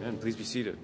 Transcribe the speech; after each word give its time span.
Amen. 0.00 0.16
Please 0.18 0.36
be 0.36 0.44
seated. 0.44 0.78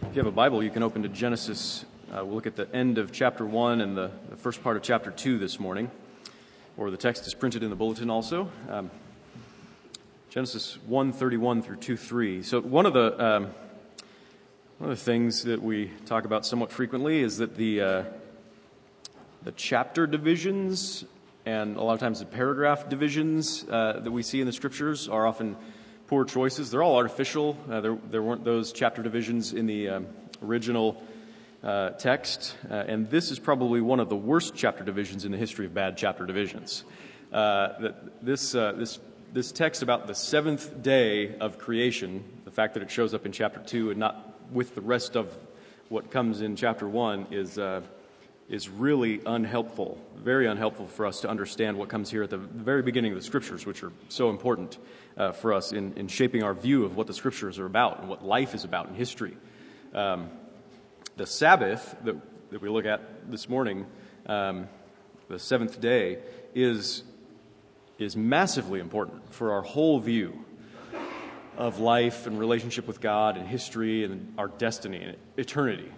If 0.00 0.16
you 0.16 0.20
have 0.20 0.26
a 0.26 0.30
Bible, 0.30 0.64
you 0.64 0.70
can 0.70 0.82
open 0.82 1.02
to 1.02 1.10
Genesis. 1.10 1.84
Uh, 2.10 2.24
we'll 2.24 2.36
look 2.36 2.46
at 2.46 2.56
the 2.56 2.74
end 2.74 2.96
of 2.96 3.12
chapter 3.12 3.44
1 3.44 3.82
and 3.82 3.94
the, 3.94 4.10
the, 4.30 4.36
first 4.36 4.62
part 4.62 4.78
of 4.78 4.82
chapter 4.82 5.10
2 5.10 5.36
this 5.36 5.60
morning, 5.60 5.90
or 6.78 6.90
the 6.90 6.96
text 6.96 7.26
is 7.26 7.34
printed 7.34 7.62
in 7.62 7.68
the 7.68 7.76
bulletin 7.76 8.08
also. 8.08 8.50
Um, 8.70 8.90
Genesis 10.30 10.78
1 10.86 11.12
31 11.12 11.60
through 11.60 11.76
2 11.76 11.98
3. 11.98 12.42
So, 12.42 12.62
one 12.62 12.86
of 12.86 12.94
the. 12.94 13.24
Um, 13.24 13.50
one 14.78 14.90
of 14.90 14.98
the 14.98 15.04
things 15.04 15.44
that 15.44 15.62
we 15.62 15.90
talk 16.04 16.24
about 16.24 16.44
somewhat 16.44 16.70
frequently 16.70 17.20
is 17.20 17.38
that 17.38 17.56
the, 17.56 17.80
uh, 17.80 18.04
the 19.42 19.52
chapter 19.52 20.06
divisions 20.06 21.04
and 21.46 21.76
a 21.76 21.82
lot 21.82 21.94
of 21.94 22.00
times 22.00 22.20
the 22.20 22.26
paragraph 22.26 22.88
divisions 22.88 23.64
uh, 23.70 24.00
that 24.02 24.10
we 24.10 24.22
see 24.22 24.40
in 24.40 24.46
the 24.46 24.52
scriptures 24.52 25.08
are 25.08 25.26
often 25.26 25.56
poor 26.06 26.24
choices. 26.24 26.70
They're 26.70 26.82
all 26.82 26.96
artificial. 26.96 27.56
Uh, 27.70 27.80
there, 27.80 27.98
there 28.10 28.22
weren't 28.22 28.44
those 28.44 28.72
chapter 28.72 29.02
divisions 29.02 29.52
in 29.52 29.66
the 29.66 29.88
um, 29.88 30.06
original 30.42 31.02
uh, 31.64 31.90
text. 31.90 32.56
Uh, 32.70 32.74
and 32.74 33.10
this 33.10 33.30
is 33.30 33.38
probably 33.38 33.80
one 33.80 33.98
of 33.98 34.08
the 34.08 34.16
worst 34.16 34.54
chapter 34.54 34.84
divisions 34.84 35.24
in 35.24 35.32
the 35.32 35.38
history 35.38 35.66
of 35.66 35.74
bad 35.74 35.96
chapter 35.96 36.24
divisions. 36.24 36.84
Uh, 37.32 37.92
this, 38.22 38.54
uh, 38.54 38.72
this, 38.72 39.00
this 39.32 39.50
text 39.50 39.82
about 39.82 40.06
the 40.06 40.14
seventh 40.14 40.80
day 40.82 41.36
of 41.38 41.58
creation, 41.58 42.22
the 42.44 42.52
fact 42.52 42.74
that 42.74 42.82
it 42.82 42.90
shows 42.90 43.12
up 43.12 43.26
in 43.26 43.32
chapter 43.32 43.60
2 43.60 43.90
and 43.90 43.98
not 43.98 44.32
with 44.52 44.74
the 44.76 44.80
rest 44.80 45.16
of 45.16 45.36
what 45.88 46.10
comes 46.10 46.40
in 46.40 46.54
chapter 46.54 46.88
1, 46.88 47.28
is 47.32 47.58
uh, 47.58 47.80
is 48.48 48.68
really 48.68 49.20
unhelpful, 49.26 49.98
very 50.16 50.46
unhelpful 50.46 50.86
for 50.86 51.06
us 51.06 51.20
to 51.22 51.28
understand 51.28 51.76
what 51.76 51.88
comes 51.88 52.10
here 52.10 52.22
at 52.22 52.30
the 52.30 52.38
very 52.38 52.82
beginning 52.82 53.12
of 53.12 53.18
the 53.18 53.24
scriptures, 53.24 53.66
which 53.66 53.82
are 53.82 53.92
so 54.08 54.30
important 54.30 54.78
uh, 55.16 55.32
for 55.32 55.52
us 55.52 55.72
in, 55.72 55.92
in 55.94 56.06
shaping 56.06 56.42
our 56.42 56.54
view 56.54 56.84
of 56.84 56.96
what 56.96 57.06
the 57.08 57.14
scriptures 57.14 57.58
are 57.58 57.66
about 57.66 58.00
and 58.00 58.08
what 58.08 58.24
life 58.24 58.54
is 58.54 58.62
about 58.62 58.88
in 58.88 58.94
history. 58.94 59.36
Um, 59.94 60.30
the 61.16 61.26
Sabbath 61.26 61.96
that, 62.04 62.16
that 62.50 62.62
we 62.62 62.68
look 62.68 62.86
at 62.86 63.30
this 63.30 63.48
morning, 63.48 63.86
um, 64.26 64.68
the 65.28 65.38
seventh 65.38 65.80
day, 65.80 66.18
is, 66.54 67.02
is 67.98 68.16
massively 68.16 68.78
important 68.78 69.32
for 69.34 69.52
our 69.52 69.62
whole 69.62 69.98
view 69.98 70.44
of 71.56 71.80
life 71.80 72.26
and 72.26 72.38
relationship 72.38 72.86
with 72.86 73.00
God 73.00 73.36
and 73.36 73.48
history 73.48 74.04
and 74.04 74.34
our 74.38 74.48
destiny 74.48 75.02
and 75.02 75.16
eternity. 75.36 75.90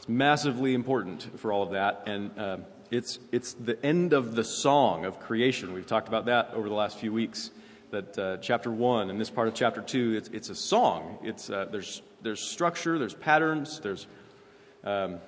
It's 0.00 0.08
massively 0.08 0.72
important 0.72 1.38
for 1.38 1.52
all 1.52 1.62
of 1.62 1.72
that, 1.72 2.04
and 2.06 2.30
uh, 2.38 2.56
it's, 2.90 3.18
it's 3.32 3.52
the 3.52 3.78
end 3.84 4.14
of 4.14 4.34
the 4.34 4.42
song 4.42 5.04
of 5.04 5.20
creation. 5.20 5.74
We've 5.74 5.86
talked 5.86 6.08
about 6.08 6.24
that 6.24 6.52
over 6.54 6.70
the 6.70 6.74
last 6.74 6.98
few 6.98 7.12
weeks. 7.12 7.50
That 7.90 8.18
uh, 8.18 8.36
chapter 8.38 8.70
one 8.70 9.10
and 9.10 9.20
this 9.20 9.28
part 9.28 9.46
of 9.48 9.52
chapter 9.52 9.82
two, 9.82 10.14
it's, 10.16 10.30
it's 10.30 10.48
a 10.48 10.54
song. 10.54 11.18
It's, 11.22 11.50
uh, 11.50 11.66
there's, 11.70 12.00
there's 12.22 12.40
structure, 12.40 12.98
there's 12.98 13.12
patterns, 13.12 13.78
there's 13.80 14.06
um, 14.84 15.18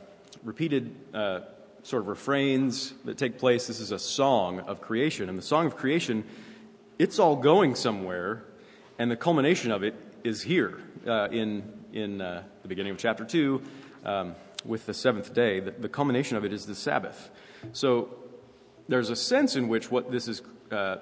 repeated 0.42 0.96
uh, 1.12 1.40
sort 1.82 2.04
of 2.04 2.08
refrains 2.08 2.94
that 3.04 3.18
take 3.18 3.36
place. 3.36 3.66
This 3.66 3.78
is 3.78 3.92
a 3.92 3.98
song 3.98 4.60
of 4.60 4.80
creation. 4.80 5.28
And 5.28 5.36
the 5.36 5.42
song 5.42 5.66
of 5.66 5.76
creation, 5.76 6.24
it's 6.98 7.18
all 7.18 7.36
going 7.36 7.74
somewhere, 7.74 8.42
and 8.98 9.10
the 9.10 9.16
culmination 9.16 9.70
of 9.70 9.82
it 9.82 9.94
is 10.24 10.40
here 10.40 10.80
uh, 11.06 11.28
in, 11.30 11.70
in 11.92 12.22
uh, 12.22 12.44
the 12.62 12.68
beginning 12.68 12.92
of 12.92 12.96
chapter 12.96 13.26
2. 13.26 13.60
Um, 14.06 14.34
with 14.64 14.86
the 14.86 14.94
seventh 14.94 15.34
day. 15.34 15.60
The, 15.60 15.70
the, 15.72 15.88
culmination 15.88 16.36
of 16.36 16.44
it 16.44 16.52
is 16.52 16.66
the 16.66 16.74
Sabbath. 16.74 17.30
So 17.72 18.10
there's 18.88 19.10
a 19.10 19.16
sense 19.16 19.56
in 19.56 19.68
which 19.68 19.90
what 19.90 20.10
this 20.10 20.28
is 20.28 20.42
uh, 20.70 20.96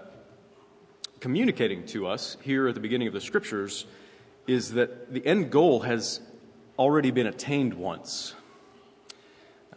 communicating 1.20 1.86
to 1.86 2.06
us 2.06 2.36
here 2.42 2.68
at 2.68 2.74
the 2.74 2.80
beginning 2.80 3.08
of 3.08 3.14
the 3.14 3.20
scriptures 3.20 3.86
is 4.46 4.72
that 4.72 5.12
the 5.12 5.24
end 5.26 5.50
goal 5.50 5.80
has 5.80 6.20
already 6.78 7.10
been 7.10 7.26
attained 7.26 7.74
once. 7.74 8.34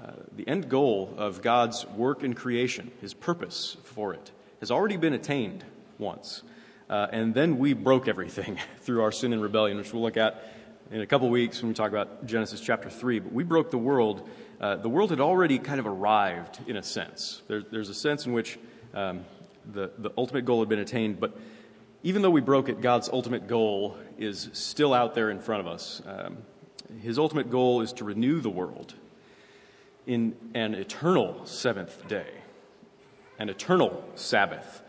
Uh, 0.02 0.12
the 0.36 0.48
end 0.48 0.70
goal 0.70 1.14
of 1.18 1.42
God's 1.42 1.86
work 1.88 2.24
in 2.24 2.34
creation, 2.34 2.92
his 3.02 3.14
purpose 3.14 3.78
for 3.84 4.14
it, 4.14 4.32
has 4.60 4.72
already 4.72 4.98
been 4.98 5.14
attained 5.14 5.64
once. 5.98 6.44
Uh, 6.90 7.08
and 7.12 7.34
then 7.34 7.58
we 7.58 7.74
broke 7.74 8.08
everything 8.08 8.60
through 8.82 9.02
our 9.02 9.12
sin 9.12 9.34
and 9.34 9.42
rebellion, 9.42 9.78
which 9.78 9.94
we'll 9.94 10.02
look 10.02 10.18
at 10.18 10.53
in 10.92 11.02
a 11.02 11.06
couple 11.06 11.30
weeks 11.30 11.62
when 11.62 11.70
we 11.70 11.74
talk 11.74 11.90
about 11.90 12.26
Genesis 12.26 12.60
chapter 12.62 12.90
3. 12.90 13.20
But 13.20 13.34
we 13.34 13.44
broke 13.44 13.72
the 13.72 13.78
world. 13.78 14.28
Uh, 14.60 14.76
the 14.76 14.90
world 14.90 15.10
had 15.10 15.20
already 15.20 15.60
kind 15.60 15.80
of 15.80 15.88
arrived 15.88 16.60
in 16.68 16.78
a 16.78 16.84
sense. 16.84 17.42
There, 17.48 17.62
there's 17.62 17.90
a 17.90 17.94
sense 17.94 18.26
in 18.26 18.34
which 18.34 18.60
um, 18.94 19.26
the, 19.72 19.92
the 19.98 20.12
ultimate 20.18 20.46
goal 20.46 20.60
had 20.60 20.70
been 20.70 20.80
attained. 20.80 21.20
But 21.20 21.38
even 22.04 22.22
though 22.22 22.30
we 22.30 22.42
broke 22.42 22.70
it, 22.70 22.82
God's 22.82 23.10
ultimate 23.10 23.48
goal 23.48 23.98
is 24.18 24.50
still 24.54 24.94
out 24.94 25.16
there 25.16 25.30
in 25.30 25.40
front 25.40 25.62
of 25.62 25.68
us. 25.68 26.02
Um, 26.06 26.38
his 27.02 27.18
ultimate 27.18 27.50
goal 27.50 27.82
is 27.82 27.94
to 27.94 28.04
renew 28.04 28.40
the 28.40 28.50
world 28.50 28.94
in 30.06 30.36
an 30.54 30.76
eternal 30.76 31.46
seventh 31.46 32.08
day, 32.08 32.28
an 33.40 33.50
eternal 33.50 34.04
Sabbath, 34.16 34.82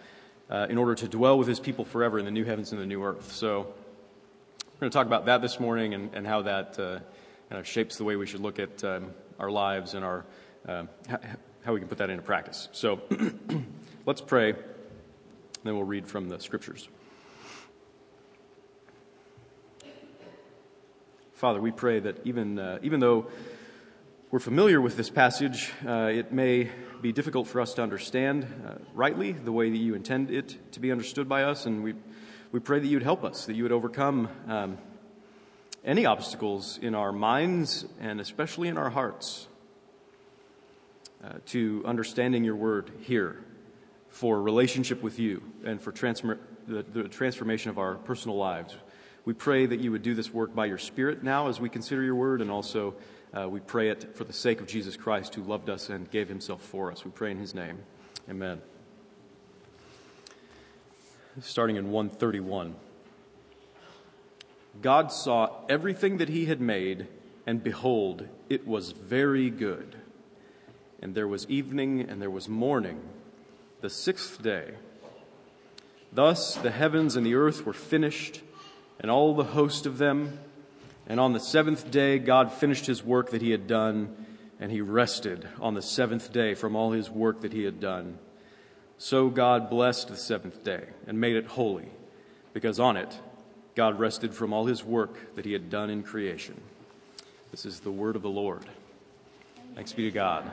uh, 0.51 0.67
in 0.69 0.77
order 0.77 0.95
to 0.95 1.09
dwell 1.09 1.39
with 1.39 1.49
his 1.49 1.61
people 1.61 1.85
forever 1.85 2.19
in 2.19 2.25
the 2.25 2.31
new 2.31 2.45
heavens 2.45 2.73
and 2.73 2.81
the 2.81 2.87
new 2.87 3.03
earth. 3.03 3.33
So, 3.33 3.73
we're 4.75 4.81
going 4.81 4.91
to 4.91 4.99
talk 4.99 5.07
about 5.07 5.27
that 5.27 5.41
this 5.41 5.61
morning 5.61 5.95
and, 5.95 6.13
and 6.15 6.27
how 6.27 6.43
that 6.43 6.77
uh, 6.81 6.99
kind 7.49 7.61
of 7.61 7.67
shapes 7.67 7.97
the 7.97 8.03
way 8.03 8.17
we 8.17 8.27
should 8.27 8.41
look 8.41 8.59
at 8.59 8.83
um, 8.83 9.15
our 9.39 9.49
lives 9.49 9.95
and 9.95 10.05
our, 10.05 10.25
uh, 10.67 10.83
how 11.65 11.73
we 11.73 11.79
can 11.79 11.89
put 11.89 11.99
that 11.99 12.11
into 12.11 12.25
practice. 12.25 12.69
So 12.73 13.01
let's 14.07 14.21
pray, 14.21 14.51
and 14.51 14.59
then 15.63 15.77
we'll 15.77 15.85
read 15.85 16.09
from 16.09 16.29
the 16.29 16.41
scriptures. 16.41 16.89
Father, 21.35 21.61
we 21.61 21.71
pray 21.71 22.01
that 22.01 22.27
even, 22.27 22.59
uh, 22.59 22.81
even 22.83 22.99
though 22.99 23.29
we're 24.33 24.41
familiar 24.41 24.81
with 24.81 24.97
this 24.97 25.09
passage, 25.09 25.71
uh, 25.87 26.11
it 26.13 26.33
may 26.33 26.69
be 27.01 27.13
difficult 27.13 27.47
for 27.47 27.61
us 27.61 27.75
to 27.75 27.83
understand 27.83 28.45
uh, 28.67 28.73
rightly 28.93 29.31
the 29.31 29.53
way 29.53 29.71
that 29.71 29.77
you 29.77 29.95
intend 29.95 30.33
it 30.33 30.73
to 30.73 30.81
be 30.81 30.91
understood 30.91 31.29
by 31.29 31.45
us, 31.45 31.65
and 31.65 31.85
we 31.85 31.95
we 32.55 32.61
pray 32.61 32.79
that 32.79 32.87
you 32.87 32.95
would 32.95 33.03
help 33.03 33.25
us, 33.25 33.47
that 33.47 33.57
you 33.57 33.65
would 33.65 33.73
overcome 33.73 34.29
um, 34.47 34.79
any 35.85 36.07
obstacles 36.07 36.79
in 36.81 36.95
our 36.95 37.11
minds 37.11 37.85
and 38.01 38.21
especially 38.21 38.69
in 38.69 38.79
our 38.79 38.91
hearts 38.91 39.49
uh, 41.25 41.31
to 41.47 41.83
understanding 41.85 42.45
your 42.45 42.55
word 42.55 42.93
here 43.01 43.43
for 44.07 44.41
relationship 44.41 45.03
with 45.03 45.19
you 45.19 45.43
and 45.65 45.83
for 45.83 45.91
the, 45.91 46.85
the 46.93 47.09
transformation 47.09 47.71
of 47.71 47.79
our 47.81 47.97
personal 47.97 48.37
lives. 48.37 48.77
We 49.25 49.33
pray 49.33 49.67
that 49.67 49.81
you 49.81 49.91
would 49.91 50.05
do 50.05 50.15
this 50.15 50.33
work 50.33 50.55
by 50.55 50.67
your 50.67 50.79
Spirit 50.79 51.25
now 51.25 51.49
as 51.49 51.59
we 51.59 51.69
consider 51.69 52.05
your 52.05 52.15
word, 52.15 52.41
and 52.41 52.53
also 52.53 52.95
uh, 53.37 53.49
we 53.49 53.59
pray 53.59 53.89
it 53.89 54.15
for 54.15 54.23
the 54.23 54.33
sake 54.33 54.61
of 54.61 54.69
Jesus 54.69 54.97
Christ 54.97 55.35
who 55.35 55.43
loved 55.43 55.69
us 55.69 55.91
and 55.91 56.09
gave 56.09 56.29
himself 56.29 56.63
for 56.63 56.93
us. 56.93 57.05
We 57.05 57.11
pray 57.11 57.33
in 57.33 57.39
his 57.39 57.53
name. 57.53 57.81
Amen 58.31 58.63
starting 61.41 61.77
in 61.77 61.91
131. 61.91 62.75
God 64.83 65.13
saw 65.13 65.51
everything 65.69 66.19
that 66.19 66.29
he 66.29 66.47
had 66.47 66.61
made, 66.61 67.07
and 67.47 67.63
behold, 67.63 68.29
it 68.49 68.67
was 68.67 68.93
very 68.93 69.51
good. 69.51 69.97
And 71.01 71.15
there 71.15 71.29
was 71.29 71.49
evening 71.49 72.01
and 72.01 72.21
there 72.21 72.31
was 72.31 72.49
morning, 72.49 73.01
the 73.81 73.91
sixth 73.91 74.43
day. 74.43 74.73
Thus 76.13 76.55
the 76.55 76.71
heavens 76.71 77.17
and 77.17 77.27
the 77.27 77.35
earth 77.35 77.67
were 77.67 77.73
finished, 77.73 78.41
and 79.01 79.11
all 79.11 79.35
the 79.35 79.45
host 79.45 79.87
of 79.87 79.99
them. 79.99 80.39
And 81.07 81.21
on 81.21 81.33
the 81.33 81.41
seventh 81.41 81.91
day, 81.91 82.19
God 82.19 82.53
finished 82.53 82.87
his 82.87 83.05
work 83.05 83.31
that 83.31 83.43
he 83.43 83.51
had 83.51 83.67
done, 83.67 84.17
and 84.59 84.71
he 84.71 84.81
rested 84.81 85.47
on 85.61 85.75
the 85.75 85.83
seventh 85.83 86.33
day 86.33 86.55
from 86.55 86.77
all 86.77 86.93
his 86.93 87.11
work 87.11 87.43
that 87.43 87.53
he 87.53 87.65
had 87.65 87.81
done. 87.81 88.19
So 88.99 89.29
God 89.29 89.69
blessed 89.69 90.09
the 90.09 90.17
seventh 90.17 90.65
day 90.65 90.85
and 91.07 91.21
made 91.21 91.37
it 91.37 91.47
holy, 91.47 91.89
because 92.53 92.81
on 92.81 92.97
it 92.97 93.19
God 93.75 93.99
rested 93.99 94.33
from 94.33 94.53
all 94.53 94.67
his 94.67 94.85
work 94.85 95.35
that 95.35 95.45
he 95.45 95.53
had 95.53 95.69
done 95.69 95.91
in 95.91 96.03
creation. 96.03 96.61
This 97.51 97.67
is 97.67 97.81
the 97.81 97.91
word 97.91 98.17
of 98.17 98.23
the 98.23 98.31
Lord. 98.31 98.65
Thanks 99.75 99.93
be 99.93 100.05
to 100.05 100.11
God. 100.11 100.51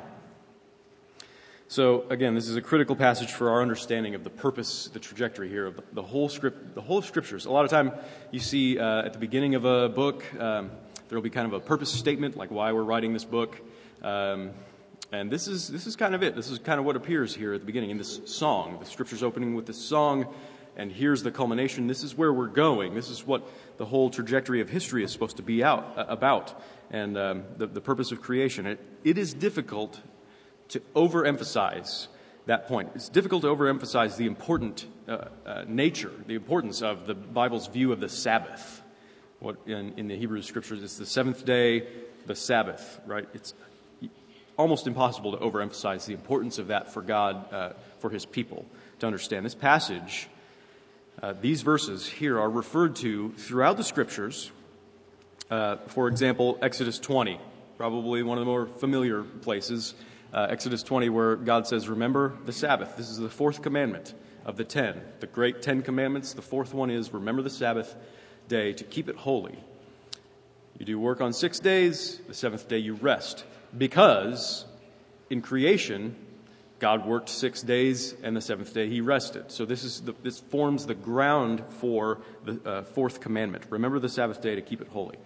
So 1.67 2.05
again, 2.09 2.35
this 2.35 2.49
is 2.49 2.57
a 2.57 2.61
critical 2.61 2.97
passage 2.97 3.31
for 3.31 3.51
our 3.51 3.61
understanding 3.61 4.13
of 4.13 4.23
the 4.23 4.29
purpose, 4.29 4.89
the 4.91 4.99
trajectory 4.99 5.47
here 5.47 5.67
of 5.67 5.79
the 5.93 6.01
whole 6.01 6.27
script, 6.27 6.75
the 6.75 6.81
whole 6.81 7.01
scriptures. 7.01 7.45
A 7.45 7.51
lot 7.51 7.63
of 7.63 7.71
time, 7.71 7.93
you 8.31 8.39
see 8.39 8.77
uh, 8.77 9.03
at 9.03 9.13
the 9.13 9.19
beginning 9.19 9.55
of 9.55 9.63
a 9.63 9.87
book, 9.87 10.25
um, 10.37 10.71
there 11.07 11.17
will 11.17 11.23
be 11.23 11.29
kind 11.29 11.47
of 11.47 11.53
a 11.53 11.59
purpose 11.59 11.89
statement, 11.93 12.35
like 12.35 12.51
why 12.51 12.73
we're 12.73 12.83
writing 12.83 13.13
this 13.13 13.23
book. 13.23 13.61
Um, 14.01 14.51
and 15.11 15.29
this 15.29 15.47
is, 15.47 15.67
this 15.67 15.87
is 15.87 15.95
kind 15.95 16.15
of 16.15 16.23
it. 16.23 16.35
This 16.35 16.49
is 16.49 16.59
kind 16.59 16.79
of 16.79 16.85
what 16.85 16.95
appears 16.95 17.35
here 17.35 17.53
at 17.53 17.59
the 17.59 17.65
beginning 17.65 17.89
in 17.89 17.97
this 17.97 18.21
song. 18.25 18.77
The 18.79 18.85
scripture's 18.85 19.23
opening 19.23 19.55
with 19.55 19.65
this 19.65 19.77
song, 19.77 20.33
and 20.77 20.89
here's 20.91 21.21
the 21.21 21.31
culmination. 21.31 21.87
This 21.87 22.03
is 22.03 22.15
where 22.15 22.31
we're 22.31 22.47
going. 22.47 22.95
This 22.95 23.09
is 23.09 23.27
what 23.27 23.45
the 23.77 23.85
whole 23.85 24.09
trajectory 24.09 24.61
of 24.61 24.69
history 24.69 25.03
is 25.03 25.11
supposed 25.11 25.37
to 25.37 25.43
be 25.43 25.63
out, 25.63 25.97
uh, 25.97 26.05
about, 26.07 26.61
and 26.91 27.17
um, 27.17 27.43
the, 27.57 27.67
the 27.67 27.81
purpose 27.81 28.13
of 28.13 28.21
creation. 28.21 28.65
It, 28.65 28.79
it 29.03 29.17
is 29.17 29.33
difficult 29.33 29.99
to 30.69 30.79
overemphasize 30.95 32.07
that 32.45 32.67
point. 32.67 32.91
It's 32.95 33.09
difficult 33.09 33.41
to 33.41 33.49
overemphasize 33.49 34.15
the 34.15 34.27
important 34.27 34.85
uh, 35.07 35.25
uh, 35.45 35.65
nature, 35.67 36.11
the 36.25 36.35
importance 36.35 36.81
of 36.81 37.05
the 37.05 37.13
Bible's 37.13 37.67
view 37.67 37.91
of 37.91 37.99
the 37.99 38.09
Sabbath. 38.09 38.81
What 39.39 39.57
in, 39.65 39.93
in 39.97 40.07
the 40.07 40.15
Hebrew 40.15 40.41
scriptures, 40.41 40.81
it's 40.83 40.97
the 40.97 41.05
seventh 41.05 41.45
day, 41.45 41.87
the 42.27 42.35
Sabbath, 42.35 43.01
right? 43.05 43.27
It's 43.33 43.53
almost 44.61 44.85
impossible 44.85 45.31
to 45.31 45.37
overemphasize 45.39 46.05
the 46.05 46.13
importance 46.13 46.59
of 46.59 46.67
that 46.67 46.93
for 46.93 47.01
God, 47.01 47.51
uh, 47.51 47.73
for 47.99 48.11
His 48.11 48.25
people 48.25 48.65
to 48.99 49.07
understand. 49.07 49.43
This 49.43 49.55
passage, 49.55 50.29
uh, 51.21 51.33
these 51.41 51.63
verses 51.63 52.07
here 52.07 52.39
are 52.39 52.49
referred 52.49 52.95
to 52.97 53.31
throughout 53.31 53.77
the 53.77 53.83
scriptures. 53.83 54.51
Uh, 55.49 55.77
for 55.87 56.07
example, 56.07 56.59
Exodus 56.61 56.99
20, 56.99 57.39
probably 57.77 58.21
one 58.21 58.37
of 58.37 58.43
the 58.43 58.49
more 58.49 58.67
familiar 58.67 59.23
places 59.23 59.95
uh, 60.33 60.47
Exodus 60.49 60.83
20, 60.83 61.09
where 61.09 61.35
God 61.35 61.67
says, 61.67 61.89
Remember 61.89 62.37
the 62.45 62.53
Sabbath. 62.53 62.95
This 62.95 63.09
is 63.09 63.17
the 63.17 63.29
fourth 63.29 63.61
commandment 63.61 64.13
of 64.45 64.55
the 64.55 64.63
ten, 64.63 65.01
the 65.19 65.27
great 65.27 65.61
Ten 65.61 65.81
Commandments. 65.81 66.33
The 66.33 66.41
fourth 66.41 66.73
one 66.73 66.89
is, 66.89 67.11
Remember 67.13 67.41
the 67.41 67.49
Sabbath 67.49 67.95
day 68.47 68.73
to 68.73 68.83
keep 68.83 69.09
it 69.09 69.15
holy. 69.15 69.57
You 70.77 70.85
do 70.85 70.99
work 70.99 71.19
on 71.19 71.33
six 71.33 71.59
days, 71.59 72.21
the 72.27 72.33
seventh 72.33 72.67
day 72.67 72.77
you 72.77 72.93
rest. 72.93 73.43
Because 73.77 74.65
in 75.29 75.41
creation, 75.41 76.15
God 76.79 77.05
worked 77.05 77.29
six 77.29 77.61
days, 77.61 78.15
and 78.23 78.35
the 78.35 78.41
seventh 78.41 78.73
day 78.73 78.89
he 78.89 79.01
rested. 79.01 79.51
So 79.51 79.65
this, 79.65 79.83
is 79.83 80.01
the, 80.01 80.13
this 80.23 80.39
forms 80.39 80.87
the 80.87 80.95
ground 80.95 81.63
for 81.79 82.19
the 82.43 82.59
uh, 82.65 82.83
fourth 82.83 83.21
commandment. 83.21 83.65
Remember 83.69 83.99
the 83.99 84.09
Sabbath 84.09 84.41
day 84.41 84.55
to 84.55 84.61
keep 84.61 84.81
it 84.81 84.87
holy. 84.87 85.17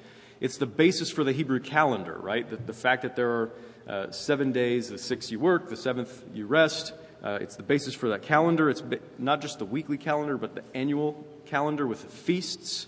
It's 0.42 0.58
the 0.58 0.66
basis 0.66 1.10
for 1.10 1.24
the 1.24 1.32
Hebrew 1.32 1.60
calendar, 1.60 2.18
right? 2.22 2.48
The, 2.50 2.58
the 2.58 2.74
fact 2.74 3.04
that 3.04 3.16
there 3.16 3.30
are 3.30 3.52
uh, 3.88 4.12
seven 4.12 4.52
days, 4.52 4.90
the 4.90 4.98
six 4.98 5.32
you 5.32 5.40
work, 5.40 5.70
the 5.70 5.78
seventh 5.78 6.24
you 6.34 6.46
rest. 6.46 6.94
Uh, 7.24 7.40
it's 7.42 7.56
the 7.56 7.64
basis 7.64 7.94
for 7.94 8.10
that 8.10 8.22
calendar. 8.22 8.70
It's 8.70 8.84
not 9.18 9.42
just 9.42 9.58
the 9.58 9.66
weekly 9.66 9.98
calendar, 9.98 10.38
but 10.38 10.56
the 10.56 10.64
annual 10.74 11.26
calendar 11.46 11.88
with 11.88 12.02
the 12.02 12.10
feasts. 12.10 12.88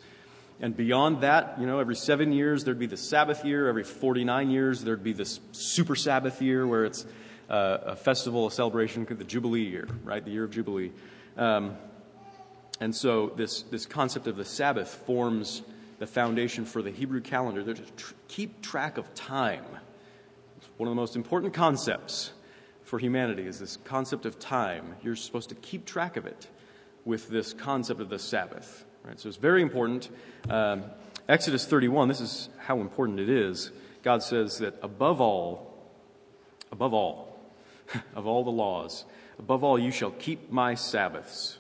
And 0.60 0.76
beyond 0.76 1.22
that, 1.22 1.58
you 1.60 1.68
know, 1.68 1.80
every 1.80 1.96
seven 1.96 2.32
years 2.32 2.64
there'd 2.64 2.80
be 2.80 2.88
the 2.88 2.98
Sabbath 2.98 3.46
year. 3.46 3.68
Every 3.68 3.84
49 3.84 4.50
years 4.50 4.84
there'd 4.84 5.04
be 5.04 5.14
this 5.14 5.40
super 5.52 5.96
Sabbath 5.96 6.42
year 6.42 6.66
where 6.66 6.86
it's 6.86 7.06
uh, 7.50 7.78
a 7.86 7.96
festival, 7.96 8.48
a 8.48 8.52
celebration, 8.52 9.06
the 9.10 9.24
Jubilee 9.24 9.64
year, 9.64 9.88
right? 10.04 10.24
The 10.24 10.32
year 10.32 10.44
of 10.44 10.52
Jubilee. 10.52 10.92
Um, 11.38 11.78
and 12.80 12.96
so 12.96 13.34
this, 13.36 13.62
this 13.64 13.86
concept 13.86 14.28
of 14.28 14.36
the 14.36 14.46
Sabbath 14.46 14.90
forms 15.06 15.62
the 16.00 16.08
foundation 16.08 16.66
for 16.66 16.82
the 16.82 16.92
Hebrew 16.92 17.22
calendar. 17.22 17.64
They're 17.64 17.74
to 17.76 17.82
tr- 17.94 18.14
keep 18.28 18.62
track 18.62 18.98
of 18.98 19.14
time 19.14 19.66
one 20.78 20.88
of 20.88 20.92
the 20.92 21.02
most 21.02 21.16
important 21.16 21.54
concepts 21.54 22.32
for 22.84 23.00
humanity 23.00 23.48
is 23.48 23.60
this 23.60 23.78
concept 23.84 24.26
of 24.26 24.40
time. 24.40 24.96
You're 25.04 25.16
supposed 25.16 25.50
to 25.50 25.56
keep 25.56 25.86
track 25.86 26.18
of 26.18 26.26
it 26.26 26.48
with 27.04 27.30
this 27.30 27.52
concept 27.52 28.00
of 28.00 28.10
the 28.10 28.20
Sabbath. 28.20 28.86
Right? 29.08 29.20
So 29.20 29.30
it's 29.30 29.38
very 29.38 29.62
important. 29.62 30.10
Um, 30.50 30.84
Exodus 31.30 31.66
31, 31.66 32.10
this 32.10 32.20
is 32.20 32.50
how 32.60 32.82
important 32.82 33.22
it 33.22 33.30
is. 33.30 33.72
God 34.04 34.22
says 34.22 34.58
that 34.60 34.76
above 34.82 35.22
all, 35.22 35.74
above 36.72 36.94
all, 36.94 37.40
of 38.16 38.28
all 38.28 38.44
the 38.44 38.52
laws, 38.52 39.06
above 39.40 39.64
all, 39.64 39.80
you 39.80 39.92
shall 39.92 40.12
keep 40.12 40.52
my 40.52 40.76
Sabbaths. 40.76 41.58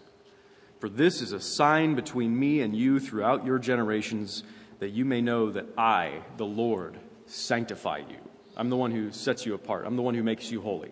For 0.79 0.89
this 0.89 1.21
is 1.21 1.31
a 1.31 1.39
sign 1.39 1.95
between 1.95 2.37
me 2.37 2.61
and 2.61 2.75
you 2.75 2.99
throughout 2.99 3.45
your 3.45 3.59
generations, 3.59 4.43
that 4.79 4.89
you 4.89 5.05
may 5.05 5.21
know 5.21 5.49
that 5.51 5.65
I, 5.77 6.21
the 6.35 6.45
Lord, 6.45 6.97
sanctify 7.27 7.99
you. 8.09 8.17
I'm 8.57 8.69
the 8.69 8.75
one 8.75 8.91
who 8.91 9.11
sets 9.11 9.45
you 9.45 9.53
apart. 9.53 9.85
I'm 9.85 9.95
the 9.95 10.01
one 10.01 10.15
who 10.15 10.23
makes 10.23 10.51
you 10.51 10.61
holy. 10.61 10.91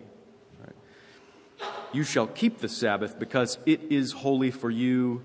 Right? 0.60 1.68
You 1.92 2.02
shall 2.02 2.26
keep 2.26 2.58
the 2.58 2.68
Sabbath 2.68 3.18
because 3.18 3.58
it 3.66 3.80
is 3.90 4.12
holy 4.12 4.50
for 4.50 4.70
you. 4.70 5.22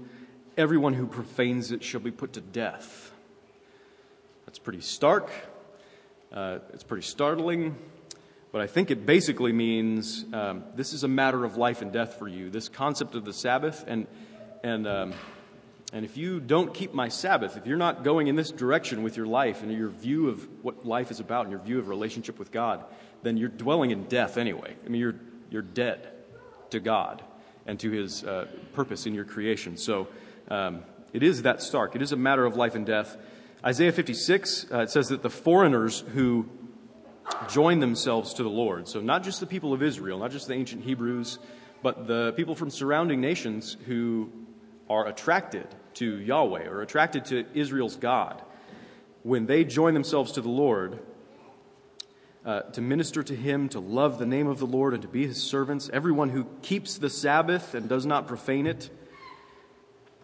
Everyone 0.57 0.93
who 0.93 1.07
profanes 1.07 1.71
it 1.71 1.83
shall 1.83 2.01
be 2.01 2.11
put 2.11 2.33
to 2.33 2.41
death. 2.41 3.11
That's 4.45 4.59
pretty 4.59 4.81
stark. 4.81 5.29
Uh, 6.31 6.59
it's 6.73 6.83
pretty 6.83 7.03
startling. 7.03 7.75
But 8.51 8.61
I 8.61 8.67
think 8.67 8.91
it 8.91 9.05
basically 9.05 9.53
means 9.53 10.25
um, 10.33 10.63
this 10.75 10.91
is 10.91 11.03
a 11.03 11.07
matter 11.07 11.45
of 11.45 11.55
life 11.55 11.81
and 11.81 11.91
death 11.91 12.19
for 12.19 12.27
you. 12.27 12.49
This 12.49 12.67
concept 12.67 13.15
of 13.15 13.23
the 13.23 13.33
Sabbath 13.33 13.85
and 13.87 14.07
and 14.63 14.87
um, 14.87 15.13
and 15.93 16.05
if 16.05 16.15
you 16.15 16.39
don't 16.39 16.73
keep 16.73 16.93
my 16.93 17.09
Sabbath, 17.09 17.57
if 17.57 17.65
you're 17.65 17.77
not 17.77 18.03
going 18.03 18.27
in 18.27 18.35
this 18.35 18.51
direction 18.51 19.03
with 19.03 19.17
your 19.17 19.25
life 19.25 19.61
and 19.61 19.71
your 19.71 19.89
view 19.89 20.29
of 20.29 20.47
what 20.63 20.85
life 20.85 21.11
is 21.11 21.19
about 21.19 21.43
and 21.43 21.51
your 21.51 21.59
view 21.59 21.79
of 21.79 21.89
relationship 21.89 22.39
with 22.39 22.51
God, 22.51 22.83
then 23.23 23.35
you're 23.35 23.49
dwelling 23.49 23.91
in 23.91 24.05
death 24.05 24.37
anyway. 24.37 24.73
I 24.85 24.89
mean, 24.89 25.01
you're, 25.01 25.15
you're 25.49 25.61
dead 25.61 26.07
to 26.69 26.79
God 26.79 27.21
and 27.65 27.77
to 27.81 27.91
his 27.91 28.23
uh, 28.23 28.47
purpose 28.73 29.05
in 29.05 29.13
your 29.13 29.25
creation. 29.25 29.75
So 29.75 30.07
um, 30.51 30.83
it 31.13 31.23
is 31.23 31.43
that 31.43 31.61
stark. 31.61 31.95
It 31.95 32.01
is 32.01 32.11
a 32.11 32.17
matter 32.17 32.45
of 32.45 32.57
life 32.57 32.75
and 32.75 32.85
death. 32.85 33.15
Isaiah 33.63 33.93
56, 33.93 34.65
uh, 34.69 34.79
it 34.79 34.89
says 34.89 35.07
that 35.07 35.23
the 35.23 35.29
foreigners 35.29 36.01
who 36.13 36.49
join 37.49 37.79
themselves 37.79 38.33
to 38.33 38.43
the 38.43 38.49
Lord, 38.49 38.89
so 38.89 38.99
not 38.99 39.23
just 39.23 39.39
the 39.39 39.45
people 39.45 39.71
of 39.71 39.81
Israel, 39.81 40.19
not 40.19 40.31
just 40.31 40.49
the 40.49 40.53
ancient 40.53 40.83
Hebrews, 40.83 41.39
but 41.81 42.05
the 42.05 42.33
people 42.35 42.55
from 42.55 42.69
surrounding 42.69 43.21
nations 43.21 43.77
who 43.85 44.29
are 44.89 45.07
attracted 45.07 45.67
to 45.93 46.17
Yahweh 46.17 46.67
or 46.67 46.81
attracted 46.81 47.23
to 47.25 47.45
Israel's 47.53 47.95
God, 47.95 48.41
when 49.23 49.45
they 49.45 49.63
join 49.63 49.93
themselves 49.93 50.33
to 50.33 50.41
the 50.41 50.49
Lord, 50.49 50.99
uh, 52.45 52.61
to 52.61 52.81
minister 52.81 53.23
to 53.23 53.35
him, 53.35 53.69
to 53.69 53.79
love 53.79 54.19
the 54.19 54.25
name 54.25 54.47
of 54.47 54.59
the 54.59 54.67
Lord, 54.67 54.93
and 54.93 55.01
to 55.01 55.07
be 55.07 55.27
his 55.27 55.41
servants, 55.41 55.89
everyone 55.93 56.29
who 56.29 56.45
keeps 56.61 56.97
the 56.97 57.09
Sabbath 57.09 57.73
and 57.73 57.87
does 57.87 58.05
not 58.05 58.27
profane 58.27 58.67
it, 58.67 58.89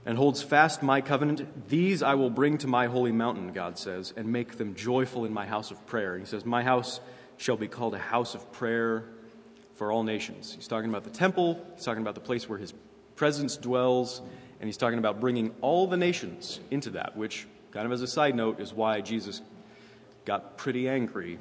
and 0.07 0.17
holds 0.17 0.41
fast 0.41 0.81
my 0.81 1.01
covenant, 1.01 1.67
these 1.67 2.01
I 2.01 2.15
will 2.15 2.29
bring 2.29 2.57
to 2.59 2.67
my 2.67 2.87
holy 2.87 3.11
mountain, 3.11 3.51
God 3.51 3.77
says, 3.77 4.13
and 4.15 4.31
make 4.31 4.57
them 4.57 4.73
joyful 4.73 5.25
in 5.25 5.33
my 5.33 5.45
house 5.45 5.69
of 5.69 5.85
prayer. 5.85 6.17
He 6.17 6.23
says, 6.23 6.45
My 6.45 6.63
house 6.63 7.01
shall 7.35 7.57
be 7.57 7.67
called 7.67 7.93
a 7.93 7.99
house 7.99 8.33
of 8.33 8.49
prayer 8.53 9.03
for 9.75 9.91
all 9.91 10.03
nations. 10.03 10.53
He's 10.53 10.69
talking 10.69 10.89
about 10.89 11.03
the 11.03 11.09
temple, 11.09 11.61
he's 11.75 11.83
talking 11.83 12.01
about 12.01 12.15
the 12.15 12.21
place 12.21 12.47
where 12.47 12.57
his 12.57 12.73
presence 13.17 13.57
dwells, 13.57 14.21
and 14.61 14.69
he's 14.69 14.77
talking 14.77 14.97
about 14.97 15.19
bringing 15.19 15.53
all 15.59 15.87
the 15.87 15.97
nations 15.97 16.61
into 16.71 16.91
that, 16.91 17.17
which, 17.17 17.45
kind 17.71 17.85
of 17.85 17.91
as 17.91 18.01
a 18.01 18.07
side 18.07 18.33
note, 18.33 18.61
is 18.61 18.73
why 18.73 19.01
Jesus 19.01 19.41
got 20.23 20.57
pretty 20.57 20.87
angry 20.87 21.37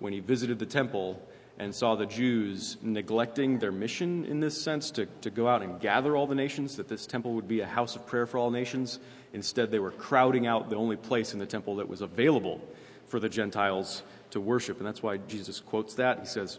when 0.00 0.12
he 0.12 0.18
visited 0.18 0.58
the 0.58 0.66
temple 0.66 1.22
and 1.58 1.74
saw 1.74 1.94
the 1.94 2.06
Jews 2.06 2.76
neglecting 2.82 3.58
their 3.58 3.72
mission 3.72 4.24
in 4.24 4.40
this 4.40 4.60
sense 4.60 4.90
to, 4.92 5.06
to 5.20 5.30
go 5.30 5.46
out 5.46 5.62
and 5.62 5.80
gather 5.80 6.16
all 6.16 6.26
the 6.26 6.34
nations, 6.34 6.76
that 6.76 6.88
this 6.88 7.06
temple 7.06 7.34
would 7.34 7.46
be 7.46 7.60
a 7.60 7.66
house 7.66 7.94
of 7.94 8.06
prayer 8.06 8.26
for 8.26 8.38
all 8.38 8.50
nations. 8.50 8.98
Instead, 9.32 9.70
they 9.70 9.78
were 9.78 9.90
crowding 9.90 10.46
out 10.46 10.70
the 10.70 10.76
only 10.76 10.96
place 10.96 11.32
in 11.32 11.38
the 11.38 11.46
temple 11.46 11.76
that 11.76 11.88
was 11.88 12.00
available 12.00 12.60
for 13.06 13.20
the 13.20 13.28
Gentiles 13.28 14.02
to 14.30 14.40
worship. 14.40 14.78
And 14.78 14.86
that's 14.86 15.02
why 15.02 15.18
Jesus 15.18 15.60
quotes 15.60 15.94
that. 15.94 16.20
He 16.20 16.26
says, 16.26 16.58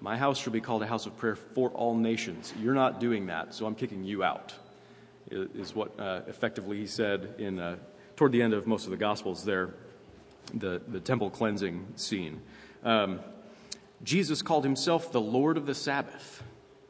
My 0.00 0.16
house 0.16 0.38
shall 0.38 0.52
be 0.52 0.60
called 0.60 0.82
a 0.82 0.86
house 0.86 1.06
of 1.06 1.16
prayer 1.16 1.36
for 1.36 1.70
all 1.70 1.94
nations. 1.94 2.52
You're 2.60 2.74
not 2.74 3.00
doing 3.00 3.26
that, 3.26 3.54
so 3.54 3.66
I'm 3.66 3.74
kicking 3.74 4.04
you 4.04 4.24
out 4.24 4.52
is 5.30 5.74
what 5.74 5.98
uh, 5.98 6.20
effectively 6.28 6.78
he 6.78 6.86
said 6.86 7.34
in 7.38 7.58
uh, 7.58 7.76
toward 8.16 8.32
the 8.32 8.42
end 8.42 8.54
of 8.54 8.66
most 8.66 8.84
of 8.84 8.90
the 8.90 8.96
Gospels 8.96 9.44
there, 9.44 9.74
the, 10.54 10.80
the 10.88 11.00
temple 11.00 11.30
cleansing 11.30 11.86
scene. 11.96 12.40
Um, 12.84 13.20
Jesus 14.02 14.42
called 14.42 14.64
himself 14.64 15.12
the 15.12 15.20
Lord 15.20 15.56
of 15.56 15.66
the 15.66 15.74
Sabbath, 15.74 16.42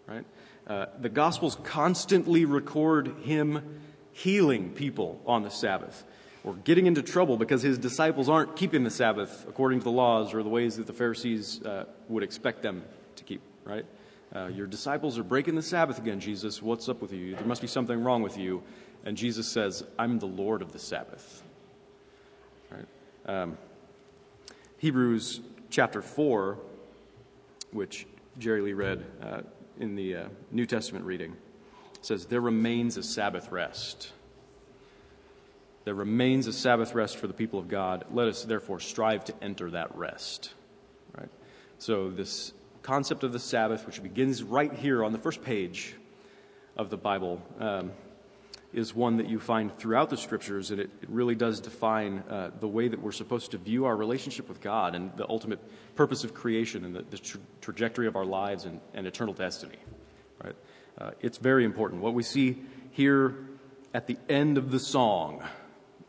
right? 0.06 0.24
Uh, 0.66 0.86
the 1.00 1.08
Gospels 1.08 1.56
constantly 1.62 2.44
record 2.44 3.14
him 3.22 3.80
healing 4.12 4.70
people 4.70 5.20
on 5.26 5.42
the 5.42 5.50
Sabbath 5.50 6.04
or 6.42 6.54
getting 6.54 6.86
into 6.86 7.02
trouble 7.02 7.36
because 7.36 7.62
his 7.62 7.78
disciples 7.78 8.28
aren't 8.28 8.56
keeping 8.56 8.84
the 8.84 8.90
Sabbath 8.90 9.44
according 9.48 9.80
to 9.80 9.84
the 9.84 9.90
laws 9.90 10.32
or 10.34 10.42
the 10.42 10.48
ways 10.48 10.76
that 10.76 10.86
the 10.86 10.92
Pharisees 10.92 11.62
uh, 11.62 11.84
would 12.08 12.22
expect 12.22 12.62
them 12.62 12.82
to 13.16 13.24
keep, 13.24 13.40
right? 13.64 13.84
Uh, 14.34 14.46
your 14.46 14.66
disciples 14.66 15.18
are 15.18 15.22
breaking 15.22 15.54
the 15.54 15.62
Sabbath 15.62 15.98
again, 15.98 16.20
Jesus. 16.20 16.60
What's 16.60 16.88
up 16.88 17.00
with 17.00 17.12
you? 17.12 17.36
There 17.36 17.46
must 17.46 17.62
be 17.62 17.68
something 17.68 18.02
wrong 18.02 18.22
with 18.22 18.36
you. 18.36 18.62
And 19.04 19.16
Jesus 19.16 19.46
says, 19.46 19.84
I'm 19.98 20.18
the 20.18 20.26
Lord 20.26 20.62
of 20.62 20.72
the 20.72 20.78
Sabbath. 20.78 21.42
Right? 22.70 22.86
Um, 23.26 23.56
Hebrews 24.78 25.40
chapter 25.70 26.02
4, 26.02 26.58
which 27.76 28.06
Jerry 28.38 28.62
Lee 28.62 28.72
read 28.72 29.04
uh, 29.22 29.42
in 29.78 29.94
the 29.94 30.16
uh, 30.16 30.28
New 30.50 30.66
Testament 30.66 31.04
reading, 31.04 31.36
says, 32.00 32.26
There 32.26 32.40
remains 32.40 32.96
a 32.96 33.02
Sabbath 33.02 33.52
rest. 33.52 34.12
There 35.84 35.94
remains 35.94 36.46
a 36.48 36.52
Sabbath 36.52 36.94
rest 36.94 37.16
for 37.16 37.28
the 37.28 37.34
people 37.34 37.60
of 37.60 37.68
God. 37.68 38.06
Let 38.10 38.26
us 38.26 38.44
therefore 38.44 38.80
strive 38.80 39.24
to 39.26 39.34
enter 39.40 39.70
that 39.70 39.94
rest. 39.96 40.54
Right? 41.16 41.28
So, 41.78 42.10
this 42.10 42.52
concept 42.82 43.22
of 43.22 43.32
the 43.32 43.38
Sabbath, 43.38 43.86
which 43.86 44.02
begins 44.02 44.42
right 44.42 44.72
here 44.72 45.04
on 45.04 45.12
the 45.12 45.18
first 45.18 45.42
page 45.42 45.94
of 46.76 46.90
the 46.90 46.96
Bible, 46.96 47.40
um, 47.60 47.92
is 48.72 48.94
one 48.94 49.16
that 49.16 49.28
you 49.28 49.38
find 49.38 49.76
throughout 49.78 50.10
the 50.10 50.16
scriptures, 50.16 50.70
and 50.70 50.80
it, 50.80 50.90
it 51.00 51.08
really 51.08 51.34
does 51.34 51.60
define 51.60 52.18
uh, 52.28 52.50
the 52.60 52.68
way 52.68 52.88
that 52.88 53.00
we're 53.00 53.12
supposed 53.12 53.50
to 53.52 53.58
view 53.58 53.84
our 53.84 53.96
relationship 53.96 54.48
with 54.48 54.60
God 54.60 54.94
and 54.94 55.16
the 55.16 55.28
ultimate 55.28 55.60
purpose 55.94 56.24
of 56.24 56.34
creation 56.34 56.84
and 56.84 56.94
the, 56.94 57.02
the 57.02 57.18
tra- 57.18 57.40
trajectory 57.60 58.06
of 58.06 58.16
our 58.16 58.24
lives 58.24 58.64
and, 58.64 58.80
and 58.94 59.06
eternal 59.06 59.32
destiny. 59.32 59.78
right? 60.42 60.56
Uh, 60.98 61.10
it's 61.20 61.38
very 61.38 61.64
important. 61.64 62.02
What 62.02 62.14
we 62.14 62.22
see 62.22 62.62
here 62.90 63.36
at 63.94 64.06
the 64.06 64.18
end 64.28 64.58
of 64.58 64.70
the 64.70 64.78
song 64.78 65.42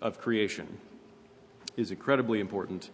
of 0.01 0.19
creation 0.19 0.77
is 1.77 1.91
incredibly 1.91 2.39
important. 2.39 2.89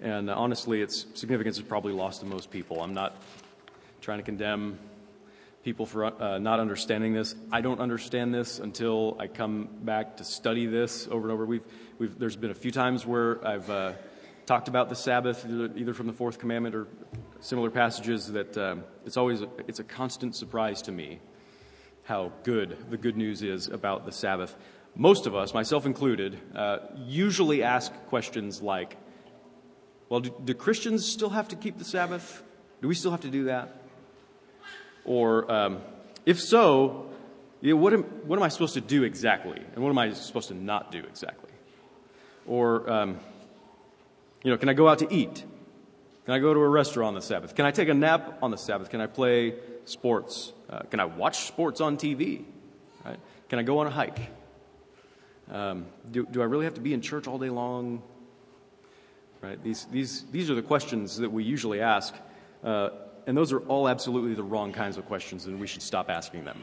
And 0.00 0.30
honestly, 0.30 0.80
its 0.80 1.06
significance 1.14 1.56
is 1.56 1.62
probably 1.62 1.92
lost 1.92 2.20
to 2.20 2.26
most 2.26 2.50
people. 2.50 2.82
I'm 2.82 2.94
not 2.94 3.16
trying 4.00 4.18
to 4.18 4.24
condemn 4.24 4.78
people 5.64 5.86
for 5.86 6.04
uh, 6.04 6.38
not 6.38 6.58
understanding 6.58 7.12
this. 7.12 7.34
I 7.52 7.60
don't 7.60 7.80
understand 7.80 8.34
this 8.34 8.58
until 8.58 9.16
I 9.20 9.28
come 9.28 9.68
back 9.82 10.16
to 10.16 10.24
study 10.24 10.66
this 10.66 11.06
over 11.08 11.28
and 11.28 11.32
over. 11.32 11.46
We've, 11.46 11.62
we've, 11.98 12.18
there's 12.18 12.36
been 12.36 12.50
a 12.50 12.54
few 12.54 12.72
times 12.72 13.06
where 13.06 13.46
I've 13.46 13.70
uh, 13.70 13.92
talked 14.44 14.68
about 14.68 14.88
the 14.88 14.96
Sabbath, 14.96 15.46
either 15.46 15.94
from 15.94 16.08
the 16.08 16.12
Fourth 16.12 16.38
Commandment 16.38 16.74
or 16.74 16.88
similar 17.40 17.70
passages. 17.70 18.32
That 18.32 18.58
um, 18.58 18.84
it's 19.06 19.16
always 19.16 19.42
it's 19.68 19.78
a 19.78 19.84
constant 19.84 20.34
surprise 20.34 20.82
to 20.82 20.92
me 20.92 21.20
how 22.04 22.32
good 22.42 22.76
the 22.90 22.96
good 22.96 23.16
news 23.16 23.42
is 23.42 23.68
about 23.68 24.04
the 24.04 24.12
Sabbath. 24.12 24.56
Most 24.96 25.26
of 25.26 25.34
us, 25.34 25.54
myself 25.54 25.86
included, 25.86 26.38
uh, 26.54 26.78
usually 26.96 27.62
ask 27.62 27.92
questions 28.08 28.60
like, 28.60 28.96
"Well, 30.08 30.20
do, 30.20 30.34
do 30.44 30.54
Christians 30.54 31.06
still 31.06 31.30
have 31.30 31.48
to 31.48 31.56
keep 31.56 31.78
the 31.78 31.84
Sabbath? 31.84 32.42
Do 32.80 32.88
we 32.88 32.96
still 32.96 33.12
have 33.12 33.20
to 33.20 33.30
do 33.30 33.44
that?" 33.44 33.81
Or, 35.04 35.50
um, 35.50 35.80
if 36.26 36.40
so, 36.40 37.10
you 37.60 37.74
know, 37.74 37.80
what, 37.80 37.92
am, 37.92 38.02
what 38.02 38.36
am 38.36 38.42
I 38.42 38.48
supposed 38.48 38.74
to 38.74 38.80
do 38.80 39.04
exactly? 39.04 39.60
And 39.74 39.82
what 39.82 39.90
am 39.90 39.98
I 39.98 40.12
supposed 40.12 40.48
to 40.48 40.54
not 40.54 40.90
do 40.90 40.98
exactly? 40.98 41.50
Or, 42.46 42.90
um, 42.90 43.20
you 44.42 44.50
know, 44.50 44.56
can 44.56 44.68
I 44.68 44.74
go 44.74 44.88
out 44.88 44.98
to 44.98 45.12
eat? 45.12 45.44
Can 46.24 46.34
I 46.34 46.38
go 46.38 46.54
to 46.54 46.60
a 46.60 46.68
restaurant 46.68 47.08
on 47.08 47.14
the 47.14 47.22
Sabbath? 47.22 47.54
Can 47.54 47.64
I 47.64 47.70
take 47.70 47.88
a 47.88 47.94
nap 47.94 48.38
on 48.42 48.50
the 48.50 48.58
Sabbath? 48.58 48.90
Can 48.90 49.00
I 49.00 49.06
play 49.06 49.54
sports? 49.84 50.52
Uh, 50.70 50.80
can 50.80 51.00
I 51.00 51.04
watch 51.04 51.46
sports 51.46 51.80
on 51.80 51.96
TV? 51.96 52.44
Right? 53.04 53.18
Can 53.48 53.58
I 53.58 53.62
go 53.62 53.78
on 53.78 53.86
a 53.86 53.90
hike? 53.90 54.18
Um, 55.50 55.86
do, 56.10 56.24
do 56.26 56.40
I 56.40 56.44
really 56.44 56.64
have 56.64 56.74
to 56.74 56.80
be 56.80 56.94
in 56.94 57.00
church 57.00 57.26
all 57.26 57.38
day 57.38 57.50
long? 57.50 58.02
Right? 59.40 59.62
These, 59.62 59.86
these, 59.86 60.24
these 60.30 60.50
are 60.50 60.54
the 60.54 60.62
questions 60.62 61.18
that 61.18 61.30
we 61.30 61.42
usually 61.42 61.80
ask. 61.80 62.14
Uh, 62.62 62.90
and 63.26 63.36
those 63.36 63.52
are 63.52 63.60
all 63.60 63.88
absolutely 63.88 64.34
the 64.34 64.42
wrong 64.42 64.72
kinds 64.72 64.96
of 64.96 65.06
questions, 65.06 65.46
and 65.46 65.60
we 65.60 65.66
should 65.66 65.82
stop 65.82 66.10
asking 66.10 66.44
them. 66.44 66.60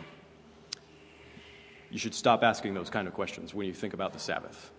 You 1.92 1.98
should 1.98 2.14
stop 2.14 2.44
asking 2.44 2.74
those 2.74 2.90
kind 2.90 3.08
of 3.08 3.14
questions 3.14 3.54
when 3.54 3.68
you 3.68 3.74
think 3.74 3.94
about 3.94 4.14
the 4.14 4.20
Sabbath. 4.20 4.72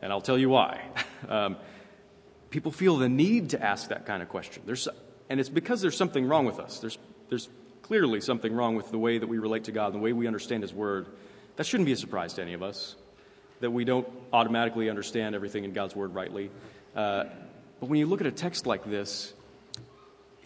And 0.00 0.12
I'll 0.12 0.20
tell 0.20 0.38
you 0.38 0.48
why. 0.48 0.82
Um, 1.30 1.56
people 2.50 2.70
feel 2.70 2.98
the 2.98 3.08
need 3.08 3.50
to 3.50 3.62
ask 3.62 3.88
that 3.88 4.06
kind 4.06 4.22
of 4.22 4.28
question. 4.28 4.62
There's, 4.66 4.86
and 5.28 5.40
it's 5.40 5.48
because 5.48 5.80
there's 5.80 5.96
something 5.96 6.28
wrong 6.28 6.44
with 6.44 6.60
us. 6.60 6.78
There's, 6.78 6.98
there's 7.30 7.48
clearly 7.82 8.20
something 8.20 8.52
wrong 8.54 8.76
with 8.76 8.90
the 8.90 8.98
way 8.98 9.18
that 9.18 9.26
we 9.26 9.38
relate 9.38 9.64
to 9.64 9.72
God, 9.72 9.86
and 9.86 9.94
the 9.94 9.98
way 9.98 10.12
we 10.12 10.26
understand 10.26 10.62
His 10.62 10.74
Word. 10.74 11.06
That 11.56 11.64
shouldn't 11.64 11.86
be 11.86 11.92
a 11.92 11.96
surprise 11.96 12.34
to 12.34 12.42
any 12.42 12.52
of 12.52 12.62
us, 12.62 12.96
that 13.60 13.70
we 13.70 13.84
don't 13.84 14.06
automatically 14.32 14.90
understand 14.90 15.34
everything 15.34 15.64
in 15.64 15.72
God's 15.72 15.96
Word 15.96 16.14
rightly. 16.14 16.50
Uh, 16.94 17.24
but 17.80 17.88
when 17.88 17.98
you 17.98 18.06
look 18.06 18.20
at 18.20 18.26
a 18.26 18.32
text 18.32 18.66
like 18.66 18.84
this, 18.84 19.32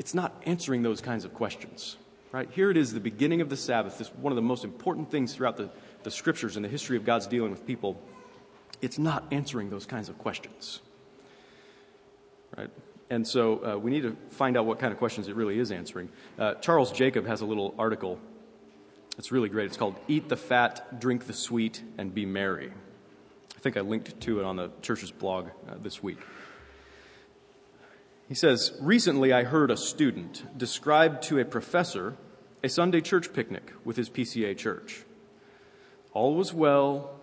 it's 0.00 0.14
not 0.14 0.42
answering 0.46 0.82
those 0.82 1.02
kinds 1.02 1.26
of 1.26 1.34
questions. 1.34 1.98
Right? 2.32 2.48
Here 2.52 2.70
it 2.70 2.78
is, 2.78 2.94
the 2.94 3.00
beginning 3.00 3.42
of 3.42 3.50
the 3.50 3.56
Sabbath, 3.56 3.98
this 3.98 4.08
one 4.14 4.32
of 4.32 4.36
the 4.36 4.42
most 4.42 4.64
important 4.64 5.10
things 5.10 5.34
throughout 5.34 5.58
the, 5.58 5.68
the 6.04 6.10
scriptures 6.10 6.56
and 6.56 6.64
the 6.64 6.70
history 6.70 6.96
of 6.96 7.04
God's 7.04 7.26
dealing 7.26 7.50
with 7.50 7.66
people. 7.66 8.00
It's 8.80 8.98
not 8.98 9.24
answering 9.30 9.68
those 9.68 9.84
kinds 9.84 10.08
of 10.08 10.16
questions. 10.16 10.80
Right? 12.56 12.70
And 13.10 13.28
so 13.28 13.62
uh, 13.62 13.76
we 13.76 13.90
need 13.90 14.04
to 14.04 14.16
find 14.30 14.56
out 14.56 14.64
what 14.64 14.78
kind 14.78 14.90
of 14.90 14.98
questions 14.98 15.28
it 15.28 15.36
really 15.36 15.58
is 15.58 15.70
answering. 15.70 16.08
Uh, 16.38 16.54
Charles 16.54 16.92
Jacob 16.92 17.26
has 17.26 17.42
a 17.42 17.46
little 17.46 17.74
article. 17.78 18.18
It's 19.18 19.30
really 19.30 19.50
great. 19.50 19.66
It's 19.66 19.76
called 19.76 19.96
Eat 20.08 20.30
the 20.30 20.36
Fat, 20.36 20.98
Drink 20.98 21.26
the 21.26 21.34
Sweet, 21.34 21.82
and 21.98 22.14
Be 22.14 22.24
Merry. 22.24 22.72
I 23.54 23.60
think 23.60 23.76
I 23.76 23.80
linked 23.80 24.18
to 24.18 24.40
it 24.40 24.46
on 24.46 24.56
the 24.56 24.70
church's 24.80 25.10
blog 25.10 25.48
uh, 25.68 25.74
this 25.82 26.02
week. 26.02 26.20
He 28.30 28.36
says, 28.36 28.72
Recently 28.80 29.32
I 29.32 29.42
heard 29.42 29.72
a 29.72 29.76
student 29.76 30.56
describe 30.56 31.20
to 31.22 31.40
a 31.40 31.44
professor 31.44 32.16
a 32.62 32.68
Sunday 32.68 33.00
church 33.00 33.32
picnic 33.32 33.72
with 33.84 33.96
his 33.96 34.08
PCA 34.08 34.56
church. 34.56 35.02
All 36.12 36.36
was 36.36 36.54
well 36.54 37.18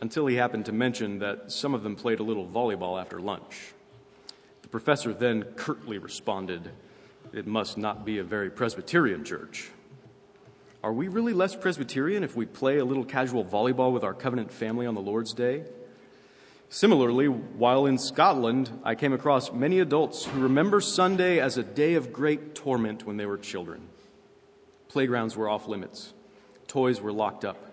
until 0.00 0.26
he 0.26 0.36
happened 0.36 0.66
to 0.66 0.72
mention 0.72 1.18
that 1.18 1.50
some 1.50 1.74
of 1.74 1.82
them 1.82 1.96
played 1.96 2.20
a 2.20 2.22
little 2.22 2.46
volleyball 2.46 3.00
after 3.00 3.18
lunch. 3.18 3.72
The 4.62 4.68
professor 4.68 5.12
then 5.12 5.42
curtly 5.56 5.98
responded, 5.98 6.70
It 7.32 7.48
must 7.48 7.76
not 7.76 8.04
be 8.04 8.18
a 8.18 8.24
very 8.24 8.48
Presbyterian 8.48 9.24
church. 9.24 9.70
Are 10.84 10.92
we 10.92 11.08
really 11.08 11.32
less 11.32 11.56
Presbyterian 11.56 12.22
if 12.22 12.36
we 12.36 12.46
play 12.46 12.78
a 12.78 12.84
little 12.84 13.04
casual 13.04 13.44
volleyball 13.44 13.92
with 13.92 14.04
our 14.04 14.14
covenant 14.14 14.52
family 14.52 14.86
on 14.86 14.94
the 14.94 15.00
Lord's 15.00 15.34
Day? 15.34 15.64
Similarly, 16.70 17.28
while 17.28 17.86
in 17.86 17.96
Scotland, 17.96 18.70
I 18.84 18.94
came 18.94 19.14
across 19.14 19.52
many 19.52 19.80
adults 19.80 20.26
who 20.26 20.40
remember 20.40 20.82
Sunday 20.82 21.40
as 21.40 21.56
a 21.56 21.62
day 21.62 21.94
of 21.94 22.12
great 22.12 22.54
torment 22.54 23.06
when 23.06 23.16
they 23.16 23.24
were 23.24 23.38
children. 23.38 23.88
Playgrounds 24.88 25.34
were 25.34 25.48
off 25.48 25.66
limits, 25.66 26.12
toys 26.66 27.00
were 27.00 27.12
locked 27.12 27.44
up. 27.44 27.64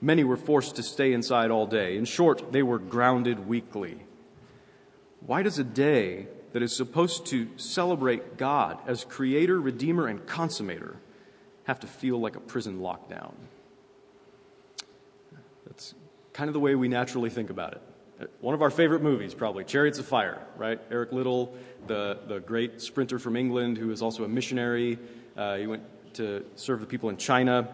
Many 0.00 0.24
were 0.24 0.36
forced 0.36 0.76
to 0.76 0.82
stay 0.82 1.12
inside 1.12 1.50
all 1.50 1.66
day. 1.66 1.96
In 1.96 2.04
short, 2.04 2.52
they 2.52 2.62
were 2.62 2.78
grounded 2.78 3.46
weekly. 3.46 4.04
Why 5.20 5.42
does 5.42 5.58
a 5.58 5.64
day 5.64 6.28
that 6.52 6.62
is 6.62 6.76
supposed 6.76 7.26
to 7.26 7.48
celebrate 7.56 8.36
God 8.36 8.78
as 8.86 9.04
creator, 9.04 9.58
redeemer, 9.60 10.06
and 10.06 10.20
consummator 10.20 10.96
have 11.64 11.80
to 11.80 11.86
feel 11.86 12.20
like 12.20 12.36
a 12.36 12.40
prison 12.40 12.80
lockdown? 12.80 13.32
That's 15.66 15.94
kind 16.34 16.48
of 16.48 16.54
the 16.54 16.60
way 16.60 16.74
we 16.74 16.88
naturally 16.88 17.30
think 17.30 17.48
about 17.48 17.72
it 17.72 17.82
one 18.40 18.54
of 18.54 18.62
our 18.62 18.70
favorite 18.70 19.02
movies, 19.02 19.34
probably 19.34 19.64
Chariots 19.64 19.98
of 19.98 20.06
Fire, 20.06 20.38
right? 20.56 20.80
Eric 20.90 21.12
Liddell, 21.12 21.54
the, 21.86 22.18
the 22.26 22.40
great 22.40 22.80
sprinter 22.80 23.18
from 23.18 23.36
England 23.36 23.76
who 23.76 23.90
is 23.90 24.02
also 24.02 24.24
a 24.24 24.28
missionary. 24.28 24.98
Uh, 25.36 25.56
he 25.56 25.66
went 25.66 25.82
to 26.14 26.44
serve 26.54 26.80
the 26.80 26.86
people 26.86 27.08
in 27.08 27.16
China. 27.16 27.68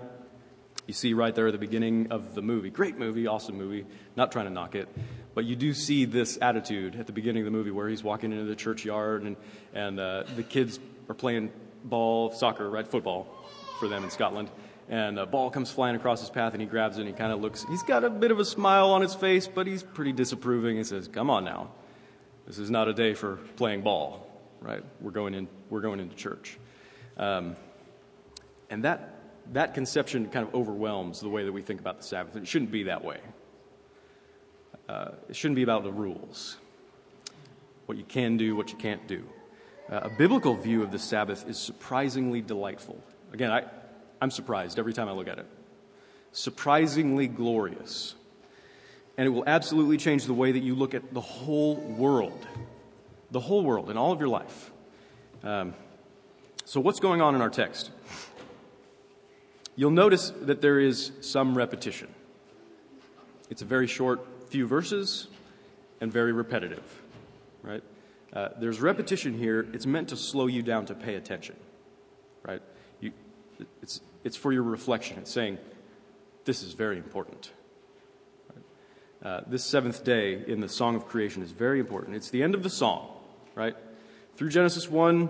You 0.86 0.94
see 0.94 1.12
right 1.12 1.34
there 1.34 1.48
at 1.48 1.52
the 1.52 1.58
beginning 1.58 2.10
of 2.10 2.34
the 2.34 2.42
movie. 2.42 2.70
Great 2.70 2.98
movie, 2.98 3.26
awesome 3.26 3.56
movie. 3.56 3.86
Not 4.16 4.32
trying 4.32 4.46
to 4.46 4.50
knock 4.50 4.74
it. 4.74 4.88
But 5.34 5.44
you 5.44 5.56
do 5.56 5.74
see 5.74 6.06
this 6.06 6.38
attitude 6.40 6.98
at 6.98 7.06
the 7.06 7.12
beginning 7.12 7.42
of 7.42 7.44
the 7.44 7.56
movie 7.56 7.70
where 7.70 7.88
he's 7.88 8.02
walking 8.02 8.32
into 8.32 8.44
the 8.44 8.56
churchyard 8.56 9.22
and, 9.22 9.36
and 9.74 10.00
uh, 10.00 10.24
the 10.36 10.42
kids 10.42 10.80
are 11.08 11.14
playing 11.14 11.52
ball, 11.84 12.32
soccer, 12.32 12.68
right? 12.68 12.86
Football 12.86 13.28
for 13.78 13.88
them 13.88 14.04
in 14.04 14.10
Scotland 14.10 14.50
and 14.90 15.18
a 15.18 15.24
ball 15.24 15.50
comes 15.50 15.70
flying 15.70 15.96
across 15.96 16.20
his 16.20 16.28
path 16.28 16.52
and 16.52 16.60
he 16.60 16.66
grabs 16.66 16.98
it 16.98 17.00
and 17.00 17.08
he 17.08 17.14
kind 17.14 17.32
of 17.32 17.40
looks 17.40 17.64
he's 17.70 17.82
got 17.84 18.04
a 18.04 18.10
bit 18.10 18.30
of 18.30 18.38
a 18.38 18.44
smile 18.44 18.90
on 18.90 19.00
his 19.00 19.14
face 19.14 19.48
but 19.48 19.66
he's 19.66 19.82
pretty 19.82 20.12
disapproving. 20.12 20.76
He 20.76 20.84
says 20.84 21.08
come 21.08 21.30
on 21.30 21.44
now. 21.44 21.70
This 22.46 22.58
is 22.58 22.70
not 22.70 22.88
a 22.88 22.92
day 22.92 23.14
for 23.14 23.36
playing 23.56 23.80
ball 23.80 24.26
right? 24.60 24.82
We're 25.00 25.10
going 25.10 25.34
in 25.34 25.48
we're 25.68 25.80
going 25.80 26.00
into 26.00 26.14
church. 26.16 26.58
Um, 27.16 27.56
and 28.68 28.84
that 28.84 29.16
that 29.52 29.74
conception 29.74 30.28
kind 30.28 30.46
of 30.46 30.54
overwhelms 30.54 31.20
the 31.20 31.28
way 31.28 31.44
that 31.44 31.52
we 31.52 31.62
think 31.62 31.80
about 31.80 31.98
the 31.98 32.04
sabbath. 32.04 32.36
It 32.36 32.46
shouldn't 32.46 32.70
be 32.70 32.84
that 32.84 33.04
way. 33.04 33.18
Uh, 34.88 35.12
it 35.28 35.36
shouldn't 35.36 35.56
be 35.56 35.62
about 35.62 35.84
the 35.84 35.92
rules. 35.92 36.56
What 37.86 37.98
you 37.98 38.04
can 38.04 38.36
do 38.36 38.54
what 38.54 38.70
you 38.70 38.78
can't 38.78 39.06
do. 39.08 39.24
Uh, 39.90 40.00
a 40.04 40.10
biblical 40.10 40.54
view 40.54 40.82
of 40.82 40.92
the 40.92 40.98
sabbath 40.98 41.48
is 41.48 41.58
surprisingly 41.58 42.40
delightful. 42.40 43.02
Again 43.32 43.50
i 43.50 43.64
I'm 44.20 44.30
surprised 44.30 44.78
every 44.78 44.92
time 44.92 45.08
I 45.08 45.12
look 45.12 45.28
at 45.28 45.38
it. 45.38 45.46
Surprisingly 46.32 47.26
glorious. 47.26 48.14
And 49.16 49.26
it 49.26 49.30
will 49.30 49.44
absolutely 49.46 49.96
change 49.96 50.24
the 50.24 50.34
way 50.34 50.52
that 50.52 50.62
you 50.62 50.74
look 50.74 50.94
at 50.94 51.12
the 51.12 51.20
whole 51.20 51.76
world. 51.76 52.46
The 53.30 53.40
whole 53.40 53.62
world 53.62 53.90
and 53.90 53.98
all 53.98 54.12
of 54.12 54.20
your 54.20 54.28
life. 54.28 54.70
Um, 55.42 55.74
so, 56.64 56.80
what's 56.80 57.00
going 57.00 57.20
on 57.20 57.34
in 57.34 57.40
our 57.40 57.50
text? 57.50 57.90
You'll 59.76 59.90
notice 59.90 60.30
that 60.42 60.60
there 60.60 60.78
is 60.78 61.12
some 61.20 61.56
repetition. 61.56 62.08
It's 63.48 63.62
a 63.62 63.64
very 63.64 63.86
short 63.86 64.20
few 64.50 64.66
verses 64.66 65.28
and 66.00 66.12
very 66.12 66.32
repetitive, 66.32 67.02
right? 67.62 67.82
Uh, 68.32 68.50
there's 68.58 68.80
repetition 68.80 69.36
here. 69.36 69.66
It's 69.72 69.86
meant 69.86 70.08
to 70.10 70.16
slow 70.16 70.46
you 70.46 70.62
down 70.62 70.86
to 70.86 70.94
pay 70.94 71.14
attention, 71.14 71.56
right? 72.42 72.62
It's, 73.82 74.00
it's 74.24 74.36
for 74.36 74.52
your 74.52 74.62
reflection. 74.62 75.18
It's 75.18 75.30
saying, 75.30 75.58
this 76.44 76.62
is 76.62 76.72
very 76.72 76.96
important. 76.96 77.52
Uh, 79.22 79.42
this 79.46 79.62
seventh 79.62 80.02
day 80.02 80.42
in 80.46 80.60
the 80.60 80.68
Song 80.68 80.96
of 80.96 81.06
Creation 81.06 81.42
is 81.42 81.50
very 81.50 81.78
important. 81.78 82.16
It's 82.16 82.30
the 82.30 82.42
end 82.42 82.54
of 82.54 82.62
the 82.62 82.70
song, 82.70 83.10
right? 83.54 83.76
Through 84.36 84.48
Genesis 84.48 84.88
1, 84.88 85.28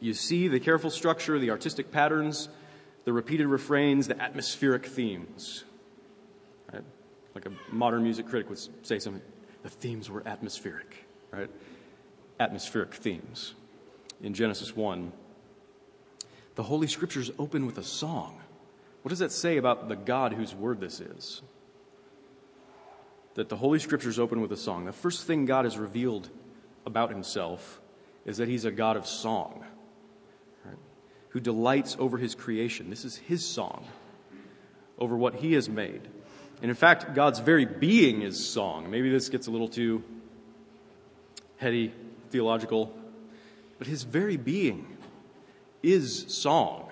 you 0.00 0.14
see 0.14 0.48
the 0.48 0.60
careful 0.60 0.90
structure, 0.90 1.38
the 1.38 1.50
artistic 1.50 1.90
patterns, 1.90 2.48
the 3.04 3.12
repeated 3.12 3.48
refrains, 3.48 4.08
the 4.08 4.20
atmospheric 4.20 4.86
themes. 4.86 5.64
Right? 6.72 6.84
Like 7.34 7.46
a 7.46 7.52
modern 7.70 8.02
music 8.02 8.28
critic 8.28 8.48
would 8.48 8.86
say 8.86 8.98
something, 8.98 9.22
the 9.62 9.68
themes 9.68 10.08
were 10.08 10.22
atmospheric, 10.26 11.06
right? 11.30 11.50
Atmospheric 12.40 12.94
themes 12.94 13.54
in 14.22 14.32
Genesis 14.32 14.74
1. 14.74 15.12
The 16.56 16.62
Holy 16.62 16.86
Scriptures 16.88 17.30
open 17.38 17.66
with 17.66 17.78
a 17.78 17.84
song. 17.84 18.40
What 19.02 19.10
does 19.10 19.20
that 19.20 19.30
say 19.30 19.58
about 19.58 19.88
the 19.88 19.94
God 19.94 20.32
whose 20.32 20.54
word 20.54 20.80
this 20.80 21.00
is? 21.00 21.42
That 23.34 23.48
the 23.48 23.56
Holy 23.56 23.78
Scriptures 23.78 24.18
open 24.18 24.40
with 24.40 24.50
a 24.50 24.56
song. 24.56 24.86
The 24.86 24.92
first 24.92 25.26
thing 25.26 25.44
God 25.44 25.64
has 25.64 25.78
revealed 25.78 26.28
about 26.84 27.10
himself 27.10 27.80
is 28.24 28.38
that 28.38 28.48
he's 28.48 28.64
a 28.64 28.70
God 28.70 28.96
of 28.96 29.06
song, 29.06 29.64
right? 30.64 30.78
who 31.28 31.40
delights 31.40 31.96
over 32.00 32.18
his 32.18 32.34
creation. 32.34 32.90
This 32.90 33.04
is 33.04 33.16
his 33.16 33.44
song 33.44 33.84
over 34.98 35.16
what 35.16 35.36
he 35.36 35.52
has 35.52 35.68
made. 35.68 36.00
And 36.62 36.70
in 36.70 36.74
fact, 36.74 37.14
God's 37.14 37.38
very 37.38 37.66
being 37.66 38.22
is 38.22 38.48
song. 38.48 38.90
Maybe 38.90 39.10
this 39.10 39.28
gets 39.28 39.46
a 39.46 39.50
little 39.50 39.68
too 39.68 40.02
heady, 41.58 41.92
theological, 42.30 42.94
but 43.78 43.86
his 43.86 44.04
very 44.04 44.38
being 44.38 44.95
is 45.86 46.26
song. 46.28 46.90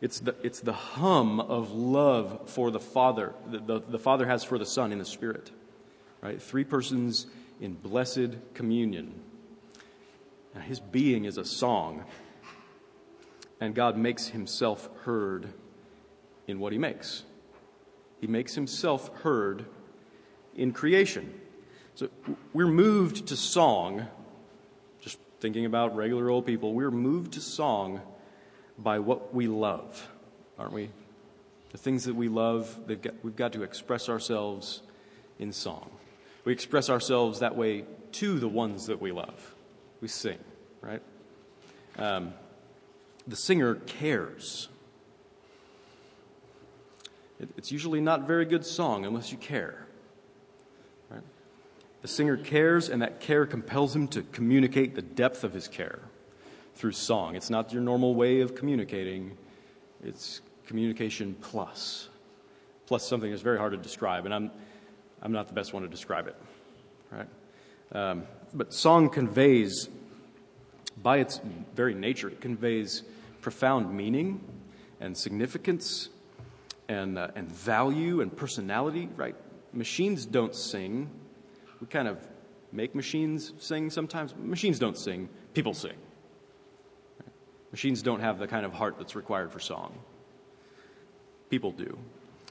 It's 0.00 0.20
the, 0.20 0.34
it's 0.42 0.60
the 0.60 0.72
hum 0.72 1.40
of 1.40 1.72
love 1.72 2.48
for 2.50 2.70
the 2.70 2.80
Father, 2.80 3.34
the, 3.50 3.58
the, 3.58 3.80
the 3.80 3.98
Father 3.98 4.26
has 4.26 4.44
for 4.44 4.58
the 4.58 4.66
Son 4.66 4.92
in 4.92 4.98
the 4.98 5.04
Spirit. 5.04 5.50
Right? 6.20 6.40
Three 6.40 6.64
persons 6.64 7.26
in 7.60 7.74
blessed 7.74 8.36
communion. 8.54 9.14
Now, 10.54 10.60
his 10.60 10.78
being 10.78 11.24
is 11.24 11.38
a 11.38 11.44
song, 11.44 12.04
and 13.60 13.74
God 13.74 13.96
makes 13.96 14.28
himself 14.28 14.88
heard 15.02 15.48
in 16.46 16.60
what 16.60 16.72
he 16.72 16.78
makes. 16.78 17.24
He 18.20 18.26
makes 18.26 18.54
himself 18.54 19.10
heard 19.22 19.66
in 20.54 20.72
creation. 20.72 21.32
So 21.94 22.08
we're 22.52 22.66
moved 22.66 23.26
to 23.28 23.36
song, 23.36 24.06
thinking 25.44 25.66
about 25.66 25.94
regular 25.94 26.30
old 26.30 26.46
people, 26.46 26.72
we're 26.72 26.90
moved 26.90 27.34
to 27.34 27.40
song 27.42 28.00
by 28.78 28.98
what 28.98 29.34
we 29.34 29.46
love, 29.46 30.08
aren't 30.58 30.72
we? 30.72 30.88
The 31.72 31.76
things 31.76 32.04
that 32.04 32.14
we 32.14 32.30
love, 32.30 32.80
got, 33.02 33.12
we've 33.22 33.36
got 33.36 33.52
to 33.52 33.62
express 33.62 34.08
ourselves 34.08 34.80
in 35.38 35.52
song. 35.52 35.90
We 36.46 36.54
express 36.54 36.88
ourselves 36.88 37.40
that 37.40 37.56
way 37.56 37.84
to 38.12 38.38
the 38.38 38.48
ones 38.48 38.86
that 38.86 39.02
we 39.02 39.12
love. 39.12 39.54
We 40.00 40.08
sing, 40.08 40.38
right? 40.80 41.02
Um, 41.98 42.32
the 43.28 43.36
singer 43.36 43.74
cares. 43.74 44.70
It, 47.38 47.50
it's 47.58 47.70
usually 47.70 48.00
not 48.00 48.26
very 48.26 48.46
good 48.46 48.64
song 48.64 49.04
unless 49.04 49.30
you 49.30 49.36
care. 49.36 49.83
The 52.04 52.08
singer 52.08 52.36
cares, 52.36 52.90
and 52.90 53.00
that 53.00 53.20
care 53.20 53.46
compels 53.46 53.96
him 53.96 54.08
to 54.08 54.20
communicate 54.20 54.94
the 54.94 55.00
depth 55.00 55.42
of 55.42 55.54
his 55.54 55.68
care 55.68 56.00
through 56.74 56.92
song. 56.92 57.34
It's 57.34 57.48
not 57.48 57.72
your 57.72 57.80
normal 57.80 58.14
way 58.14 58.42
of 58.42 58.54
communicating, 58.54 59.38
it's 60.02 60.42
communication 60.66 61.34
plus. 61.40 62.10
Plus 62.84 63.08
something 63.08 63.30
that's 63.30 63.40
very 63.40 63.56
hard 63.56 63.72
to 63.72 63.78
describe, 63.78 64.26
and 64.26 64.34
I'm, 64.34 64.50
I'm 65.22 65.32
not 65.32 65.48
the 65.48 65.54
best 65.54 65.72
one 65.72 65.82
to 65.82 65.88
describe 65.88 66.26
it. 66.26 66.36
Right? 67.10 67.28
Um, 67.92 68.24
but 68.52 68.74
song 68.74 69.08
conveys, 69.08 69.88
by 71.02 71.20
its 71.20 71.40
very 71.74 71.94
nature, 71.94 72.28
it 72.28 72.42
conveys 72.42 73.02
profound 73.40 73.90
meaning 73.96 74.42
and 75.00 75.16
significance 75.16 76.10
and, 76.86 77.18
uh, 77.18 77.28
and 77.34 77.48
value 77.48 78.20
and 78.20 78.36
personality, 78.36 79.08
right? 79.16 79.36
Machines 79.72 80.26
don't 80.26 80.54
sing. 80.54 81.08
We 81.80 81.86
kind 81.86 82.08
of 82.08 82.26
make 82.72 82.94
machines 82.94 83.52
sing 83.58 83.90
sometimes. 83.90 84.34
Machines 84.36 84.78
don't 84.78 84.96
sing, 84.96 85.28
people 85.52 85.74
sing. 85.74 85.96
Machines 87.70 88.02
don't 88.02 88.20
have 88.20 88.38
the 88.38 88.46
kind 88.46 88.64
of 88.64 88.72
heart 88.72 88.96
that's 88.98 89.16
required 89.16 89.52
for 89.52 89.58
song. 89.58 89.98
People 91.50 91.72
do. 91.72 91.98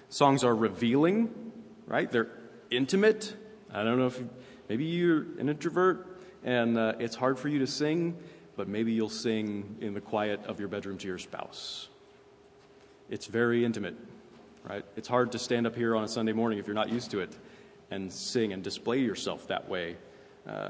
Songs 0.10 0.44
are 0.44 0.56
revealing, 0.56 1.52
right? 1.88 2.12
They're 2.12 2.30
intimate. 2.70 3.36
I 3.74 3.84
don't 3.84 3.98
know 3.98 4.08
if 4.08 4.22
maybe 4.70 4.84
you're 4.84 5.22
an 5.40 5.50
introvert 5.50 6.20
and 6.44 6.78
uh, 6.78 6.94
it's 7.00 7.16
hard 7.16 7.40
for 7.40 7.48
you 7.48 7.60
to 7.60 7.68
sing, 7.68 8.18
but 8.58 8.68
maybe 8.68 8.92
you'll 8.92 9.10
sing 9.10 9.78
in 9.80 9.94
the 9.94 10.02
quiet 10.02 10.46
of 10.46 10.60
your 10.60 10.68
bedroom 10.68 10.98
to 10.98 11.08
your 11.08 11.18
spouse. 11.18 11.88
It's 13.10 13.28
very 13.28 13.64
intimate 13.64 13.96
right? 14.64 14.86
It's 14.96 15.08
hard 15.08 15.32
to 15.34 15.40
stand 15.40 15.68
up 15.68 15.76
here 15.76 15.96
on 15.96 16.04
a 16.04 16.08
Sunday 16.08 16.34
morning 16.34 16.60
if 16.60 16.68
you're 16.68 16.76
not 16.76 16.90
used 16.90 17.12
to 17.12 17.20
it 17.20 17.36
and 17.94 18.12
sing 18.12 18.54
and 18.54 18.64
display 18.64 19.00
yourself 19.00 19.48
that 19.48 19.70
way, 19.70 19.96
uh, 20.48 20.70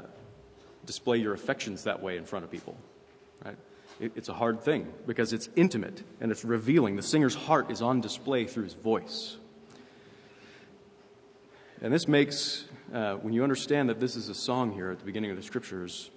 display 0.84 1.16
your 1.16 1.32
affections 1.32 1.84
that 1.84 2.02
way 2.02 2.18
in 2.18 2.24
front 2.24 2.44
of 2.44 2.50
people, 2.50 2.76
right? 3.44 3.56
It, 3.98 4.12
it's 4.14 4.28
a 4.28 4.34
hard 4.34 4.60
thing 4.60 4.92
because 5.06 5.32
it's 5.32 5.48
intimate 5.56 6.02
and 6.20 6.30
it's 6.30 6.44
revealing. 6.44 6.96
The 6.96 7.02
singer's 7.02 7.34
heart 7.34 7.70
is 7.70 7.80
on 7.80 8.00
display 8.00 8.44
through 8.44 8.64
his 8.64 8.74
voice. 8.74 9.36
And 11.80 11.92
this 11.92 12.06
makes, 12.06 12.64
uh, 12.92 13.14
when 13.14 13.32
you 13.32 13.42
understand 13.42 13.88
that 13.88 14.00
this 14.00 14.16
is 14.16 14.28
a 14.28 14.34
song 14.34 14.72
here 14.72 14.90
at 14.90 14.98
the 14.98 15.04
beginning 15.04 15.30
of 15.30 15.36
the 15.36 15.42
scriptures, 15.42 16.10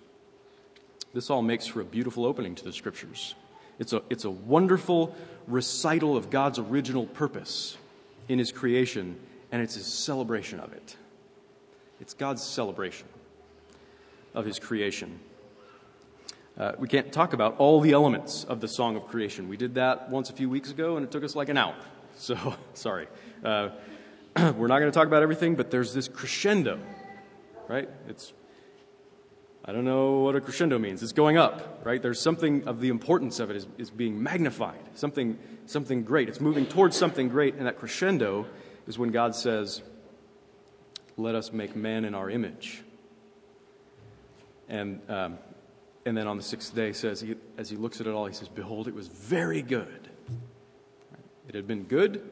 this 1.14 1.30
all 1.30 1.42
makes 1.42 1.68
for 1.68 1.82
a 1.82 1.86
beautiful 1.86 2.26
opening 2.26 2.54
to 2.56 2.64
the 2.66 2.74
scriptures. 2.74 3.34
It's 3.80 3.94
a, 3.94 4.02
it's 4.10 4.26
a 4.26 4.30
wonderful 4.30 5.16
recital 5.48 6.18
of 6.18 6.30
God's 6.30 6.60
original 6.60 7.06
purpose 7.06 7.78
in 8.28 8.40
His 8.40 8.52
creation, 8.52 9.18
and 9.52 9.62
it's 9.62 9.76
His 9.76 9.86
celebration 9.86 10.60
of 10.60 10.74
it. 10.74 10.96
It's 12.00 12.14
God's 12.14 12.44
celebration 12.44 13.08
of 14.34 14.46
His 14.46 14.60
creation. 14.60 15.20
Uh, 16.58 16.74
we 16.80 16.88
can't 16.88 17.12
talk 17.12 17.34
about 17.34 17.56
all 17.58 17.82
the 17.82 17.92
elements 17.92 18.44
of 18.44 18.62
the 18.62 18.68
song 18.68 18.96
of 18.96 19.08
creation. 19.08 19.48
We 19.48 19.58
did 19.58 19.76
that 19.76 20.10
once 20.10 20.30
a 20.30 20.34
few 20.34 20.50
weeks 20.50 20.72
ago, 20.72 20.98
and 20.98 21.06
it 21.06 21.12
took 21.12 21.24
us 21.24 21.36
like 21.36 21.50
an 21.50 21.58
hour. 21.58 21.76
So, 22.20 22.56
sorry. 22.74 23.08
Uh, 23.44 23.70
we're 24.58 24.66
not 24.66 24.80
going 24.80 24.92
to 24.92 24.92
talk 24.92 25.06
about 25.06 25.22
everything, 25.22 25.54
but 25.54 25.70
there's 25.70 25.94
this 25.94 26.08
crescendo, 26.08 26.80
right? 27.68 27.88
It's 28.08 28.34
I 29.70 29.74
don't 29.74 29.84
know 29.84 30.20
what 30.20 30.34
a 30.34 30.40
crescendo 30.40 30.80
means. 30.80 31.04
It's 31.04 31.12
going 31.12 31.38
up, 31.38 31.82
right? 31.84 32.02
There's 32.02 32.22
something 32.22 32.66
of 32.70 32.80
the 32.80 32.88
importance 32.88 33.42
of 33.42 33.50
it 33.50 33.58
is, 33.58 33.68
is 33.78 33.90
being 33.90 34.24
magnified, 34.24 34.80
something, 34.94 35.38
something 35.66 36.04
great. 36.04 36.30
It's 36.30 36.40
moving 36.40 36.66
towards 36.66 36.96
something 36.96 37.28
great, 37.28 37.56
and 37.56 37.68
that 37.68 37.78
crescendo 37.78 38.46
is 38.88 38.98
when 38.98 39.12
God 39.12 39.36
says, 39.36 39.82
Let 41.18 41.36
us 41.36 41.52
make 41.52 41.76
man 41.76 42.06
in 42.06 42.16
our 42.16 42.30
image. 42.30 42.84
And, 44.70 45.02
um, 45.10 45.38
and 46.06 46.18
then 46.18 46.28
on 46.28 46.38
the 46.38 46.44
sixth 46.44 46.76
day 46.76 46.94
says, 46.94 47.22
he, 47.22 47.36
as 47.58 47.70
he 47.70 47.78
looks 47.78 48.02
at 48.02 48.08
it 48.08 48.14
all, 48.14 48.26
he 48.26 48.34
says, 48.34 48.50
Behold, 48.50 48.88
it 48.88 48.94
was 48.94 49.08
very 49.08 49.62
good. 49.62 50.10
It 51.48 51.56
had 51.56 51.68
been 51.68 51.84
good 51.84 52.30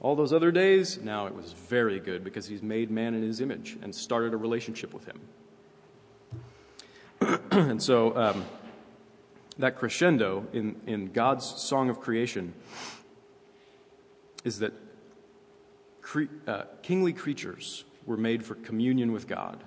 all 0.00 0.16
those 0.16 0.32
other 0.32 0.50
days. 0.50 0.98
Now 1.00 1.26
it 1.26 1.34
was 1.34 1.52
very 1.52 1.98
good 1.98 2.24
because 2.24 2.46
he's 2.46 2.62
made 2.62 2.90
man 2.90 3.14
in 3.14 3.22
his 3.22 3.40
image 3.40 3.78
and 3.82 3.94
started 3.94 4.34
a 4.34 4.36
relationship 4.36 4.92
with 4.92 5.06
him. 5.06 5.20
and 7.52 7.82
so 7.82 8.16
um, 8.16 8.44
that 9.58 9.76
crescendo 9.76 10.46
in, 10.52 10.76
in 10.86 11.12
God's 11.12 11.46
song 11.46 11.88
of 11.88 12.00
creation 12.00 12.52
is 14.44 14.58
that 14.58 14.72
cre- 16.04 16.24
uh, 16.46 16.64
kingly 16.82 17.12
creatures 17.12 17.84
were 18.06 18.16
made 18.16 18.44
for 18.44 18.54
communion 18.54 19.10
with 19.10 19.26
God, 19.26 19.64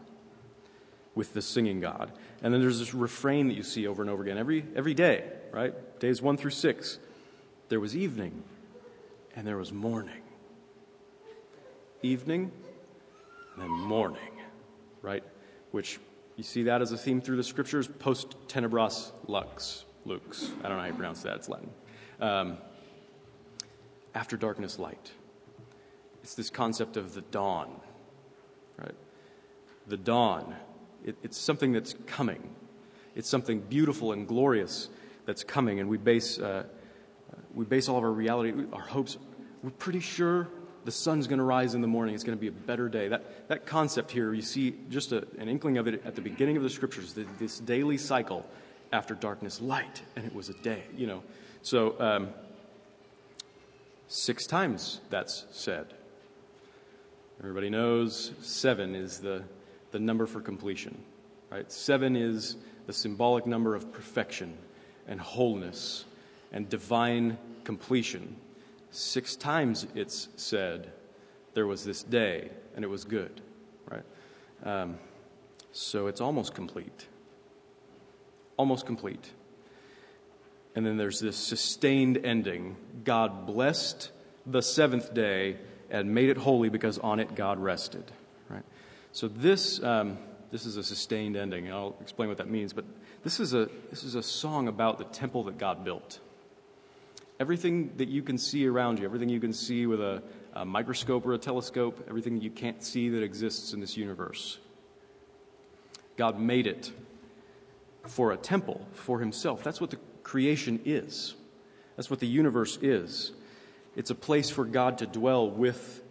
with 1.15 1.33
the 1.33 1.41
singing 1.41 1.81
God. 1.81 2.11
And 2.41 2.53
then 2.53 2.61
there's 2.61 2.79
this 2.79 2.93
refrain 2.93 3.47
that 3.47 3.55
you 3.55 3.63
see 3.63 3.87
over 3.87 4.01
and 4.01 4.09
over 4.09 4.21
again 4.21 4.37
every, 4.37 4.63
every 4.75 4.93
day, 4.93 5.29
right? 5.51 5.73
Days 5.99 6.21
one 6.21 6.37
through 6.37 6.51
six. 6.51 6.99
There 7.69 7.79
was 7.79 7.97
evening 7.97 8.43
and 9.35 9.45
there 9.45 9.57
was 9.57 9.73
morning. 9.73 10.21
Evening 12.03 12.51
and 13.55 13.63
then 13.63 13.71
morning, 13.71 14.31
right? 15.01 15.23
Which 15.71 15.99
you 16.35 16.43
see 16.43 16.63
that 16.63 16.83
as 16.83 16.91
a 16.91 16.97
theme 16.97 17.19
through 17.19 17.37
the 17.37 17.43
scriptures, 17.43 17.87
post 17.87 18.35
tenebras 18.47 19.11
lux, 19.25 19.85
lux. 20.05 20.51
I 20.63 20.67
don't 20.67 20.77
know 20.77 20.83
how 20.83 20.87
you 20.87 20.93
pronounce 20.93 21.23
that, 21.23 21.37
it's 21.37 21.49
Latin. 21.49 21.71
Um, 22.21 22.57
after 24.13 24.37
darkness, 24.37 24.77
light. 24.77 25.11
It's 26.27 26.35
this 26.35 26.49
concept 26.49 26.97
of 26.97 27.13
the 27.13 27.21
dawn, 27.21 27.71
right? 28.77 28.95
The 29.87 29.95
dawn. 29.95 30.57
It, 31.05 31.15
it's 31.23 31.37
something 31.37 31.71
that's 31.71 31.95
coming. 32.05 32.49
It's 33.15 33.29
something 33.29 33.61
beautiful 33.61 34.11
and 34.11 34.27
glorious 34.27 34.89
that's 35.25 35.45
coming, 35.45 35.79
and 35.79 35.87
we 35.87 35.95
base, 35.95 36.37
uh, 36.37 36.63
we 37.53 37.63
base 37.63 37.87
all 37.87 37.97
of 37.97 38.03
our 38.03 38.11
reality, 38.11 38.51
our 38.73 38.81
hopes. 38.81 39.17
We're 39.63 39.69
pretty 39.69 40.01
sure 40.01 40.49
the 40.83 40.91
sun's 40.91 41.27
going 41.27 41.39
to 41.39 41.45
rise 41.45 41.75
in 41.75 41.81
the 41.81 41.87
morning. 41.87 42.13
It's 42.13 42.25
going 42.25 42.37
to 42.37 42.41
be 42.41 42.49
a 42.49 42.51
better 42.51 42.89
day. 42.89 43.07
That, 43.07 43.47
that 43.47 43.65
concept 43.65 44.11
here, 44.11 44.33
you 44.33 44.41
see 44.41 44.75
just 44.89 45.13
a, 45.13 45.25
an 45.37 45.47
inkling 45.47 45.77
of 45.77 45.87
it 45.87 46.03
at 46.05 46.15
the 46.15 46.21
beginning 46.21 46.57
of 46.57 46.63
the 46.63 46.69
scriptures, 46.69 47.13
the, 47.13 47.25
this 47.39 47.59
daily 47.59 47.97
cycle 47.97 48.45
after 48.91 49.15
darkness, 49.15 49.61
light, 49.61 50.01
and 50.17 50.25
it 50.25 50.35
was 50.35 50.49
a 50.49 50.55
day, 50.55 50.83
you 50.93 51.07
know. 51.07 51.23
So, 51.61 51.97
um, 52.01 52.27
six 54.09 54.45
times 54.45 54.99
that's 55.09 55.45
said. 55.51 55.93
Everybody 57.39 57.69
knows 57.69 58.31
seven 58.41 58.95
is 58.95 59.19
the, 59.19 59.43
the 59.91 59.99
number 59.99 60.25
for 60.25 60.41
completion, 60.41 60.97
right? 61.51 61.71
Seven 61.71 62.15
is 62.15 62.57
the 62.87 62.93
symbolic 62.93 63.45
number 63.45 63.75
of 63.75 63.91
perfection 63.93 64.57
and 65.07 65.21
wholeness 65.21 66.05
and 66.51 66.67
divine 66.67 67.37
completion. 67.63 68.37
Six 68.89 69.35
times 69.35 69.85
it's 69.93 70.29
said, 70.35 70.91
there 71.53 71.67
was 71.67 71.83
this 71.83 72.03
day, 72.03 72.49
and 72.75 72.83
it 72.83 72.87
was 72.87 73.03
good, 73.03 73.41
right? 73.89 74.03
Um, 74.63 74.97
so 75.71 76.07
it's 76.07 76.21
almost 76.21 76.55
complete. 76.55 77.07
Almost 78.57 78.85
complete. 78.85 79.31
And 80.75 80.85
then 80.85 80.97
there's 80.97 81.19
this 81.19 81.37
sustained 81.37 82.19
ending. 82.23 82.77
God 83.03 83.45
blessed 83.45 84.11
the 84.45 84.61
seventh 84.61 85.13
day 85.13 85.57
and 85.89 86.13
made 86.13 86.29
it 86.29 86.37
holy 86.37 86.69
because 86.69 86.97
on 86.99 87.19
it 87.19 87.35
God 87.35 87.59
rested. 87.59 88.11
Right? 88.49 88.63
So 89.11 89.27
this, 89.27 89.81
um, 89.83 90.17
this 90.51 90.65
is 90.65 90.77
a 90.77 90.83
sustained 90.83 91.35
ending, 91.35 91.65
and 91.65 91.73
I'll 91.73 91.95
explain 92.01 92.29
what 92.29 92.37
that 92.37 92.49
means. 92.49 92.73
But 92.73 92.85
this 93.23 93.39
is, 93.39 93.53
a, 93.53 93.69
this 93.89 94.03
is 94.03 94.15
a 94.15 94.23
song 94.23 94.67
about 94.67 94.97
the 94.97 95.05
temple 95.05 95.43
that 95.43 95.57
God 95.57 95.83
built. 95.83 96.19
Everything 97.39 97.93
that 97.97 98.07
you 98.07 98.23
can 98.23 98.37
see 98.37 98.67
around 98.67 98.99
you, 98.99 99.05
everything 99.05 99.29
you 99.29 99.39
can 99.39 99.53
see 99.53 99.85
with 99.85 100.01
a, 100.01 100.23
a 100.53 100.65
microscope 100.65 101.25
or 101.25 101.33
a 101.33 101.37
telescope, 101.37 102.05
everything 102.09 102.41
you 102.41 102.49
can't 102.49 102.83
see 102.83 103.09
that 103.09 103.21
exists 103.21 103.73
in 103.73 103.79
this 103.79 103.95
universe, 103.95 104.57
God 106.15 106.39
made 106.39 106.65
it 106.65 106.91
for 108.07 108.31
a 108.31 108.37
temple, 108.37 108.87
for 108.93 109.19
Himself. 109.19 109.63
That's 109.63 109.79
what 109.79 109.91
the 109.91 109.99
creation 110.23 110.81
is. 110.85 111.35
That's 111.95 112.09
what 112.09 112.19
the 112.19 112.27
universe 112.27 112.77
is. 112.81 113.33
It's 113.97 114.11
a 114.11 114.15
place 114.15 114.51
for 114.51 114.63
God 114.63 114.99
to 114.99 115.07
dwell 115.07 115.49
with 115.49 116.03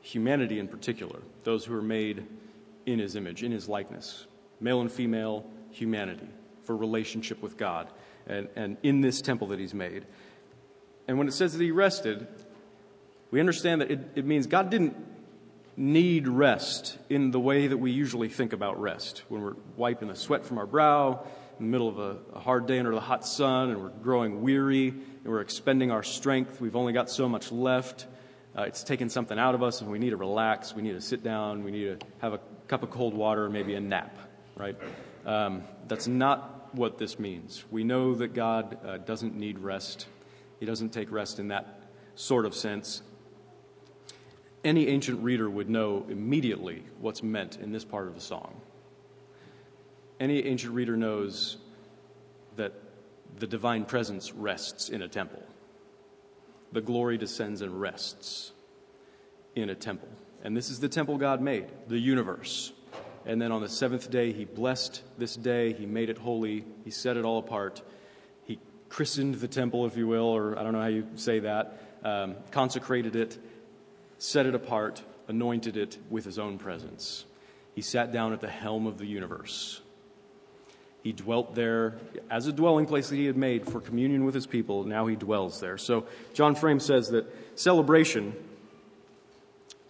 humanity 0.00 0.58
in 0.58 0.66
particular, 0.66 1.20
those 1.44 1.64
who 1.64 1.74
are 1.76 1.80
made 1.80 2.26
in 2.84 2.98
His 2.98 3.14
image, 3.14 3.44
in 3.44 3.52
His 3.52 3.68
likeness, 3.68 4.26
male 4.60 4.80
and 4.80 4.90
female 4.90 5.46
humanity, 5.70 6.28
for 6.64 6.76
relationship 6.76 7.40
with 7.40 7.56
God, 7.56 7.86
and, 8.26 8.48
and 8.56 8.76
in 8.82 9.02
this 9.02 9.22
temple 9.22 9.46
that 9.48 9.60
He's 9.60 9.72
made. 9.72 10.04
And 11.06 11.16
when 11.16 11.28
it 11.28 11.32
says 11.32 11.52
that 11.52 11.62
He 11.62 11.70
rested, 11.70 12.26
we 13.30 13.38
understand 13.38 13.82
that 13.82 13.92
it, 13.92 14.00
it 14.16 14.26
means 14.26 14.48
God 14.48 14.68
didn't 14.68 14.96
need 15.76 16.26
rest 16.26 16.98
in 17.08 17.30
the 17.30 17.38
way 17.38 17.68
that 17.68 17.78
we 17.78 17.92
usually 17.92 18.30
think 18.30 18.52
about 18.52 18.80
rest. 18.80 19.22
When 19.28 19.42
we're 19.42 19.56
wiping 19.76 20.08
the 20.08 20.16
sweat 20.16 20.44
from 20.44 20.58
our 20.58 20.66
brow 20.66 21.24
in 21.58 21.66
the 21.66 21.70
middle 21.70 21.88
of 21.88 22.00
a, 22.00 22.16
a, 22.34 22.40
hard 22.40 22.66
day 22.66 22.80
under 22.80 22.92
the 22.92 23.00
hot 23.00 23.24
sun 23.24 23.70
and 23.70 23.80
we're 23.80 23.88
growing 23.88 24.42
weary 24.42 24.92
and 25.24 25.32
we're 25.32 25.40
expending 25.40 25.90
our 25.90 26.02
strength, 26.02 26.60
we've 26.60 26.76
only 26.76 26.92
got 26.92 27.10
so 27.10 27.28
much 27.28 27.52
left. 27.52 28.06
Uh, 28.56 28.62
it's 28.62 28.84
taken 28.84 29.08
something 29.08 29.38
out 29.38 29.54
of 29.54 29.62
us 29.62 29.80
and 29.80 29.90
we 29.90 29.98
need 29.98 30.10
to 30.10 30.16
relax. 30.16 30.74
We 30.74 30.82
need 30.82 30.92
to 30.92 31.00
sit 31.00 31.22
down. 31.22 31.64
We 31.64 31.70
need 31.70 32.00
to 32.00 32.06
have 32.20 32.32
a 32.34 32.40
cup 32.68 32.82
of 32.82 32.90
cold 32.90 33.14
water, 33.14 33.48
maybe 33.48 33.74
a 33.74 33.80
nap, 33.80 34.16
right? 34.56 34.76
Um, 35.24 35.62
that's 35.88 36.06
not 36.06 36.74
what 36.74 36.98
this 36.98 37.18
means. 37.18 37.64
We 37.70 37.84
know 37.84 38.14
that 38.14 38.34
God 38.34 38.78
uh, 38.84 38.98
doesn't 38.98 39.34
need 39.34 39.58
rest, 39.58 40.06
He 40.60 40.66
doesn't 40.66 40.90
take 40.90 41.10
rest 41.10 41.38
in 41.38 41.48
that 41.48 41.80
sort 42.14 42.46
of 42.46 42.54
sense 42.54 43.02
any 44.64 44.88
ancient 44.88 45.22
reader 45.22 45.48
would 45.48 45.68
know 45.68 46.06
immediately 46.08 46.84
what's 47.00 47.22
meant 47.22 47.58
in 47.58 47.72
this 47.72 47.84
part 47.84 48.06
of 48.06 48.14
the 48.14 48.20
song. 48.20 48.60
Any 50.20 50.44
ancient 50.46 50.72
reader 50.74 50.96
knows 50.96 51.56
that 52.56 52.72
the 53.38 53.46
divine 53.46 53.84
presence 53.84 54.32
rests 54.32 54.88
in 54.88 55.02
a 55.02 55.08
temple. 55.08 55.42
The 56.72 56.80
glory 56.80 57.18
descends 57.18 57.60
and 57.62 57.80
rests 57.80 58.52
in 59.54 59.70
a 59.70 59.74
temple. 59.74 60.08
And 60.42 60.56
this 60.56 60.70
is 60.70 60.80
the 60.80 60.88
temple 60.88 61.18
God 61.18 61.40
made, 61.40 61.66
the 61.86 61.98
universe. 61.98 62.72
And 63.24 63.40
then 63.40 63.52
on 63.52 63.60
the 63.60 63.68
seventh 63.68 64.10
day, 64.10 64.32
he 64.32 64.44
blessed 64.44 65.02
this 65.18 65.36
day, 65.36 65.72
he 65.72 65.86
made 65.86 66.10
it 66.10 66.18
holy, 66.18 66.64
he 66.84 66.90
set 66.90 67.16
it 67.16 67.24
all 67.24 67.38
apart. 67.38 67.82
He 68.44 68.58
christened 68.88 69.36
the 69.36 69.48
temple, 69.48 69.86
if 69.86 69.96
you 69.96 70.06
will, 70.06 70.24
or 70.24 70.58
I 70.58 70.62
don't 70.62 70.72
know 70.72 70.80
how 70.80 70.88
you 70.88 71.06
say 71.14 71.40
that, 71.40 71.78
um, 72.02 72.36
consecrated 72.50 73.14
it 73.14 73.38
set 74.22 74.46
it 74.46 74.54
apart, 74.54 75.02
anointed 75.26 75.76
it 75.76 75.98
with 76.08 76.24
his 76.24 76.38
own 76.38 76.56
presence. 76.56 77.24
He 77.74 77.82
sat 77.82 78.12
down 78.12 78.32
at 78.32 78.40
the 78.40 78.48
helm 78.48 78.86
of 78.86 78.98
the 78.98 79.06
universe. 79.06 79.81
He 81.02 81.12
dwelt 81.12 81.54
there 81.54 81.94
as 82.30 82.46
a 82.46 82.52
dwelling 82.52 82.86
place 82.86 83.08
that 83.08 83.16
he 83.16 83.26
had 83.26 83.36
made 83.36 83.66
for 83.66 83.80
communion 83.80 84.24
with 84.24 84.34
his 84.34 84.46
people. 84.46 84.84
Now 84.84 85.06
he 85.06 85.16
dwells 85.16 85.58
there. 85.58 85.76
So 85.76 86.06
John 86.32 86.54
Frame 86.54 86.78
says 86.78 87.08
that 87.10 87.26
celebration 87.58 88.34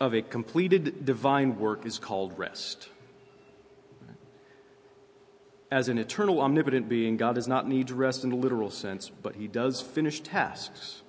of 0.01 0.15
a 0.15 0.23
completed 0.23 1.05
divine 1.05 1.59
work 1.59 1.85
is 1.85 1.99
called 1.99 2.39
rest. 2.39 2.89
As 5.71 5.89
an 5.89 5.97
eternal, 5.97 6.41
omnipotent 6.41 6.89
being, 6.89 7.17
God 7.17 7.35
does 7.35 7.49
not 7.49 7.69
need 7.69 7.89
to 7.89 7.95
rest 7.95 8.25
in 8.25 8.33
a 8.33 8.37
literal 8.37 8.71
sense, 8.71 9.11
but 9.11 9.37
he 9.37 9.49
does 9.49 9.81
finish 9.81 10.21
tasks. 10.21 11.03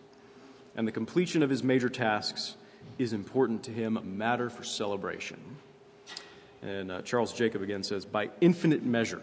And 0.75 0.87
the 0.87 0.91
completion 0.91 1.43
of 1.43 1.49
his 1.49 1.63
major 1.63 1.89
tasks 1.89 2.55
is 2.97 3.13
important 3.13 3.63
to 3.63 3.71
him, 3.71 3.97
a 3.97 4.01
matter 4.01 4.49
for 4.49 4.63
celebration. 4.63 5.39
And 6.61 6.91
uh, 6.91 7.01
Charles 7.01 7.33
Jacob 7.33 7.61
again 7.61 7.83
says, 7.83 8.05
by 8.05 8.29
infinite 8.39 8.83
measure, 8.83 9.21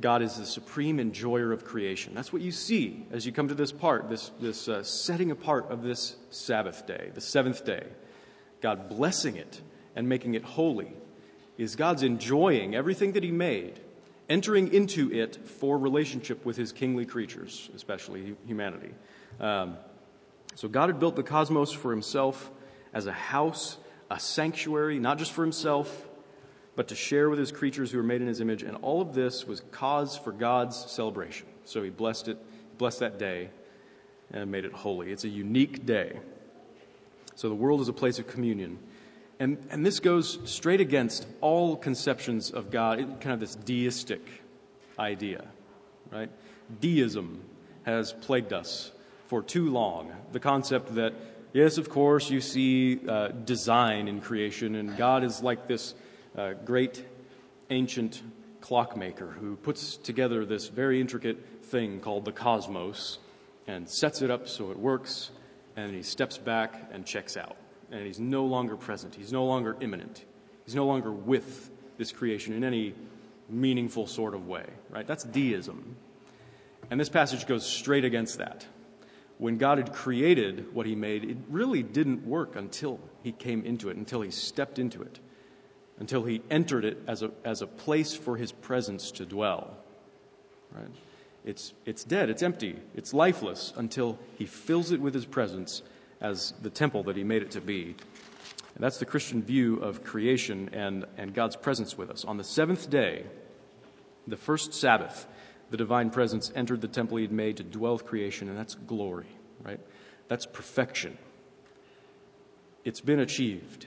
God 0.00 0.22
is 0.22 0.36
the 0.36 0.46
supreme 0.46 0.98
enjoyer 0.98 1.52
of 1.52 1.64
creation. 1.64 2.14
That's 2.14 2.32
what 2.32 2.42
you 2.42 2.52
see 2.52 3.06
as 3.10 3.26
you 3.26 3.32
come 3.32 3.48
to 3.48 3.54
this 3.54 3.72
part, 3.72 4.08
this, 4.08 4.30
this 4.40 4.68
uh, 4.68 4.82
setting 4.82 5.30
apart 5.30 5.70
of 5.70 5.82
this 5.82 6.16
Sabbath 6.30 6.86
day, 6.86 7.10
the 7.14 7.20
seventh 7.20 7.64
day. 7.64 7.86
God 8.60 8.88
blessing 8.88 9.36
it 9.36 9.60
and 9.96 10.08
making 10.08 10.34
it 10.34 10.44
holy 10.44 10.92
is 11.58 11.76
God's 11.76 12.02
enjoying 12.02 12.74
everything 12.74 13.12
that 13.12 13.22
He 13.22 13.30
made, 13.30 13.80
entering 14.28 14.72
into 14.72 15.12
it 15.12 15.36
for 15.46 15.78
relationship 15.78 16.44
with 16.44 16.56
His 16.56 16.72
kingly 16.72 17.04
creatures, 17.04 17.68
especially 17.74 18.36
humanity. 18.46 18.94
Um, 19.38 19.76
so 20.54 20.68
God 20.68 20.88
had 20.88 20.98
built 20.98 21.16
the 21.16 21.22
cosmos 21.22 21.72
for 21.72 21.90
himself 21.90 22.50
as 22.92 23.06
a 23.06 23.12
house, 23.12 23.76
a 24.10 24.18
sanctuary, 24.18 24.98
not 24.98 25.18
just 25.18 25.32
for 25.32 25.42
himself, 25.42 26.08
but 26.80 26.88
to 26.88 26.94
share 26.94 27.28
with 27.28 27.38
his 27.38 27.52
creatures 27.52 27.90
who 27.90 27.98
were 27.98 28.02
made 28.02 28.22
in 28.22 28.26
his 28.26 28.40
image. 28.40 28.62
And 28.62 28.74
all 28.80 29.02
of 29.02 29.12
this 29.12 29.46
was 29.46 29.60
cause 29.70 30.16
for 30.16 30.32
God's 30.32 30.78
celebration. 30.78 31.46
So 31.66 31.82
he 31.82 31.90
blessed 31.90 32.28
it, 32.28 32.38
blessed 32.78 33.00
that 33.00 33.18
day, 33.18 33.50
and 34.32 34.50
made 34.50 34.64
it 34.64 34.72
holy. 34.72 35.12
It's 35.12 35.24
a 35.24 35.28
unique 35.28 35.84
day. 35.84 36.18
So 37.34 37.50
the 37.50 37.54
world 37.54 37.82
is 37.82 37.88
a 37.88 37.92
place 37.92 38.18
of 38.18 38.28
communion. 38.28 38.78
And, 39.38 39.58
and 39.70 39.84
this 39.84 40.00
goes 40.00 40.38
straight 40.46 40.80
against 40.80 41.26
all 41.42 41.76
conceptions 41.76 42.50
of 42.50 42.70
God, 42.70 42.96
kind 43.20 43.34
of 43.34 43.40
this 43.40 43.56
deistic 43.56 44.26
idea, 44.98 45.44
right? 46.10 46.30
Deism 46.80 47.42
has 47.82 48.14
plagued 48.14 48.54
us 48.54 48.90
for 49.26 49.42
too 49.42 49.68
long. 49.68 50.12
The 50.32 50.40
concept 50.40 50.94
that, 50.94 51.12
yes, 51.52 51.76
of 51.76 51.90
course, 51.90 52.30
you 52.30 52.40
see 52.40 53.06
uh, 53.06 53.28
design 53.28 54.08
in 54.08 54.22
creation, 54.22 54.76
and 54.76 54.96
God 54.96 55.24
is 55.24 55.42
like 55.42 55.68
this 55.68 55.92
uh, 56.36 56.52
great 56.64 57.04
ancient 57.70 58.22
clockmaker 58.60 59.26
who 59.26 59.56
puts 59.56 59.96
together 59.96 60.44
this 60.44 60.68
very 60.68 61.00
intricate 61.00 61.64
thing 61.64 62.00
called 62.00 62.24
the 62.24 62.32
cosmos 62.32 63.18
and 63.66 63.88
sets 63.88 64.22
it 64.22 64.30
up 64.30 64.48
so 64.48 64.70
it 64.70 64.78
works, 64.78 65.30
and 65.76 65.94
he 65.94 66.02
steps 66.02 66.38
back 66.38 66.90
and 66.92 67.06
checks 67.06 67.36
out. 67.36 67.56
And 67.90 68.06
he's 68.06 68.20
no 68.20 68.44
longer 68.44 68.76
present, 68.76 69.14
he's 69.14 69.32
no 69.32 69.44
longer 69.44 69.76
immanent, 69.80 70.24
he's 70.64 70.74
no 70.74 70.86
longer 70.86 71.12
with 71.12 71.70
this 71.96 72.12
creation 72.12 72.54
in 72.54 72.64
any 72.64 72.94
meaningful 73.48 74.06
sort 74.06 74.34
of 74.34 74.46
way, 74.46 74.64
right? 74.90 75.06
That's 75.06 75.24
deism. 75.24 75.96
And 76.90 76.98
this 76.98 77.08
passage 77.08 77.46
goes 77.46 77.66
straight 77.66 78.04
against 78.04 78.38
that 78.38 78.66
when 79.40 79.56
God 79.56 79.78
had 79.78 79.94
created 79.94 80.74
what 80.74 80.84
he 80.84 80.94
made, 80.94 81.24
it 81.24 81.38
really 81.48 81.82
didn't 81.82 82.26
work 82.26 82.56
until 82.56 83.00
he 83.22 83.32
came 83.32 83.64
into 83.64 83.88
it, 83.88 83.96
until 83.96 84.20
he 84.20 84.30
stepped 84.30 84.78
into 84.78 85.00
it, 85.00 85.18
until 86.00 86.24
he 86.24 86.42
entered 86.50 86.84
it 86.84 86.98
as 87.06 87.22
a, 87.22 87.30
as 87.44 87.62
a 87.62 87.66
place 87.66 88.14
for 88.14 88.36
his 88.36 88.50
presence 88.50 89.12
to 89.12 89.24
dwell. 89.24 89.76
Right? 90.72 90.88
It's, 91.44 91.72
it's 91.86 92.04
dead, 92.04 92.30
it's 92.30 92.42
empty, 92.42 92.76
it's 92.94 93.14
lifeless 93.14 93.72
until 93.76 94.18
he 94.36 94.46
fills 94.46 94.90
it 94.90 95.00
with 95.00 95.14
his 95.14 95.26
presence 95.26 95.82
as 96.20 96.52
the 96.60 96.70
temple 96.70 97.04
that 97.04 97.16
he 97.16 97.24
made 97.24 97.42
it 97.42 97.50
to 97.52 97.60
be. 97.60 97.94
And 98.74 98.84
that's 98.84 98.98
the 98.98 99.04
Christian 99.04 99.42
view 99.42 99.76
of 99.76 100.02
creation 100.04 100.70
and, 100.72 101.04
and 101.16 101.34
God's 101.34 101.56
presence 101.56 101.96
with 101.96 102.10
us. 102.10 102.24
On 102.24 102.36
the 102.36 102.44
seventh 102.44 102.88
day, 102.90 103.26
the 104.26 104.36
first 104.36 104.74
Sabbath, 104.74 105.26
the 105.70 105.76
divine 105.76 106.10
presence 106.10 106.52
entered 106.54 106.80
the 106.80 106.88
temple 106.88 107.18
he 107.18 107.24
had 107.24 107.32
made 107.32 107.56
to 107.58 107.62
dwell 107.62 107.94
with 107.94 108.06
creation, 108.06 108.48
and 108.48 108.56
that's 108.56 108.74
glory, 108.74 109.26
right? 109.62 109.80
That's 110.28 110.46
perfection. 110.46 111.18
It's 112.84 113.00
been 113.00 113.20
achieved, 113.20 113.86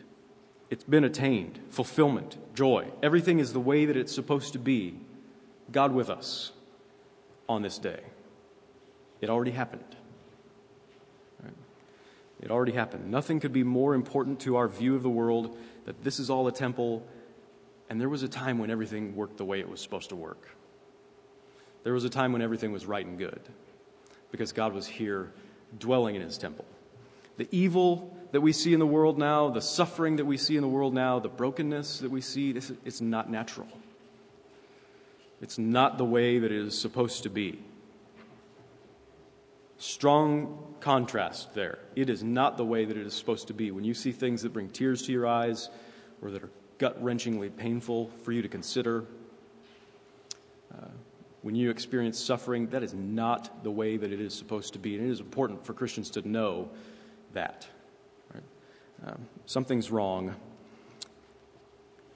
it's 0.73 0.83
been 0.83 1.03
attained, 1.03 1.59
fulfillment, 1.69 2.35
joy. 2.55 2.87
Everything 3.03 3.37
is 3.37 3.53
the 3.53 3.59
way 3.59 3.85
that 3.85 3.95
it's 3.95 4.11
supposed 4.11 4.53
to 4.53 4.59
be. 4.59 4.95
God 5.71 5.93
with 5.93 6.09
us 6.09 6.51
on 7.47 7.61
this 7.61 7.77
day. 7.77 7.99
It 9.21 9.29
already 9.29 9.51
happened. 9.51 9.95
It 12.41 12.49
already 12.49 12.71
happened. 12.71 13.11
Nothing 13.11 13.39
could 13.39 13.53
be 13.53 13.61
more 13.61 13.93
important 13.93 14.39
to 14.41 14.55
our 14.55 14.67
view 14.67 14.95
of 14.95 15.03
the 15.03 15.11
world 15.11 15.55
that 15.85 16.03
this 16.03 16.17
is 16.17 16.31
all 16.31 16.47
a 16.47 16.51
temple, 16.51 17.05
and 17.87 18.01
there 18.01 18.09
was 18.09 18.23
a 18.23 18.27
time 18.27 18.57
when 18.57 18.71
everything 18.71 19.15
worked 19.15 19.37
the 19.37 19.45
way 19.45 19.59
it 19.59 19.69
was 19.69 19.79
supposed 19.79 20.09
to 20.09 20.15
work. 20.15 20.49
There 21.83 21.93
was 21.93 22.03
a 22.03 22.09
time 22.09 22.33
when 22.33 22.41
everything 22.41 22.71
was 22.71 22.87
right 22.87 23.05
and 23.05 23.19
good. 23.19 23.41
because 24.31 24.51
God 24.51 24.73
was 24.73 24.87
here 24.87 25.31
dwelling 25.77 26.15
in 26.15 26.23
his 26.23 26.39
temple. 26.39 26.65
The 27.37 27.47
evil 27.51 28.17
that 28.33 28.41
we 28.41 28.51
see 28.51 28.73
in 28.73 28.79
the 28.79 28.87
world 28.87 29.19
now, 29.19 29.51
the 29.51 29.61
suffering 29.61 30.15
that 30.15 30.25
we 30.25 30.37
see 30.37 30.55
in 30.55 30.63
the 30.63 30.67
world 30.67 30.91
now, 30.91 31.19
the 31.19 31.29
brokenness 31.29 31.99
that 31.99 32.09
we 32.09 32.19
see, 32.19 32.51
this, 32.51 32.71
it's 32.83 32.99
not 32.99 33.29
natural. 33.29 33.67
It's 35.39 35.59
not 35.59 35.99
the 35.99 36.05
way 36.05 36.39
that 36.39 36.51
it 36.51 36.57
is 36.57 36.77
supposed 36.77 37.23
to 37.23 37.29
be. 37.29 37.59
Strong 39.77 40.75
contrast 40.79 41.53
there. 41.53 41.77
It 41.95 42.09
is 42.09 42.23
not 42.23 42.57
the 42.57 42.65
way 42.65 42.85
that 42.85 42.97
it 42.97 43.05
is 43.05 43.13
supposed 43.13 43.47
to 43.49 43.53
be. 43.53 43.69
When 43.69 43.83
you 43.83 43.93
see 43.93 44.11
things 44.11 44.41
that 44.41 44.51
bring 44.51 44.69
tears 44.69 45.03
to 45.03 45.11
your 45.11 45.27
eyes 45.27 45.69
or 46.19 46.31
that 46.31 46.43
are 46.43 46.49
gut 46.79 47.03
wrenchingly 47.03 47.55
painful 47.55 48.09
for 48.23 48.31
you 48.31 48.41
to 48.41 48.49
consider, 48.49 49.05
uh, 50.73 50.87
when 51.43 51.53
you 51.53 51.69
experience 51.69 52.17
suffering, 52.17 52.65
that 52.69 52.81
is 52.81 52.95
not 52.95 53.63
the 53.63 53.69
way 53.69 53.95
that 53.95 54.11
it 54.11 54.19
is 54.19 54.33
supposed 54.33 54.73
to 54.73 54.79
be. 54.79 54.95
And 54.95 55.07
it 55.07 55.11
is 55.11 55.19
important 55.19 55.63
for 55.63 55.73
Christians 55.73 56.09
to 56.11 56.27
know 56.27 56.71
that. 57.33 57.67
Um, 59.05 59.27
something's 59.45 59.91
wrong. 59.91 60.35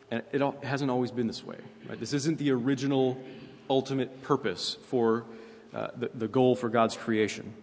And 0.09 0.23
it 0.31 0.41
hasn't 0.63 0.89
always 0.89 1.11
been 1.11 1.27
this 1.27 1.43
way. 1.43 1.57
Right? 1.87 1.99
This 1.99 2.13
isn't 2.13 2.37
the 2.37 2.51
original, 2.51 3.17
ultimate 3.69 4.23
purpose 4.23 4.77
for 4.87 5.25
uh, 5.73 5.89
the, 5.95 6.09
the 6.13 6.27
goal 6.27 6.55
for 6.55 6.69
God's 6.69 6.95
creation. 6.95 7.53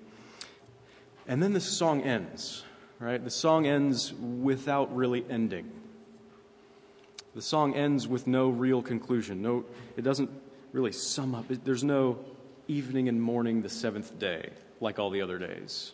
And 1.27 1.43
then 1.43 1.55
the 1.55 1.61
song 1.61 2.03
ends, 2.03 2.65
right? 2.99 3.23
The 3.23 3.31
song 3.31 3.67
ends 3.67 4.13
without 4.13 4.95
really 4.95 5.25
ending. 5.31 5.71
The 7.35 7.43
song 7.43 7.75
ends 7.75 8.07
with 8.07 8.27
no 8.27 8.51
real 8.51 8.83
conclusion. 8.83 9.41
No, 9.41 9.65
it 9.97 10.03
doesn't 10.03 10.31
really 10.73 10.93
sum 10.93 11.35
up. 11.35 11.47
There's 11.49 11.83
no 11.83 12.19
evening 12.69 13.09
and 13.09 13.21
morning 13.21 13.63
the 13.63 13.69
seventh 13.71 14.19
day 14.19 14.51
like 14.81 14.99
all 14.99 15.11
the 15.11 15.23
other 15.23 15.39
days. 15.39 15.93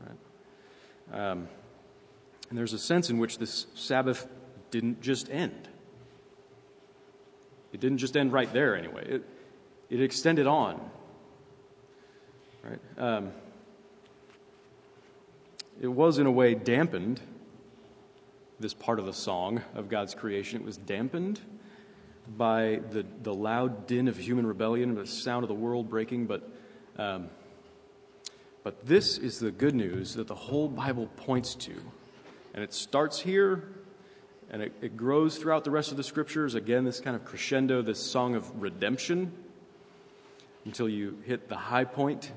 Right? 0.00 1.30
Um, 1.30 1.48
and 2.52 2.58
there's 2.58 2.74
a 2.74 2.78
sense 2.78 3.08
in 3.08 3.16
which 3.16 3.38
this 3.38 3.64
Sabbath 3.74 4.28
didn't 4.70 5.00
just 5.00 5.30
end. 5.30 5.70
It 7.72 7.80
didn't 7.80 7.96
just 7.96 8.14
end 8.14 8.30
right 8.30 8.52
there, 8.52 8.76
anyway. 8.76 9.06
It, 9.06 9.24
it 9.88 10.02
extended 10.02 10.46
on. 10.46 10.78
Right? 12.62 12.78
Um, 12.98 13.30
it 15.80 15.86
was, 15.86 16.18
in 16.18 16.26
a 16.26 16.30
way, 16.30 16.54
dampened, 16.54 17.22
this 18.60 18.74
part 18.74 18.98
of 18.98 19.06
the 19.06 19.14
song 19.14 19.62
of 19.74 19.88
God's 19.88 20.14
creation. 20.14 20.60
It 20.60 20.66
was 20.66 20.76
dampened 20.76 21.40
by 22.36 22.80
the, 22.90 23.06
the 23.22 23.32
loud 23.32 23.86
din 23.86 24.08
of 24.08 24.18
human 24.18 24.46
rebellion, 24.46 24.94
the 24.94 25.06
sound 25.06 25.42
of 25.42 25.48
the 25.48 25.54
world 25.54 25.88
breaking, 25.88 26.26
but, 26.26 26.46
um, 26.98 27.30
but 28.62 28.84
this 28.84 29.16
is 29.16 29.38
the 29.38 29.50
good 29.50 29.74
news 29.74 30.16
that 30.16 30.26
the 30.26 30.34
whole 30.34 30.68
Bible 30.68 31.06
points 31.16 31.54
to. 31.54 31.72
And 32.54 32.62
it 32.62 32.72
starts 32.72 33.20
here 33.20 33.68
and 34.50 34.62
it, 34.62 34.72
it 34.82 34.96
grows 34.96 35.38
throughout 35.38 35.64
the 35.64 35.70
rest 35.70 35.90
of 35.90 35.96
the 35.96 36.02
scriptures. 36.02 36.54
Again, 36.54 36.84
this 36.84 37.00
kind 37.00 37.16
of 37.16 37.24
crescendo, 37.24 37.80
this 37.80 37.98
song 37.98 38.34
of 38.34 38.60
redemption, 38.60 39.32
until 40.64 40.88
you 40.88 41.18
hit 41.24 41.48
the 41.48 41.56
high 41.56 41.84
point 41.84 42.30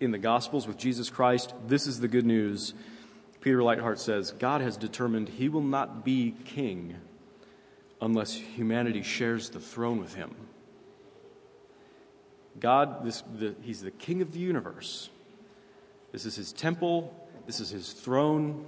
in 0.00 0.10
the 0.10 0.18
Gospels 0.18 0.66
with 0.66 0.76
Jesus 0.76 1.08
Christ. 1.08 1.54
This 1.66 1.86
is 1.86 2.00
the 2.00 2.08
good 2.08 2.26
news. 2.26 2.74
Peter 3.40 3.58
Leithart 3.58 3.98
says 3.98 4.32
God 4.32 4.60
has 4.60 4.76
determined 4.76 5.28
he 5.28 5.48
will 5.48 5.62
not 5.62 6.04
be 6.04 6.34
king 6.44 6.96
unless 8.00 8.34
humanity 8.34 9.02
shares 9.02 9.50
the 9.50 9.60
throne 9.60 9.98
with 9.98 10.14
him. 10.14 10.34
God, 12.58 13.04
this, 13.04 13.22
the, 13.38 13.54
He's 13.62 13.82
the 13.82 13.90
king 13.90 14.22
of 14.22 14.32
the 14.32 14.38
universe. 14.38 15.08
This 16.12 16.26
is 16.26 16.36
His 16.36 16.52
temple, 16.52 17.14
this 17.46 17.60
is 17.60 17.70
His 17.70 17.92
throne, 17.92 18.66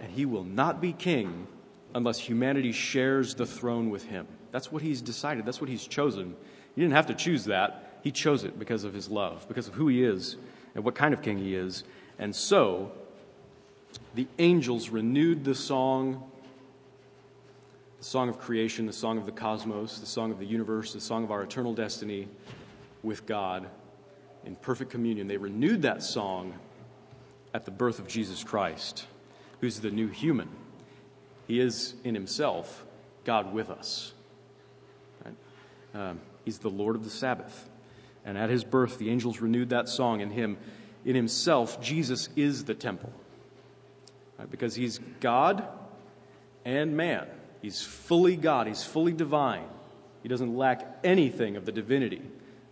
and 0.00 0.12
He 0.12 0.26
will 0.26 0.44
not 0.44 0.80
be 0.80 0.92
king 0.92 1.46
unless 1.94 2.18
humanity 2.18 2.72
shares 2.72 3.34
the 3.34 3.46
throne 3.46 3.90
with 3.90 4.04
him. 4.04 4.26
That's 4.52 4.70
what 4.70 4.82
he's 4.82 5.00
decided, 5.00 5.44
that's 5.46 5.60
what 5.60 5.70
he's 5.70 5.86
chosen. 5.86 6.36
He 6.74 6.80
didn't 6.80 6.94
have 6.94 7.06
to 7.06 7.14
choose 7.14 7.44
that. 7.46 7.98
He 8.02 8.10
chose 8.10 8.44
it 8.44 8.58
because 8.58 8.84
of 8.84 8.94
his 8.94 9.10
love, 9.10 9.46
because 9.48 9.68
of 9.68 9.74
who 9.74 9.88
he 9.88 10.02
is 10.02 10.36
and 10.74 10.84
what 10.84 10.94
kind 10.94 11.12
of 11.12 11.22
king 11.22 11.38
he 11.38 11.54
is. 11.54 11.84
And 12.18 12.34
so, 12.34 12.92
the 14.14 14.26
angels 14.38 14.88
renewed 14.88 15.44
the 15.44 15.54
song, 15.54 16.30
the 17.98 18.04
song 18.04 18.28
of 18.28 18.38
creation, 18.38 18.86
the 18.86 18.92
song 18.92 19.18
of 19.18 19.26
the 19.26 19.32
cosmos, 19.32 19.98
the 19.98 20.06
song 20.06 20.30
of 20.30 20.38
the 20.38 20.46
universe, 20.46 20.92
the 20.92 21.00
song 21.00 21.24
of 21.24 21.30
our 21.30 21.42
eternal 21.42 21.74
destiny 21.74 22.28
with 23.02 23.26
God 23.26 23.66
in 24.44 24.56
perfect 24.56 24.90
communion. 24.90 25.28
They 25.28 25.36
renewed 25.36 25.82
that 25.82 26.02
song 26.02 26.54
at 27.52 27.64
the 27.64 27.70
birth 27.70 27.98
of 27.98 28.06
Jesus 28.06 28.44
Christ, 28.44 29.06
who's 29.60 29.80
the 29.80 29.90
new 29.90 30.08
human 30.08 30.48
he 31.50 31.58
is 31.58 31.94
in 32.04 32.14
himself 32.14 32.86
God 33.24 33.52
with 33.52 33.70
us. 33.70 34.12
Right? 35.24 35.34
Um, 35.94 36.20
he's 36.44 36.58
the 36.58 36.70
Lord 36.70 36.94
of 36.94 37.02
the 37.02 37.10
Sabbath. 37.10 37.68
And 38.24 38.38
at 38.38 38.50
his 38.50 38.62
birth, 38.62 38.98
the 38.98 39.10
angels 39.10 39.40
renewed 39.40 39.70
that 39.70 39.88
song 39.88 40.20
in 40.20 40.30
him. 40.30 40.58
In 41.04 41.16
himself, 41.16 41.80
Jesus 41.80 42.28
is 42.36 42.66
the 42.66 42.74
temple. 42.74 43.12
Right? 44.38 44.48
Because 44.48 44.76
he's 44.76 45.00
God 45.18 45.66
and 46.64 46.96
man. 46.96 47.26
He's 47.62 47.82
fully 47.82 48.36
God, 48.36 48.68
he's 48.68 48.84
fully 48.84 49.12
divine. 49.12 49.66
He 50.22 50.28
doesn't 50.28 50.56
lack 50.56 51.00
anything 51.02 51.56
of 51.56 51.64
the 51.64 51.72
divinity 51.72 52.22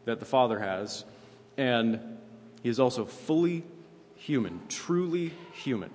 that 0.04 0.20
the 0.20 0.24
Father 0.24 0.60
has. 0.60 1.04
And 1.56 1.98
he 2.62 2.68
is 2.68 2.78
also 2.78 3.04
fully 3.04 3.64
human, 4.14 4.60
truly 4.68 5.32
human. 5.52 5.90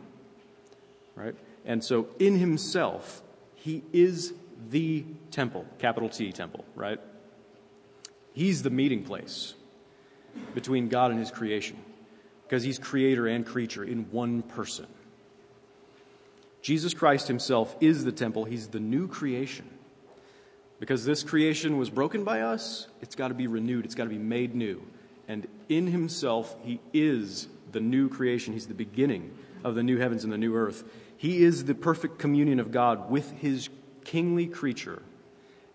Right? 1.16 1.36
And 1.66 1.84
so, 1.84 2.08
in 2.20 2.38
himself, 2.38 3.22
he 3.56 3.84
is 3.94 4.34
the 4.70 5.06
temple, 5.32 5.66
capital 5.80 6.10
T 6.10 6.32
temple, 6.32 6.66
right? 6.76 7.00
He's 8.34 8.64
the 8.64 8.70
meeting 8.70 9.04
place 9.04 9.54
between 10.56 10.90
God 10.90 11.12
and 11.12 11.20
his 11.20 11.32
creation 11.32 11.78
because 12.44 12.64
he's 12.64 12.80
creator 12.80 13.28
and 13.28 13.46
creature 13.46 13.84
in 13.84 14.12
one 14.12 14.42
person. 14.42 14.88
Jesus 16.62 16.94
Christ 16.94 17.28
himself 17.28 17.76
is 17.82 18.06
the 18.06 18.12
temple, 18.12 18.46
he's 18.46 18.68
the 18.70 18.80
new 18.80 19.08
creation. 19.08 19.70
Because 20.80 21.06
this 21.06 21.24
creation 21.24 21.78
was 21.78 21.90
broken 21.90 22.24
by 22.24 22.42
us, 22.42 22.88
it's 23.02 23.16
got 23.16 23.30
to 23.30 23.34
be 23.34 23.48
renewed, 23.48 23.86
it's 23.86 23.96
got 23.96 24.04
to 24.06 24.10
be 24.10 24.18
made 24.18 24.56
new. 24.56 24.82
And 25.28 25.48
in 25.70 25.88
himself, 25.88 26.56
he 26.64 26.80
is 26.94 27.48
the 27.72 27.80
new 27.80 28.10
creation, 28.10 28.54
he's 28.54 28.68
the 28.68 28.74
beginning 28.74 29.36
of 29.64 29.76
the 29.76 29.84
new 29.84 29.98
heavens 29.98 30.24
and 30.24 30.32
the 30.32 30.38
new 30.38 30.56
earth. 30.56 30.84
He 31.18 31.44
is 31.44 31.66
the 31.66 31.76
perfect 31.76 32.20
communion 32.20 32.60
of 32.60 32.72
God 32.72 33.10
with 33.10 33.32
his 33.32 33.70
kingly 34.04 34.48
creature 34.48 35.02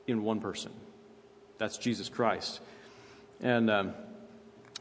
in 0.06 0.22
one 0.22 0.40
person. 0.40 0.72
That's 1.58 1.78
Jesus 1.78 2.08
Christ. 2.08 2.60
And, 3.40 3.70
um, 3.70 3.94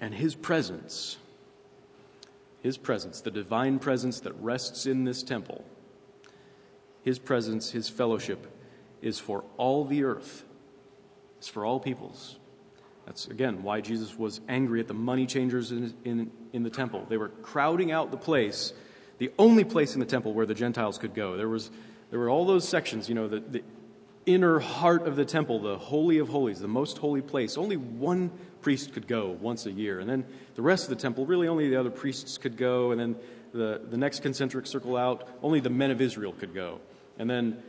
and 0.02 0.13
his 0.13 0.36
presence, 0.36 1.17
his 2.62 2.78
presence, 2.78 3.22
the 3.22 3.32
divine 3.32 3.80
presence 3.80 4.20
that 4.22 4.34
rests 4.41 4.86
in 4.86 5.04
this 5.06 5.24
temple, 5.24 5.63
his 7.04 7.20
presence, 7.20 7.72
his 7.72 7.88
fellowship 7.89 8.52
is 9.02 9.20
for 9.20 9.43
all 9.58 9.86
the 9.86 10.04
earth, 10.04 10.43
it's 11.38 11.48
for 11.48 11.65
all 11.65 11.80
peoples. 11.80 12.38
That's, 13.06 13.28
again, 13.28 13.63
why 13.63 13.80
Jesus 13.80 14.17
was 14.17 14.41
angry 14.50 14.82
at 14.82 14.89
the 14.89 14.93
money 14.93 15.26
changers 15.26 15.72
in, 15.72 15.93
in, 16.04 16.30
in 16.52 16.63
the 16.63 16.70
temple. 16.70 17.06
They 17.08 17.15
were 17.15 17.30
crowding 17.30 17.89
out 17.89 18.12
the 18.12 18.17
place 18.17 18.74
the 19.17 19.32
only 19.39 19.63
place 19.63 19.93
in 19.93 19.99
the 19.99 20.06
temple 20.06 20.34
where 20.34 20.45
the 20.45 20.53
Gentiles 20.53 20.97
could 20.97 21.13
go. 21.13 21.38
There, 21.38 21.49
was, 21.49 21.71
there 22.10 22.19
were 22.19 22.30
all 22.30 22.45
those 22.45 22.67
sections, 22.67 23.10
you 23.10 23.15
know, 23.15 23.27
the, 23.27 23.39
the 23.39 23.63
inner 24.25 24.60
heart 24.60 25.08
of 25.08 25.15
the 25.15 25.25
temple, 25.25 25.60
the 25.60 25.77
Holy 25.77 26.19
of 26.19 26.30
Holies, 26.30 26.60
the 26.60 26.67
most 26.67 26.97
holy 26.97 27.21
place. 27.21 27.58
Only 27.58 27.77
one 27.77 28.32
priest 28.62 28.93
could 28.93 29.08
go 29.08 29.30
once 29.39 29.65
a 29.65 29.71
year. 29.71 29.99
And 29.99 30.10
then 30.10 30.25
the 30.56 30.62
rest 30.62 30.84
of 30.84 30.89
the 30.89 31.01
temple, 31.01 31.25
really 31.25 31.47
only 31.47 31.69
the 31.69 31.77
other 31.77 31.89
priests 31.89 32.38
could 32.38 32.58
go. 32.58 32.91
And 32.91 32.99
then 32.99 33.15
the, 33.53 33.82
the 33.89 33.97
next 33.97 34.21
concentric 34.21 34.67
circle 34.67 34.97
out, 34.97 35.27
only 35.41 35.60
the 35.60 35.69
men 35.69 35.91
of 35.91 36.01
Israel 36.01 36.34
could 36.34 36.53
go. 36.53 36.80
And 37.17 37.30
then 37.30 37.63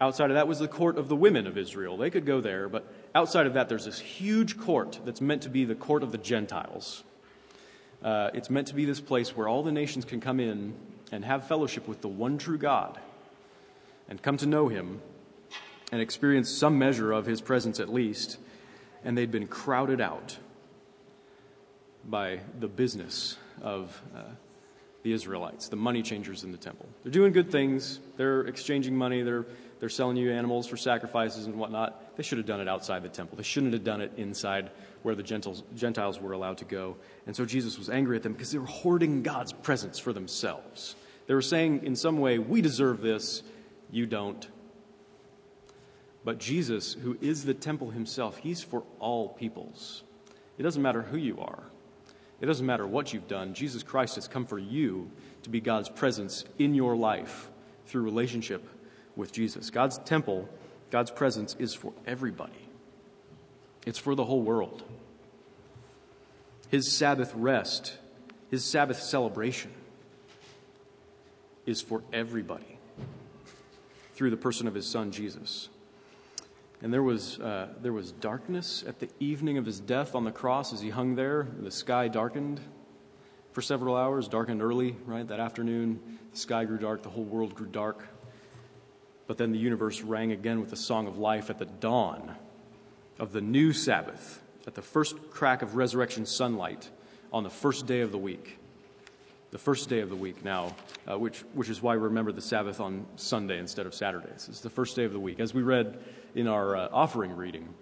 outside 0.00 0.30
of 0.30 0.34
that 0.34 0.48
was 0.48 0.58
the 0.58 0.68
court 0.68 0.96
of 0.96 1.08
the 1.08 1.16
women 1.16 1.46
of 1.46 1.58
Israel. 1.58 1.96
They 1.96 2.10
could 2.10 2.24
go 2.24 2.40
there, 2.40 2.68
but 2.68 2.92
outside 3.14 3.46
of 3.46 3.54
that, 3.54 3.68
there's 3.68 3.84
this 3.84 3.98
huge 3.98 4.58
court 4.58 5.00
that's 5.04 5.20
meant 5.20 5.42
to 5.42 5.50
be 5.50 5.64
the 5.64 5.74
court 5.74 6.02
of 6.02 6.12
the 6.12 6.18
Gentiles. 6.18 7.04
Uh, 8.02 8.30
it's 8.34 8.50
meant 8.50 8.68
to 8.68 8.74
be 8.74 8.84
this 8.84 9.00
place 9.00 9.36
where 9.36 9.48
all 9.48 9.62
the 9.62 9.72
nations 9.72 10.04
can 10.04 10.20
come 10.20 10.38
in 10.38 10.74
and 11.12 11.24
have 11.24 11.46
fellowship 11.46 11.86
with 11.88 12.00
the 12.00 12.08
one 12.08 12.38
true 12.38 12.58
God 12.58 12.98
and 14.08 14.22
come 14.22 14.36
to 14.38 14.46
know 14.46 14.68
Him 14.68 15.00
and 15.92 16.00
experience 16.00 16.50
some 16.50 16.78
measure 16.78 17.12
of 17.12 17.26
His 17.26 17.40
presence 17.40 17.80
at 17.80 17.92
least, 17.92 18.38
and 19.04 19.16
they'd 19.16 19.30
been 19.30 19.46
crowded 19.46 20.00
out 20.00 20.38
by 22.04 22.40
the 22.58 22.68
business 22.68 23.36
of, 23.62 24.02
uh, 24.14 24.22
the 25.04 25.12
Israelites, 25.12 25.68
the 25.68 25.76
money 25.76 26.02
changers 26.02 26.44
in 26.44 26.50
the 26.50 26.58
temple. 26.58 26.88
They're 27.02 27.12
doing 27.12 27.32
good 27.32 27.50
things. 27.50 28.00
They're 28.16 28.40
exchanging 28.46 28.96
money. 28.96 29.22
They're, 29.22 29.44
they're 29.84 29.90
selling 29.90 30.16
you 30.16 30.32
animals 30.32 30.66
for 30.66 30.78
sacrifices 30.78 31.44
and 31.44 31.56
whatnot. 31.56 32.16
They 32.16 32.22
should 32.22 32.38
have 32.38 32.46
done 32.46 32.62
it 32.62 32.68
outside 32.68 33.02
the 33.02 33.10
temple. 33.10 33.36
They 33.36 33.42
shouldn't 33.42 33.74
have 33.74 33.84
done 33.84 34.00
it 34.00 34.12
inside 34.16 34.70
where 35.02 35.14
the 35.14 35.22
Gentiles, 35.22 35.62
were 36.22 36.32
allowed 36.32 36.56
to 36.56 36.64
go. 36.64 36.96
And 37.26 37.36
so 37.36 37.44
Jesus 37.44 37.76
was 37.76 37.90
angry 37.90 38.16
at 38.16 38.22
them 38.22 38.32
because 38.32 38.50
they 38.50 38.56
were 38.56 38.64
hoarding 38.64 39.22
God's 39.22 39.52
presence 39.52 39.98
for 39.98 40.14
themselves. 40.14 40.96
They 41.26 41.34
were 41.34 41.42
saying, 41.42 41.84
in 41.84 41.96
some 41.96 42.18
way, 42.18 42.38
we 42.38 42.62
deserve 42.62 43.02
this, 43.02 43.42
you 43.90 44.06
don't. 44.06 44.48
But 46.24 46.38
Jesus, 46.38 46.94
who 46.94 47.18
is 47.20 47.44
the 47.44 47.52
temple 47.52 47.90
himself, 47.90 48.38
he's 48.38 48.62
for 48.62 48.84
all 49.00 49.28
peoples. 49.28 50.02
It 50.56 50.62
doesn't 50.62 50.80
matter 50.80 51.02
who 51.02 51.18
you 51.18 51.42
are. 51.42 51.62
It 52.40 52.46
doesn't 52.46 52.64
matter 52.64 52.86
what 52.86 53.12
you've 53.12 53.28
done. 53.28 53.52
Jesus 53.52 53.82
Christ 53.82 54.14
has 54.14 54.28
come 54.28 54.46
for 54.46 54.58
you 54.58 55.10
to 55.42 55.50
be 55.50 55.60
God's 55.60 55.90
presence 55.90 56.46
in 56.58 56.74
your 56.74 56.96
life 56.96 57.50
through 57.84 58.00
relationship 58.00 58.66
with 59.16 59.32
Jesus. 59.32 59.70
God's 59.70 59.98
temple, 59.98 60.48
God's 60.90 61.10
presence 61.10 61.56
is 61.58 61.74
for 61.74 61.92
everybody, 62.06 62.68
it's 63.86 63.98
for 63.98 64.14
the 64.14 64.24
whole 64.24 64.42
world. 64.42 64.82
His 66.70 66.92
Sabbath 66.92 67.32
rest, 67.34 67.98
his 68.50 68.64
Sabbath 68.64 69.00
celebration 69.00 69.70
is 71.66 71.80
for 71.80 72.02
everybody 72.12 72.78
through 74.14 74.30
the 74.30 74.36
person 74.36 74.66
of 74.66 74.74
his 74.74 74.86
son 74.86 75.12
Jesus. 75.12 75.68
And 76.82 76.92
there 76.92 77.02
was, 77.02 77.38
uh, 77.38 77.68
there 77.80 77.92
was 77.92 78.12
darkness 78.12 78.84
at 78.86 79.00
the 79.00 79.08
evening 79.18 79.56
of 79.56 79.64
his 79.64 79.80
death 79.80 80.14
on 80.14 80.24
the 80.24 80.30
cross 80.30 80.72
as 80.72 80.80
he 80.80 80.90
hung 80.90 81.14
there. 81.14 81.48
The 81.60 81.70
sky 81.70 82.08
darkened 82.08 82.60
for 83.52 83.62
several 83.62 83.96
hours, 83.96 84.28
darkened 84.28 84.60
early, 84.60 84.96
right? 85.06 85.26
That 85.26 85.40
afternoon, 85.40 86.18
the 86.32 86.38
sky 86.38 86.64
grew 86.64 86.78
dark, 86.78 87.02
the 87.02 87.08
whole 87.08 87.24
world 87.24 87.54
grew 87.54 87.68
dark. 87.68 88.06
But 89.26 89.38
then 89.38 89.52
the 89.52 89.58
universe 89.58 90.02
rang 90.02 90.32
again 90.32 90.60
with 90.60 90.70
the 90.70 90.76
song 90.76 91.06
of 91.06 91.18
life 91.18 91.50
at 91.50 91.58
the 91.58 91.64
dawn 91.64 92.34
of 93.18 93.32
the 93.32 93.40
new 93.40 93.72
Sabbath, 93.72 94.42
at 94.66 94.74
the 94.74 94.82
first 94.82 95.30
crack 95.30 95.62
of 95.62 95.76
resurrection 95.76 96.26
sunlight 96.26 96.90
on 97.32 97.42
the 97.42 97.50
first 97.50 97.86
day 97.86 98.00
of 98.00 98.12
the 98.12 98.18
week. 98.18 98.58
The 99.50 99.58
first 99.58 99.88
day 99.88 100.00
of 100.00 100.10
the 100.10 100.16
week 100.16 100.44
now, 100.44 100.74
uh, 101.08 101.16
which, 101.16 101.40
which 101.54 101.68
is 101.68 101.80
why 101.80 101.94
we 101.94 102.02
remember 102.02 102.32
the 102.32 102.42
Sabbath 102.42 102.80
on 102.80 103.06
Sunday 103.16 103.58
instead 103.58 103.86
of 103.86 103.94
Saturdays. 103.94 104.46
It's 104.48 104.60
the 104.60 104.70
first 104.70 104.96
day 104.96 105.04
of 105.04 105.12
the 105.12 105.20
week. 105.20 105.38
As 105.38 105.54
we 105.54 105.62
read 105.62 106.02
in 106.34 106.48
our 106.48 106.76
uh, 106.76 106.88
offering 106.92 107.36
reading 107.36 107.72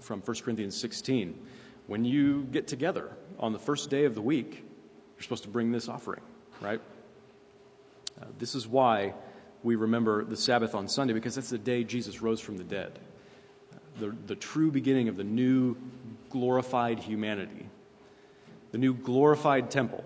from 0.00 0.20
1 0.20 0.36
Corinthians 0.38 0.76
16. 0.76 1.38
When 1.86 2.04
you 2.04 2.44
get 2.44 2.66
together 2.66 3.10
on 3.38 3.52
the 3.52 3.58
first 3.58 3.90
day 3.90 4.04
of 4.04 4.14
the 4.14 4.22
week, 4.22 4.64
you're 5.16 5.22
supposed 5.22 5.44
to 5.44 5.48
bring 5.48 5.72
this 5.72 5.88
offering, 5.88 6.22
right? 6.60 6.80
Uh, 8.20 8.26
this 8.38 8.54
is 8.54 8.66
why 8.66 9.14
we 9.64 9.74
remember 9.74 10.22
the 10.24 10.36
Sabbath 10.36 10.74
on 10.74 10.86
Sunday, 10.86 11.14
because 11.14 11.34
that's 11.34 11.50
the 11.50 11.58
day 11.58 11.82
Jesus 11.82 12.20
rose 12.22 12.38
from 12.38 12.58
the 12.58 12.64
dead. 12.64 12.98
The, 13.98 14.14
the 14.26 14.36
true 14.36 14.70
beginning 14.70 15.08
of 15.08 15.16
the 15.16 15.24
new 15.24 15.76
glorified 16.28 16.98
humanity, 17.00 17.66
the 18.70 18.78
new 18.78 18.92
glorified 18.92 19.70
temple 19.70 20.04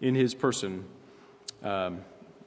in 0.00 0.14
his 0.14 0.34
person. 0.34 0.84
Um, 1.62 2.00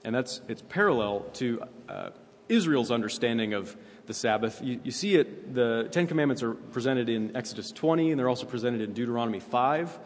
and 0.04 0.13
that's 0.13 0.41
it's 0.48 0.62
parallel 0.67 1.22
to 1.34 1.63
uh, 1.88 2.10
Israel's 2.50 2.91
understanding 2.91 3.54
of 3.54 3.76
the 4.08 4.13
Sabbath. 4.13 4.62
You, 4.62 4.82
you, 4.84 4.91
see 4.91 5.15
it, 5.15 5.54
the 5.54 5.88
Ten 5.91 6.08
Commandments 6.08 6.43
are 6.43 6.54
presented 6.54 7.08
in 7.08 7.36
Exodus 7.38 7.72
20, 7.72 8.12
and 8.12 8.19
they're 8.19 8.30
also 8.30 8.45
presented 8.45 8.82
in 8.82 8.93
Deuteronomy 8.93 9.39
5. 9.39 9.98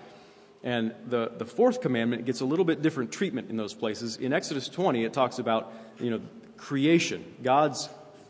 And 0.63 0.93
the, 1.07 1.31
the 1.37 1.45
fourth 1.45 1.81
commandment 1.81 2.25
gets 2.25 2.41
a 2.41 2.45
little 2.45 2.63
bit 2.63 2.81
different 2.81 3.11
treatment 3.11 3.49
in 3.49 3.57
those 3.57 3.73
places. 3.73 4.17
In 4.17 4.31
Exodus 4.31 4.69
20, 4.69 5.03
it 5.03 5.13
talks 5.13 5.39
about, 5.39 5.73
you 5.99 6.09
know, 6.11 6.21
creation, 6.63 7.25
God's 7.43 7.89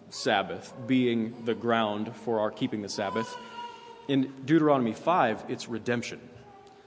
Sabbath 0.10 0.74
being 0.88 1.46
the 1.46 1.54
ground 1.54 2.16
for 2.16 2.40
our 2.40 2.50
keeping 2.50 2.82
the 2.82 2.90
Sabbath. 2.90 3.38
In 4.08 4.34
Deuteronomy 4.44 4.94
5, 4.94 5.46
it's 5.50 5.70
redemption, 5.70 6.20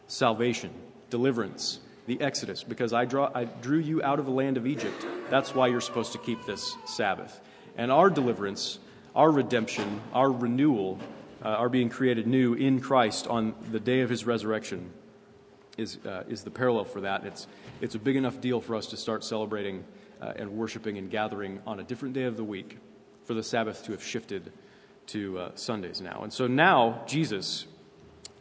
salvation, 0.09 0.71
deliverance, 1.09 1.79
the 2.09 2.21
Exodus, 2.21 2.65
because 2.65 2.93
I, 2.93 3.05
draw, 3.05 3.31
I 3.33 3.45
drew 3.45 3.79
you 3.79 4.03
out 4.03 4.19
of 4.19 4.27
the 4.27 4.33
land 4.33 4.57
of 4.57 4.67
Egypt. 4.67 5.07
That's 5.31 5.55
why 5.55 5.69
you're 5.69 5.81
supposed 5.81 6.11
to 6.13 6.19
keep 6.19 6.45
this 6.47 6.75
Sabbath. 6.85 7.41
And 7.77 7.93
our 7.93 8.11
deliverance, 8.11 8.81
our 9.15 9.31
redemption, 9.31 10.01
our 10.13 10.33
renewal, 10.33 10.99
uh, 11.45 11.51
our 11.51 11.69
being 11.69 11.91
created 11.91 12.27
new 12.27 12.55
in 12.55 12.81
Christ 12.81 13.29
on 13.29 13.55
the 13.71 13.79
day 13.79 14.01
of 14.01 14.11
his 14.11 14.27
resurrection 14.27 14.91
is, 15.79 15.99
uh, 16.05 16.25
is 16.29 16.43
the 16.43 16.51
parallel 16.51 16.87
for 16.87 17.03
that. 17.03 17.25
It's, 17.25 17.47
it's 17.81 17.95
a 17.95 18.01
big 18.01 18.17
enough 18.17 18.41
deal 18.41 18.61
for 18.61 18.75
us 18.75 18.87
to 18.89 18.97
start 18.97 19.23
celebrating 19.23 19.85
uh, 20.21 20.33
and 20.37 20.53
worshiping 20.53 20.99
and 20.99 21.11
gathering 21.11 21.61
on 21.67 21.81
a 21.81 21.83
different 21.83 22.15
day 22.15 22.25
of 22.25 22.37
the 22.37 22.45
week 22.45 22.79
for 23.25 23.35
the 23.35 23.43
Sabbath 23.43 23.85
to 23.85 23.93
have 23.93 24.03
shifted 24.03 24.53
to 25.09 25.39
uh, 25.39 25.51
Sundays 25.55 26.01
now. 26.01 26.21
And 26.23 26.33
so 26.33 26.47
now, 26.47 27.03
Jesus, 27.07 27.67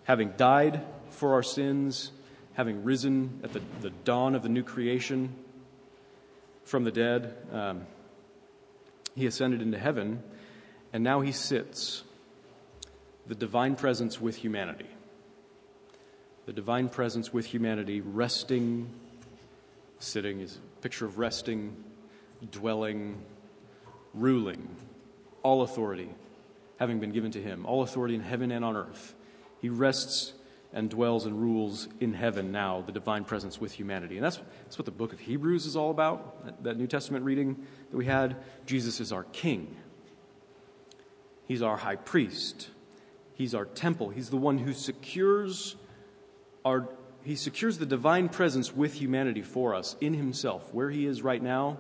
having 0.04 0.34
died 0.38 0.82
for 1.10 1.34
our 1.34 1.44
sins, 1.44 2.12
having 2.54 2.84
risen 2.84 3.40
at 3.44 3.54
the, 3.54 3.62
the 3.82 3.90
dawn 4.04 4.36
of 4.36 4.44
the 4.44 4.50
new 4.50 4.64
creation 4.64 5.34
from 6.64 6.84
the 6.84 6.92
dead, 6.92 7.36
um, 7.52 7.86
he 9.16 9.26
ascended 9.26 9.62
into 9.62 9.78
heaven, 9.78 10.24
and 10.92 11.04
now 11.04 11.22
he 11.22 11.32
sits, 11.32 12.04
the 13.28 13.36
divine 13.36 13.76
presence 13.76 14.22
with 14.22 14.38
humanity. 14.38 14.88
The 16.46 16.54
divine 16.54 16.90
presence 16.90 17.34
with 17.34 17.48
humanity, 17.48 18.02
resting, 18.02 18.90
sitting 20.00 20.42
is 20.42 20.60
picture 20.86 21.08
of 21.08 21.18
resting, 21.18 21.76
dwelling, 22.52 23.20
ruling, 24.14 24.70
all 25.42 25.64
authority 25.64 26.08
having 26.78 27.00
been 27.00 27.12
given 27.12 27.32
to 27.32 27.42
him, 27.42 27.66
all 27.66 27.82
authority 27.82 28.14
in 28.14 28.22
heaven 28.22 28.52
and 28.52 28.64
on 28.64 28.76
earth. 28.76 29.16
He 29.60 29.68
rests 29.68 30.34
and 30.72 30.88
dwells 30.88 31.26
and 31.26 31.42
rules 31.42 31.88
in 32.02 32.14
heaven 32.14 32.52
now, 32.52 32.84
the 32.86 32.92
divine 32.92 33.24
presence 33.24 33.60
with 33.60 33.72
humanity. 33.72 34.18
And 34.18 34.24
that's, 34.24 34.40
that's 34.62 34.78
what 34.78 34.86
the 34.86 34.92
book 34.92 35.12
of 35.12 35.20
Hebrews 35.20 35.66
is 35.66 35.76
all 35.76 35.90
about, 35.90 36.46
that, 36.46 36.64
that 36.64 36.78
New 36.78 36.86
Testament 36.86 37.26
reading 37.26 37.66
that 37.90 37.98
we 37.98 38.06
had. 38.06 38.36
Jesus 38.68 39.00
is 39.00 39.12
our 39.12 39.24
king, 39.24 39.76
he's 41.48 41.64
our 41.64 41.78
high 41.78 41.96
priest, 41.96 42.70
he's 43.34 43.56
our 43.56 43.66
temple, 43.66 44.10
he's 44.12 44.30
the 44.30 44.38
one 44.38 44.60
who 44.60 44.72
secures 44.72 45.78
our. 46.64 46.90
He 47.26 47.36
secures 47.36 47.78
the 47.78 47.86
divine 47.86 48.30
presence 48.30 48.74
with 48.74 48.94
humanity 48.94 49.42
for 49.42 49.76
us 49.76 49.98
in 50.00 50.14
himself. 50.14 50.74
Where 50.74 50.90
he 50.90 51.06
is 51.06 51.22
right 51.22 51.42
now, 51.42 51.80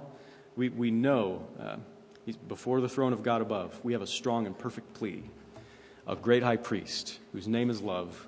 we, 0.56 0.70
we 0.70 0.92
know 0.92 1.48
uh, 1.60 1.78
he's 2.26 2.36
before 2.36 2.82
the 2.82 2.90
throne 2.90 3.14
of 3.14 3.24
God 3.24 3.42
above. 3.42 3.80
We 3.84 3.94
have 3.94 4.02
a 4.02 4.08
strong 4.08 4.48
and 4.48 4.58
perfect 4.58 4.94
plea, 4.96 5.24
a 6.08 6.16
great 6.16 6.44
high 6.44 6.58
priest 6.58 7.20
whose 7.32 7.48
name 7.48 7.70
is 7.70 7.82
love 7.82 8.28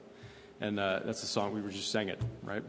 and 0.59 0.79
uh, 0.79 1.01
that's 1.05 1.21
the 1.21 1.27
song 1.27 1.53
we 1.53 1.61
were 1.61 1.69
just 1.69 1.91
sang 1.91 2.09
it, 2.09 2.19
right? 2.43 2.63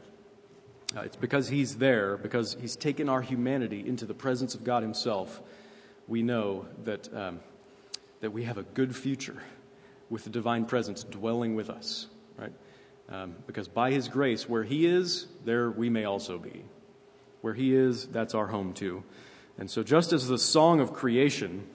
Uh, 0.96 1.00
it's 1.00 1.16
because 1.16 1.48
He's 1.48 1.76
there, 1.76 2.16
because 2.16 2.56
He's 2.60 2.76
taken 2.76 3.08
our 3.08 3.22
humanity 3.22 3.86
into 3.86 4.04
the 4.04 4.14
presence 4.14 4.54
of 4.54 4.64
God 4.64 4.82
Himself, 4.82 5.40
we 6.06 6.22
know 6.22 6.66
that, 6.84 7.12
um, 7.14 7.40
that 8.20 8.30
we 8.30 8.44
have 8.44 8.58
a 8.58 8.62
good 8.62 8.94
future 8.94 9.42
with 10.10 10.24
the 10.24 10.30
divine 10.30 10.64
presence 10.64 11.04
dwelling 11.04 11.54
with 11.54 11.70
us, 11.70 12.08
right? 12.36 12.52
Um, 13.10 13.36
because 13.46 13.68
by 13.68 13.90
His 13.90 14.08
grace, 14.08 14.48
where 14.48 14.64
He 14.64 14.86
is, 14.86 15.26
there 15.44 15.70
we 15.70 15.88
may 15.88 16.04
also 16.04 16.38
be. 16.38 16.64
Where 17.40 17.54
He 17.54 17.74
is, 17.74 18.06
that's 18.06 18.34
our 18.34 18.48
home 18.48 18.72
too. 18.72 19.02
And 19.56 19.70
so, 19.70 19.82
just 19.82 20.12
as 20.12 20.28
the 20.28 20.38
song 20.38 20.80
of 20.80 20.92
creation 20.92 21.66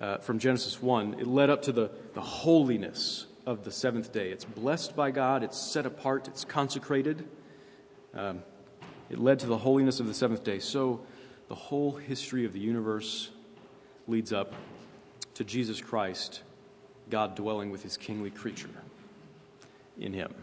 uh, 0.00 0.18
from 0.18 0.38
Genesis 0.38 0.82
1, 0.82 1.20
it 1.20 1.26
led 1.26 1.48
up 1.48 1.62
to 1.62 1.72
the, 1.72 1.90
the 2.14 2.20
holiness 2.20 3.26
of 3.46 3.64
the 3.64 3.70
seventh 3.70 4.12
day. 4.12 4.30
It's 4.30 4.44
blessed 4.44 4.96
by 4.96 5.10
God, 5.10 5.42
it's 5.42 5.58
set 5.58 5.86
apart, 5.86 6.28
it's 6.28 6.44
consecrated. 6.44 7.26
Um, 8.14 8.42
it 9.10 9.18
led 9.18 9.38
to 9.40 9.46
the 9.46 9.58
holiness 9.58 10.00
of 10.00 10.06
the 10.06 10.14
seventh 10.14 10.44
day. 10.44 10.58
So 10.58 11.00
the 11.48 11.54
whole 11.54 11.92
history 11.92 12.44
of 12.44 12.52
the 12.52 12.60
universe 12.60 13.30
leads 14.06 14.32
up 14.32 14.54
to 15.34 15.44
Jesus 15.44 15.80
Christ, 15.80 16.42
God 17.10 17.34
dwelling 17.34 17.70
with 17.70 17.82
his 17.82 17.96
kingly 17.96 18.30
creature 18.30 18.68
in 19.98 20.12
him. 20.12 20.34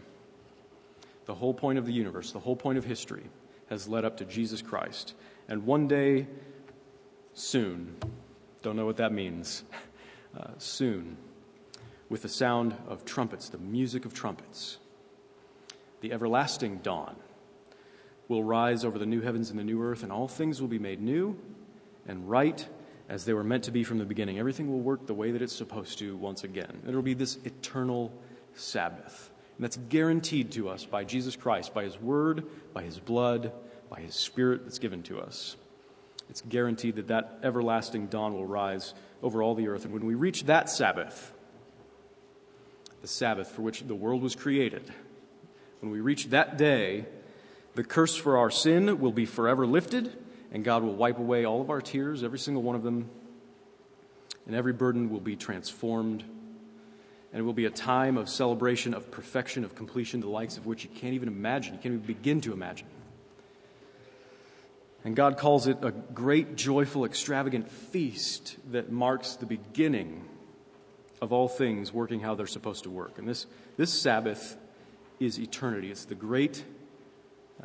The 1.26 1.34
whole 1.34 1.54
point 1.54 1.78
of 1.78 1.86
the 1.86 1.92
universe, 1.92 2.32
the 2.32 2.40
whole 2.40 2.56
point 2.56 2.78
of 2.78 2.84
history, 2.84 3.24
has 3.68 3.88
led 3.88 4.04
up 4.04 4.16
to 4.18 4.24
Jesus 4.24 4.60
Christ. 4.60 5.14
And 5.48 5.64
one 5.64 5.88
day, 5.88 6.26
soon, 7.34 7.96
don't 8.62 8.76
know 8.76 8.86
what 8.86 8.96
that 8.96 9.12
means, 9.12 9.64
uh, 10.38 10.50
soon, 10.58 11.16
with 12.08 12.22
the 12.22 12.28
sound 12.28 12.74
of 12.88 13.04
trumpets, 13.04 13.48
the 13.48 13.58
music 13.58 14.04
of 14.04 14.12
trumpets. 14.12 14.78
The 16.00 16.12
everlasting 16.12 16.78
dawn 16.78 17.16
will 18.28 18.44
rise 18.44 18.84
over 18.84 18.98
the 18.98 19.06
new 19.06 19.20
heavens 19.20 19.50
and 19.50 19.58
the 19.58 19.64
new 19.64 19.82
earth, 19.82 20.02
and 20.02 20.12
all 20.12 20.28
things 20.28 20.60
will 20.60 20.68
be 20.68 20.78
made 20.78 21.00
new 21.00 21.38
and 22.06 22.28
right 22.28 22.66
as 23.08 23.24
they 23.24 23.32
were 23.32 23.44
meant 23.44 23.64
to 23.64 23.70
be 23.70 23.84
from 23.84 23.98
the 23.98 24.04
beginning. 24.04 24.38
Everything 24.38 24.70
will 24.70 24.80
work 24.80 25.06
the 25.06 25.14
way 25.14 25.30
that 25.30 25.42
it's 25.42 25.54
supposed 25.54 25.98
to 25.98 26.16
once 26.16 26.44
again. 26.44 26.82
It 26.86 26.94
will 26.94 27.02
be 27.02 27.14
this 27.14 27.36
eternal 27.44 28.12
Sabbath. 28.54 29.30
And 29.62 29.70
that's 29.70 29.78
guaranteed 29.90 30.50
to 30.54 30.68
us 30.68 30.84
by 30.84 31.04
Jesus 31.04 31.36
Christ, 31.36 31.72
by 31.72 31.84
His 31.84 31.96
Word, 31.96 32.42
by 32.74 32.82
His 32.82 32.98
blood, 32.98 33.52
by 33.88 34.00
His 34.00 34.16
Spirit 34.16 34.64
that's 34.64 34.80
given 34.80 35.04
to 35.04 35.20
us. 35.20 35.54
It's 36.28 36.40
guaranteed 36.40 36.96
that 36.96 37.06
that 37.06 37.38
everlasting 37.44 38.08
dawn 38.08 38.34
will 38.34 38.44
rise 38.44 38.92
over 39.22 39.40
all 39.40 39.54
the 39.54 39.68
earth. 39.68 39.84
And 39.84 39.94
when 39.94 40.04
we 40.04 40.16
reach 40.16 40.46
that 40.46 40.68
Sabbath, 40.68 41.32
the 43.02 43.06
Sabbath 43.06 43.52
for 43.52 43.62
which 43.62 43.82
the 43.82 43.94
world 43.94 44.20
was 44.20 44.34
created, 44.34 44.82
when 45.78 45.92
we 45.92 46.00
reach 46.00 46.30
that 46.30 46.58
day, 46.58 47.06
the 47.76 47.84
curse 47.84 48.16
for 48.16 48.38
our 48.38 48.50
sin 48.50 48.98
will 48.98 49.12
be 49.12 49.26
forever 49.26 49.64
lifted, 49.64 50.12
and 50.50 50.64
God 50.64 50.82
will 50.82 50.96
wipe 50.96 51.20
away 51.20 51.44
all 51.44 51.60
of 51.60 51.70
our 51.70 51.80
tears, 51.80 52.24
every 52.24 52.40
single 52.40 52.64
one 52.64 52.74
of 52.74 52.82
them, 52.82 53.08
and 54.44 54.56
every 54.56 54.72
burden 54.72 55.08
will 55.08 55.20
be 55.20 55.36
transformed. 55.36 56.24
And 57.32 57.40
it 57.40 57.42
will 57.44 57.54
be 57.54 57.64
a 57.64 57.70
time 57.70 58.18
of 58.18 58.28
celebration, 58.28 58.92
of 58.92 59.10
perfection, 59.10 59.64
of 59.64 59.74
completion, 59.74 60.20
the 60.20 60.28
likes 60.28 60.58
of 60.58 60.66
which 60.66 60.84
you 60.84 60.90
can't 60.90 61.14
even 61.14 61.28
imagine. 61.28 61.72
You 61.74 61.80
can't 61.80 61.94
even 61.94 62.06
begin 62.06 62.42
to 62.42 62.52
imagine. 62.52 62.86
And 65.04 65.16
God 65.16 65.38
calls 65.38 65.66
it 65.66 65.78
a 65.82 65.90
great, 65.90 66.56
joyful, 66.56 67.04
extravagant 67.04 67.70
feast 67.70 68.56
that 68.70 68.92
marks 68.92 69.34
the 69.36 69.46
beginning 69.46 70.28
of 71.22 71.32
all 71.32 71.48
things 71.48 71.92
working 71.92 72.20
how 72.20 72.34
they're 72.34 72.46
supposed 72.46 72.84
to 72.84 72.90
work. 72.90 73.18
And 73.18 73.26
this, 73.26 73.46
this 73.76 73.92
Sabbath 73.92 74.56
is 75.18 75.40
eternity. 75.40 75.90
It's 75.90 76.04
the 76.04 76.14
great 76.14 76.64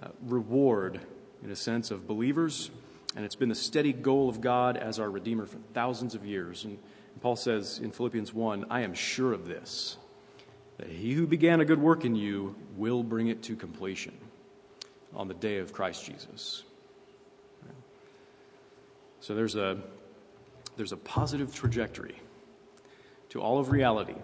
uh, 0.01 0.07
reward, 0.23 1.01
in 1.43 1.51
a 1.51 1.55
sense, 1.55 1.91
of 1.91 2.07
believers. 2.07 2.71
And 3.15 3.25
it's 3.25 3.35
been 3.35 3.49
the 3.49 3.55
steady 3.55 3.93
goal 3.93 4.29
of 4.29 4.41
God 4.41 4.77
as 4.77 4.97
our 4.97 5.09
Redeemer 5.09 5.45
for 5.45 5.57
thousands 5.73 6.15
of 6.15 6.25
years. 6.25 6.63
And, 6.63 6.79
Paul 7.21 7.35
says 7.35 7.79
in 7.79 7.91
Philippians 7.91 8.33
1 8.33 8.67
I 8.69 8.81
am 8.81 8.93
sure 8.93 9.33
of 9.33 9.47
this, 9.47 9.97
that 10.77 10.87
he 10.87 11.13
who 11.13 11.27
began 11.27 11.61
a 11.61 11.65
good 11.65 11.81
work 11.81 12.05
in 12.05 12.15
you 12.15 12.55
will 12.75 13.03
bring 13.03 13.27
it 13.27 13.43
to 13.43 13.55
completion 13.55 14.13
on 15.15 15.27
the 15.27 15.33
day 15.33 15.57
of 15.57 15.73
Christ 15.73 16.05
Jesus. 16.05 16.63
So 19.19 19.35
there's 19.35 19.55
a, 19.55 19.77
there's 20.77 20.91
a 20.91 20.97
positive 20.97 21.53
trajectory 21.53 22.15
to 23.29 23.41
all 23.41 23.59
of 23.59 23.71
reality. 23.71 24.15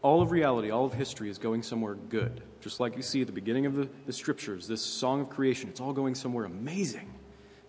All 0.00 0.22
of 0.22 0.30
reality, 0.30 0.70
all 0.70 0.84
of 0.84 0.94
history 0.94 1.28
is 1.28 1.38
going 1.38 1.62
somewhere 1.62 1.94
good. 1.94 2.42
Just 2.60 2.78
like 2.78 2.96
you 2.96 3.02
see 3.02 3.20
at 3.20 3.26
the 3.26 3.32
beginning 3.32 3.66
of 3.66 3.74
the, 3.74 3.88
the 4.06 4.12
scriptures, 4.12 4.68
this 4.68 4.80
song 4.80 5.22
of 5.22 5.28
creation, 5.28 5.68
it's 5.68 5.80
all 5.80 5.92
going 5.92 6.14
somewhere 6.14 6.44
amazing. 6.44 7.12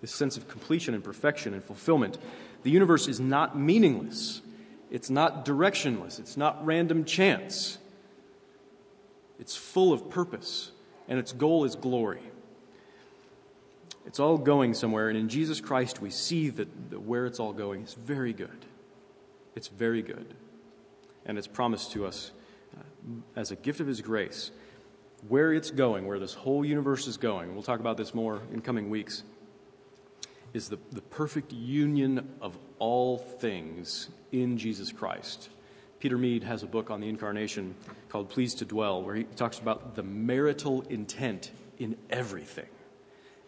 This 0.01 0.11
sense 0.11 0.38
of 0.38 0.47
completion 0.47 0.93
and 0.93 1.03
perfection 1.03 1.53
and 1.53 1.63
fulfillment. 1.63 2.17
The 2.63 2.70
universe 2.70 3.07
is 3.07 3.20
not 3.20 3.57
meaningless, 3.57 4.41
it's 4.91 5.09
not 5.09 5.45
directionless, 5.45 6.19
it's 6.19 6.37
not 6.37 6.65
random 6.65 7.05
chance. 7.05 7.77
It's 9.39 9.55
full 9.55 9.93
of 9.93 10.09
purpose, 10.09 10.71
and 11.07 11.17
its 11.17 11.31
goal 11.31 11.63
is 11.63 11.75
glory. 11.75 12.21
It's 14.05 14.19
all 14.19 14.37
going 14.37 14.73
somewhere, 14.73 15.09
and 15.09 15.17
in 15.17 15.29
Jesus 15.29 15.61
Christ 15.61 16.01
we 16.01 16.09
see 16.09 16.49
that, 16.49 16.89
that 16.89 17.01
where 17.01 17.25
it's 17.25 17.39
all 17.39 17.53
going 17.53 17.83
is 17.83 17.93
very 17.93 18.33
good. 18.33 18.65
It's 19.55 19.67
very 19.67 20.01
good. 20.01 20.33
And 21.25 21.37
it's 21.37 21.47
promised 21.47 21.91
to 21.91 22.05
us 22.05 22.31
uh, 22.77 22.81
as 23.35 23.51
a 23.51 23.55
gift 23.55 23.79
of 23.79 23.87
His 23.87 24.01
grace. 24.01 24.51
Where 25.27 25.53
it's 25.53 25.69
going, 25.69 26.07
where 26.07 26.17
this 26.17 26.33
whole 26.33 26.65
universe 26.65 27.05
is 27.05 27.17
going, 27.17 27.53
we'll 27.53 27.63
talk 27.63 27.81
about 27.81 27.97
this 27.97 28.13
more 28.13 28.41
in 28.53 28.61
coming 28.61 28.89
weeks, 28.89 29.23
is 30.53 30.69
the, 30.69 30.79
the 30.91 31.01
perfect 31.01 31.51
union 31.51 32.29
of 32.41 32.57
all 32.79 33.17
things 33.17 34.09
in 34.31 34.57
Jesus 34.57 34.91
Christ. 34.91 35.49
Peter 35.99 36.17
Mead 36.17 36.43
has 36.43 36.63
a 36.63 36.67
book 36.67 36.89
on 36.89 37.01
the 37.01 37.09
incarnation 37.09 37.75
called 38.07 38.29
Pleased 38.29 38.59
to 38.59 38.65
Dwell, 38.65 39.01
where 39.03 39.15
he 39.15 39.23
talks 39.23 39.59
about 39.59 39.95
the 39.95 40.03
marital 40.03 40.81
intent 40.89 41.51
in 41.77 41.97
everything. 42.09 42.67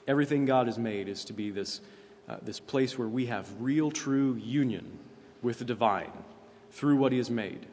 Everything 0.08 0.46
God 0.46 0.68
has 0.68 0.78
made 0.78 1.08
is 1.08 1.24
to 1.26 1.34
be 1.34 1.52
this, 1.52 1.82
uh, 2.28 2.38
this 2.42 2.60
place 2.60 2.98
where 2.98 3.08
we 3.08 3.28
have 3.28 3.50
real, 3.60 3.92
true 3.92 4.36
union 4.36 5.00
with 5.42 5.60
the 5.60 5.66
divine 5.66 6.12
through 6.72 6.98
what 6.98 7.12
He 7.12 7.18
has 7.18 7.30
made. 7.30 7.66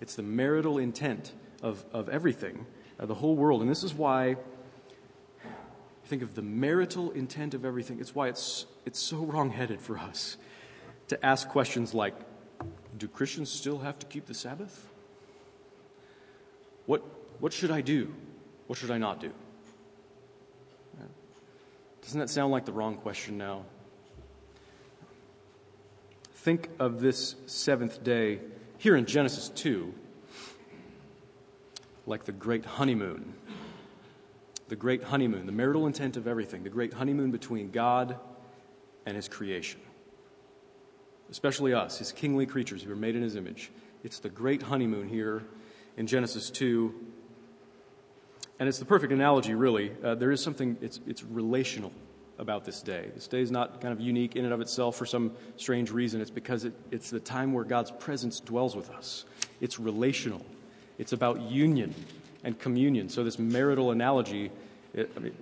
It's 0.00 0.14
the 0.14 0.22
marital 0.22 0.78
intent 0.78 1.32
of, 1.62 1.84
of 1.92 2.08
everything, 2.08 2.66
of 2.98 3.08
the 3.08 3.14
whole 3.14 3.36
world. 3.36 3.62
And 3.62 3.70
this 3.70 3.82
is 3.82 3.94
why 3.94 4.36
think 6.12 6.22
of 6.22 6.34
the 6.34 6.42
marital 6.42 7.10
intent 7.12 7.54
of 7.54 7.64
everything. 7.64 7.98
It's 7.98 8.14
why 8.14 8.28
it's, 8.28 8.66
it's 8.84 8.98
so 8.98 9.24
wrongheaded 9.24 9.80
for 9.80 9.96
us 9.96 10.36
to 11.08 11.24
ask 11.24 11.48
questions 11.48 11.94
like 11.94 12.12
Do 12.98 13.08
Christians 13.08 13.50
still 13.50 13.78
have 13.78 13.98
to 14.00 14.04
keep 14.04 14.26
the 14.26 14.34
Sabbath? 14.34 14.90
What, 16.84 17.02
what 17.40 17.54
should 17.54 17.70
I 17.70 17.80
do? 17.80 18.12
What 18.66 18.78
should 18.78 18.90
I 18.90 18.98
not 18.98 19.22
do? 19.22 19.32
Doesn't 22.02 22.20
that 22.20 22.28
sound 22.28 22.52
like 22.52 22.66
the 22.66 22.72
wrong 22.72 22.96
question 22.96 23.38
now? 23.38 23.64
Think 26.34 26.68
of 26.78 27.00
this 27.00 27.36
seventh 27.46 28.04
day 28.04 28.40
here 28.76 28.96
in 28.96 29.06
Genesis 29.06 29.48
2 29.48 29.94
like 32.06 32.24
the 32.24 32.32
great 32.32 32.66
honeymoon. 32.66 33.32
The 34.72 34.76
great 34.76 35.02
honeymoon, 35.04 35.44
the 35.44 35.52
marital 35.52 35.86
intent 35.86 36.16
of 36.16 36.26
everything, 36.26 36.62
the 36.62 36.70
great 36.70 36.94
honeymoon 36.94 37.30
between 37.30 37.70
God 37.70 38.16
and 39.04 39.14
His 39.14 39.28
creation. 39.28 39.78
Especially 41.30 41.74
us, 41.74 41.98
His 41.98 42.10
kingly 42.10 42.46
creatures 42.46 42.82
who 42.82 42.90
are 42.90 42.96
made 42.96 43.14
in 43.14 43.20
His 43.20 43.36
image. 43.36 43.70
It's 44.02 44.20
the 44.20 44.30
great 44.30 44.62
honeymoon 44.62 45.10
here 45.10 45.42
in 45.98 46.06
Genesis 46.06 46.48
2 46.48 46.94
and 48.60 48.66
it's 48.66 48.78
the 48.78 48.86
perfect 48.86 49.12
analogy, 49.12 49.54
really. 49.54 49.92
Uh, 50.02 50.14
there 50.14 50.30
is 50.30 50.42
something, 50.42 50.78
it's, 50.80 51.00
it's 51.06 51.22
relational 51.22 51.92
about 52.38 52.64
this 52.64 52.80
day. 52.80 53.10
This 53.14 53.28
day 53.28 53.42
is 53.42 53.50
not 53.50 53.82
kind 53.82 53.92
of 53.92 54.00
unique 54.00 54.36
in 54.36 54.46
and 54.46 54.54
of 54.54 54.62
itself 54.62 54.96
for 54.96 55.04
some 55.04 55.32
strange 55.58 55.90
reason. 55.90 56.22
It's 56.22 56.30
because 56.30 56.64
it, 56.64 56.72
it's 56.90 57.10
the 57.10 57.20
time 57.20 57.52
where 57.52 57.64
God's 57.64 57.90
presence 57.90 58.40
dwells 58.40 58.74
with 58.74 58.88
us. 58.88 59.26
It's 59.60 59.78
relational, 59.78 60.46
it's 60.96 61.12
about 61.12 61.42
union 61.42 61.94
and 62.44 62.58
communion. 62.58 63.08
So, 63.08 63.24
this 63.24 63.38
marital 63.38 63.90
analogy, 63.90 64.50
it, 64.94 65.10
I 65.16 65.20
mean, 65.20 65.34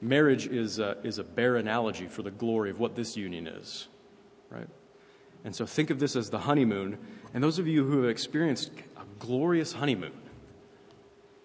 marriage 0.00 0.46
is 0.46 0.78
a, 0.78 0.96
is 1.02 1.18
a 1.18 1.24
bare 1.24 1.56
analogy 1.56 2.06
for 2.06 2.22
the 2.22 2.30
glory 2.30 2.70
of 2.70 2.78
what 2.78 2.94
this 2.94 3.16
union 3.16 3.46
is, 3.46 3.88
right? 4.50 4.68
And 5.44 5.54
so, 5.54 5.66
think 5.66 5.90
of 5.90 5.98
this 5.98 6.16
as 6.16 6.30
the 6.30 6.40
honeymoon. 6.40 6.98
And 7.34 7.44
those 7.44 7.58
of 7.58 7.66
you 7.66 7.84
who 7.84 8.02
have 8.02 8.10
experienced 8.10 8.70
a 8.96 9.02
glorious 9.18 9.72
honeymoon, 9.72 10.12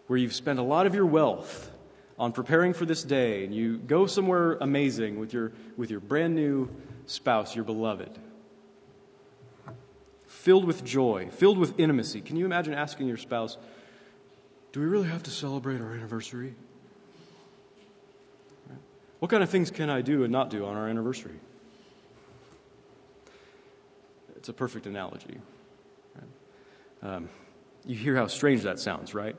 where 0.07 0.17
you've 0.17 0.33
spent 0.33 0.59
a 0.59 0.63
lot 0.63 0.85
of 0.85 0.95
your 0.95 1.05
wealth 1.05 1.71
on 2.19 2.31
preparing 2.31 2.73
for 2.73 2.85
this 2.85 3.03
day 3.03 3.43
and 3.43 3.53
you 3.53 3.77
go 3.77 4.05
somewhere 4.05 4.57
amazing 4.61 5.19
with 5.19 5.33
your, 5.33 5.51
with 5.77 5.89
your 5.89 5.99
brand 5.99 6.35
new 6.35 6.69
spouse, 7.05 7.55
your 7.55 7.65
beloved, 7.65 8.11
filled 10.27 10.65
with 10.65 10.83
joy, 10.83 11.29
filled 11.31 11.57
with 11.57 11.79
intimacy. 11.79 12.21
Can 12.21 12.35
you 12.35 12.45
imagine 12.45 12.73
asking 12.73 13.07
your 13.07 13.17
spouse, 13.17 13.57
Do 14.73 14.79
we 14.79 14.87
really 14.87 15.07
have 15.07 15.23
to 15.23 15.31
celebrate 15.31 15.79
our 15.79 15.93
anniversary? 15.93 16.55
What 19.19 19.29
kind 19.29 19.43
of 19.43 19.49
things 19.49 19.71
can 19.71 19.89
I 19.89 20.01
do 20.01 20.23
and 20.23 20.33
not 20.33 20.49
do 20.49 20.65
on 20.65 20.75
our 20.75 20.89
anniversary? 20.89 21.39
It's 24.35 24.49
a 24.49 24.53
perfect 24.53 24.87
analogy. 24.87 25.37
Um, 27.03 27.29
you 27.85 27.95
hear 27.95 28.15
how 28.15 28.27
strange 28.27 28.63
that 28.63 28.79
sounds, 28.79 29.13
right? 29.13 29.35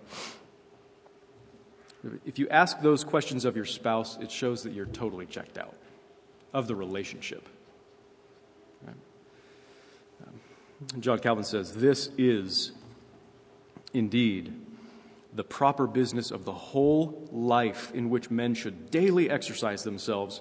If 2.25 2.39
you 2.39 2.49
ask 2.49 2.81
those 2.81 3.03
questions 3.03 3.45
of 3.45 3.57
your 3.57 3.65
spouse, 3.65 4.17
it 4.21 4.31
shows 4.31 4.63
that 4.63 4.73
you're 4.73 4.87
totally 4.87 5.27
checked 5.27 5.59
out 5.59 5.75
of 6.53 6.69
the 6.69 6.77
relationship. 6.77 7.49
Right? 8.87 8.97
Um, 10.27 11.01
John 11.01 11.19
Calvin 11.19 11.45
says, 11.45 11.75
This 11.75 12.11
is 12.17 12.73
indeed 13.93 14.64
the 15.35 15.45
proper 15.45 15.87
business 15.87 16.31
of 16.31 16.45
the 16.45 16.53
whole 16.53 17.29
life 17.33 17.93
in 17.93 18.09
which 18.09 18.31
men 18.31 18.55
should 18.55 18.91
daily 18.91 19.29
exercise 19.29 19.83
themselves 19.83 20.41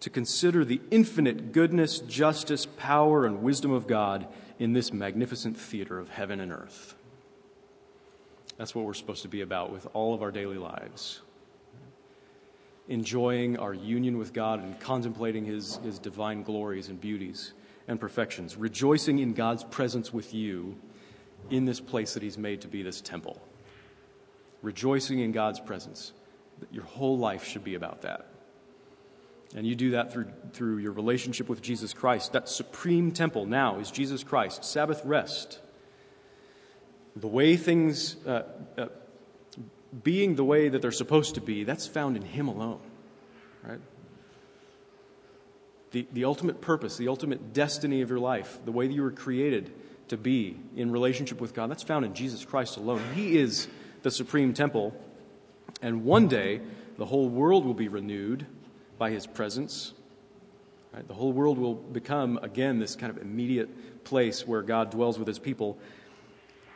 to 0.00 0.10
consider 0.10 0.64
the 0.64 0.80
infinite 0.90 1.52
goodness, 1.52 2.00
justice, 2.00 2.66
power, 2.66 3.24
and 3.24 3.42
wisdom 3.42 3.70
of 3.70 3.86
God 3.86 4.26
in 4.58 4.72
this 4.72 4.92
magnificent 4.92 5.56
theater 5.56 5.98
of 5.98 6.08
heaven 6.08 6.40
and 6.40 6.52
earth. 6.52 6.94
That's 8.56 8.74
what 8.74 8.84
we're 8.84 8.94
supposed 8.94 9.22
to 9.22 9.28
be 9.28 9.42
about 9.42 9.72
with 9.72 9.86
all 9.92 10.14
of 10.14 10.22
our 10.22 10.30
daily 10.30 10.58
lives. 10.58 11.20
Enjoying 12.88 13.58
our 13.58 13.74
union 13.74 14.18
with 14.18 14.32
God 14.32 14.62
and 14.62 14.78
contemplating 14.80 15.44
His, 15.44 15.76
His 15.78 15.98
divine 15.98 16.42
glories 16.42 16.88
and 16.88 17.00
beauties 17.00 17.52
and 17.88 18.00
perfections. 18.00 18.56
Rejoicing 18.56 19.18
in 19.18 19.34
God's 19.34 19.64
presence 19.64 20.12
with 20.12 20.32
you 20.34 20.76
in 21.50 21.64
this 21.64 21.80
place 21.80 22.14
that 22.14 22.22
He's 22.22 22.38
made 22.38 22.60
to 22.62 22.68
be 22.68 22.82
this 22.82 23.00
temple. 23.00 23.40
Rejoicing 24.66 25.20
in 25.20 25.30
God's 25.30 25.60
presence. 25.60 26.12
Your 26.72 26.82
whole 26.82 27.16
life 27.16 27.44
should 27.44 27.62
be 27.62 27.76
about 27.76 28.02
that. 28.02 28.26
And 29.54 29.64
you 29.64 29.76
do 29.76 29.92
that 29.92 30.12
through, 30.12 30.26
through 30.54 30.78
your 30.78 30.90
relationship 30.90 31.48
with 31.48 31.62
Jesus 31.62 31.92
Christ. 31.92 32.32
That 32.32 32.48
supreme 32.48 33.12
temple 33.12 33.46
now 33.46 33.78
is 33.78 33.92
Jesus 33.92 34.24
Christ. 34.24 34.64
Sabbath 34.64 35.00
rest 35.04 35.60
the 37.14 37.28
way 37.28 37.56
things 37.56 38.16
uh, 38.26 38.42
uh, 38.76 38.86
being 40.02 40.34
the 40.34 40.42
way 40.42 40.68
that 40.68 40.82
they're 40.82 40.90
supposed 40.90 41.36
to 41.36 41.40
be, 41.40 41.62
that's 41.62 41.86
found 41.86 42.16
in 42.16 42.22
Him 42.22 42.48
alone, 42.48 42.80
right? 43.62 43.78
The, 45.92 46.08
the 46.12 46.24
ultimate 46.24 46.60
purpose, 46.60 46.96
the 46.96 47.06
ultimate 47.06 47.52
destiny 47.52 48.02
of 48.02 48.10
your 48.10 48.18
life, 48.18 48.58
the 48.64 48.72
way 48.72 48.88
that 48.88 48.92
you 48.92 49.02
were 49.02 49.12
created 49.12 49.72
to 50.08 50.16
be 50.16 50.58
in 50.74 50.90
relationship 50.90 51.40
with 51.40 51.54
God, 51.54 51.70
that's 51.70 51.84
found 51.84 52.04
in 52.04 52.14
Jesus 52.14 52.44
Christ 52.44 52.78
alone. 52.78 53.00
He 53.14 53.38
is 53.38 53.68
the 54.06 54.10
supreme 54.12 54.54
temple, 54.54 54.94
and 55.82 56.04
one 56.04 56.28
day 56.28 56.60
the 56.96 57.04
whole 57.04 57.28
world 57.28 57.66
will 57.66 57.74
be 57.74 57.88
renewed 57.88 58.46
by 58.98 59.10
His 59.10 59.26
presence. 59.26 59.94
Right? 60.94 61.06
The 61.08 61.12
whole 61.12 61.32
world 61.32 61.58
will 61.58 61.74
become, 61.74 62.38
again, 62.40 62.78
this 62.78 62.94
kind 62.94 63.10
of 63.10 63.20
immediate 63.20 64.04
place 64.04 64.46
where 64.46 64.62
God 64.62 64.92
dwells 64.92 65.18
with 65.18 65.26
His 65.26 65.40
people. 65.40 65.76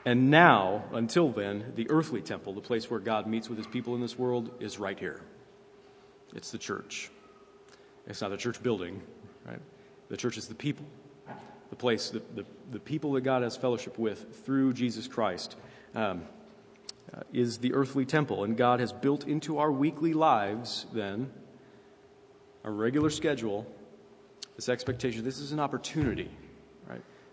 And 0.05 0.29
now, 0.29 0.87
until 0.93 1.29
then, 1.29 1.73
the 1.77 1.89
earthly 1.89 2.21
temple, 2.21 2.53
the 2.53 2.61
place 2.61 2.91
where 2.91 2.99
God 2.99 3.29
meets 3.29 3.49
with 3.49 3.59
his 3.59 3.67
people 3.69 3.95
in 3.95 4.01
this 4.01 4.19
world, 4.19 4.51
is 4.59 4.81
right 4.81 4.99
here. 4.99 5.23
It's 6.35 6.51
the 6.51 6.59
church. 6.59 7.13
It's 8.09 8.23
not 8.23 8.31
the 8.31 8.39
church 8.39 8.61
building, 8.61 9.03
right? 9.47 9.61
The 10.09 10.17
church 10.17 10.37
is 10.37 10.49
the 10.49 10.57
people, 10.57 10.85
the 11.69 11.77
place, 11.77 12.11
the, 12.11 12.23
the, 12.35 12.45
the 12.73 12.81
people 12.81 13.13
that 13.13 13.21
God 13.21 13.45
has 13.45 13.57
fellowship 13.57 14.01
with 14.01 14.45
through 14.45 14.73
Jesus 14.73 15.07
Christ. 15.07 15.55
Um, 15.95 16.23
is 17.33 17.59
the 17.59 17.75
earthly 17.75 18.05
temple, 18.05 18.45
and 18.45 18.57
God 18.57 18.81
has 18.81 18.93
built 18.93 19.27
into 19.27 19.59
our 19.59 19.71
weekly 19.71 20.13
lives, 20.13 20.87
then, 20.93 21.31
a 22.65 22.71
regular 22.71 23.11
schedule, 23.11 23.67
this 24.57 24.69
expectation. 24.69 25.25
This 25.25 25.39
is 25.39 25.53
an 25.53 25.61
opportunity 25.61 26.31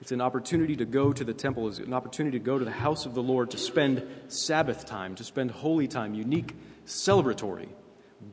it's 0.01 0.11
an 0.11 0.21
opportunity 0.21 0.75
to 0.75 0.85
go 0.85 1.11
to 1.11 1.23
the 1.23 1.33
temple, 1.33 1.67
it's 1.67 1.79
an 1.79 1.93
opportunity 1.93 2.37
to 2.37 2.43
go 2.43 2.59
to 2.59 2.65
the 2.65 2.71
house 2.71 3.05
of 3.05 3.15
the 3.15 3.23
Lord 3.23 3.51
to 3.51 3.57
spend 3.57 4.07
Sabbath 4.27 4.85
time, 4.85 5.15
to 5.15 5.23
spend 5.23 5.51
holy 5.51 5.87
time, 5.87 6.13
unique, 6.13 6.55
celebratory, 6.85 7.69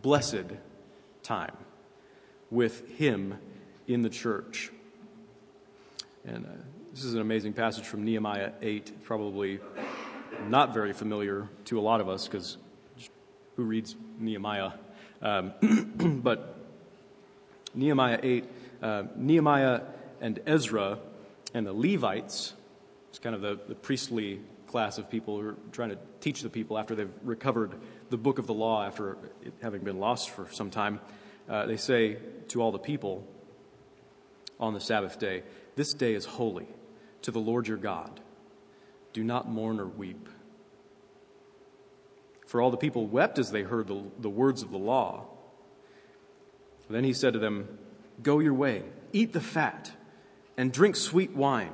blessed 0.02 0.44
time 1.22 1.56
with 2.50 2.86
Him 2.98 3.38
in 3.86 4.02
the 4.02 4.10
church. 4.10 4.70
And 6.26 6.44
uh, 6.44 6.50
this 6.92 7.04
is 7.04 7.14
an 7.14 7.20
amazing 7.20 7.54
passage 7.54 7.84
from 7.84 8.04
Nehemiah 8.04 8.52
8, 8.60 9.02
probably 9.02 9.58
not 10.50 10.74
very 10.74 10.92
familiar 10.92 11.48
to 11.66 11.78
a 11.78 11.82
lot 11.82 12.00
of 12.00 12.08
us 12.08 12.26
because 12.26 12.58
who 13.56 13.64
reads 13.64 13.96
Nehemiah? 14.18 14.72
Um, 15.22 15.52
but 16.22 16.56
Nehemiah 17.74 18.20
8, 18.22 18.44
uh, 18.82 19.02
Nehemiah 19.16 19.82
and 20.20 20.40
Ezra 20.46 20.98
and 21.52 21.66
the 21.66 21.72
Levites, 21.72 22.54
it's 23.10 23.18
kind 23.18 23.34
of 23.34 23.40
the, 23.40 23.58
the 23.68 23.74
priestly 23.74 24.40
class 24.66 24.98
of 24.98 25.08
people 25.08 25.40
who 25.40 25.48
are 25.50 25.56
trying 25.72 25.90
to 25.90 25.98
teach 26.20 26.42
the 26.42 26.50
people 26.50 26.76
after 26.76 26.94
they've 26.94 27.12
recovered 27.22 27.74
the 28.10 28.16
book 28.16 28.38
of 28.38 28.46
the 28.46 28.54
law 28.54 28.84
after 28.84 29.16
it 29.42 29.52
having 29.62 29.82
been 29.82 29.98
lost 29.98 30.30
for 30.30 30.48
some 30.50 30.70
time. 30.70 31.00
Uh, 31.48 31.66
they 31.66 31.76
say 31.76 32.16
to 32.48 32.60
all 32.60 32.72
the 32.72 32.78
people 32.78 33.26
on 34.58 34.74
the 34.74 34.80
Sabbath 34.80 35.18
day, 35.18 35.42
This 35.76 35.94
day 35.94 36.14
is 36.14 36.24
holy 36.24 36.66
to 37.22 37.30
the 37.30 37.38
Lord 37.38 37.68
your 37.68 37.76
God. 37.76 38.20
Do 39.12 39.22
not 39.22 39.48
mourn 39.48 39.78
or 39.78 39.86
weep. 39.86 40.28
For 42.46 42.60
all 42.60 42.70
the 42.70 42.76
people 42.76 43.06
wept 43.06 43.38
as 43.38 43.50
they 43.50 43.62
heard 43.62 43.86
the, 43.86 44.02
the 44.18 44.30
words 44.30 44.62
of 44.62 44.70
the 44.70 44.78
law. 44.78 45.24
Then 46.90 47.04
he 47.04 47.12
said 47.12 47.32
to 47.32 47.38
them, 47.38 47.78
Go 48.22 48.38
your 48.38 48.54
way, 48.54 48.82
eat 49.12 49.32
the 49.32 49.40
fat 49.40 49.92
and 50.56 50.72
drink 50.72 50.96
sweet 50.96 51.32
wine, 51.32 51.72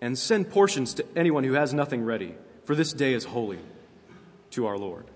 and 0.00 0.18
send 0.18 0.50
portions 0.50 0.94
to 0.94 1.06
anyone 1.16 1.44
who 1.44 1.52
has 1.52 1.72
nothing 1.72 2.04
ready, 2.04 2.34
for 2.64 2.74
this 2.74 2.92
day 2.92 3.14
is 3.14 3.24
holy 3.24 3.60
to 4.50 4.66
our 4.66 4.76
Lord. 4.76 5.06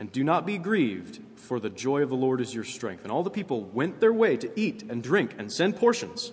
And 0.00 0.10
do 0.10 0.24
not 0.24 0.46
be 0.46 0.58
grieved, 0.58 1.20
for 1.36 1.60
the 1.60 1.70
joy 1.70 2.02
of 2.02 2.08
the 2.08 2.16
Lord 2.16 2.40
is 2.40 2.54
your 2.54 2.64
strength. 2.64 3.04
And 3.04 3.12
all 3.12 3.22
the 3.22 3.30
people 3.30 3.62
went 3.62 4.00
their 4.00 4.12
way 4.12 4.36
to 4.36 4.50
eat 4.58 4.82
and 4.88 5.02
drink 5.02 5.34
and 5.38 5.52
send 5.52 5.76
portions, 5.76 6.32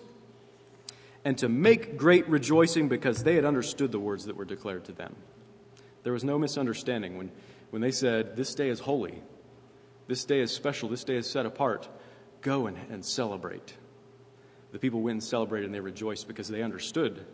and 1.23 1.37
to 1.37 1.49
make 1.49 1.97
great 1.97 2.27
rejoicing 2.27 2.87
because 2.87 3.23
they 3.23 3.35
had 3.35 3.45
understood 3.45 3.91
the 3.91 3.99
words 3.99 4.25
that 4.25 4.35
were 4.35 4.45
declared 4.45 4.85
to 4.85 4.91
them. 4.91 5.15
There 6.03 6.13
was 6.13 6.23
no 6.23 6.39
misunderstanding 6.39 7.17
when, 7.17 7.31
when 7.69 7.81
they 7.81 7.91
said, 7.91 8.35
This 8.35 8.55
day 8.55 8.69
is 8.69 8.79
holy, 8.79 9.21
this 10.07 10.25
day 10.25 10.39
is 10.39 10.51
special, 10.51 10.89
this 10.89 11.03
day 11.03 11.15
is 11.15 11.29
set 11.29 11.45
apart. 11.45 11.87
Go 12.41 12.65
and, 12.65 12.77
and 12.89 13.05
celebrate 13.05 13.75
the 14.71 14.79
people 14.79 15.01
went 15.01 15.15
and 15.15 15.23
celebrated 15.23 15.65
and 15.65 15.75
they 15.75 15.79
rejoiced 15.79 16.27
because 16.27 16.47
they 16.47 16.63
understood 16.63 17.25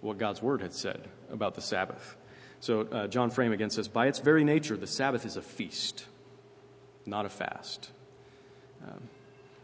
what 0.00 0.18
God's 0.18 0.40
word 0.40 0.62
had 0.62 0.72
said 0.72 1.08
about 1.30 1.54
the 1.54 1.60
Sabbath. 1.60 2.16
So 2.60 2.82
uh, 2.82 3.06
John 3.08 3.30
Frame 3.30 3.52
again 3.52 3.70
says, 3.70 3.88
by 3.88 4.06
its 4.06 4.20
very 4.20 4.44
nature, 4.44 4.76
the 4.76 4.86
Sabbath 4.86 5.26
is 5.26 5.36
a 5.36 5.42
feast, 5.42 6.06
not 7.04 7.26
a 7.26 7.28
fast. 7.28 7.90
Um, 8.86 9.02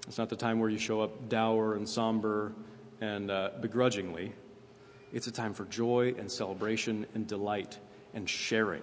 it's 0.06 0.18
not 0.18 0.28
the 0.28 0.36
time 0.36 0.58
where 0.58 0.68
you 0.68 0.78
show 0.78 1.00
up 1.00 1.28
dour 1.28 1.74
and 1.74 1.88
somber 1.88 2.52
and 3.00 3.30
uh, 3.30 3.50
begrudgingly. 3.60 4.32
It's 5.12 5.26
a 5.26 5.32
time 5.32 5.54
for 5.54 5.64
joy 5.66 6.14
and 6.18 6.30
celebration 6.30 7.06
and 7.14 7.26
delight 7.26 7.78
and 8.14 8.28
sharing 8.28 8.82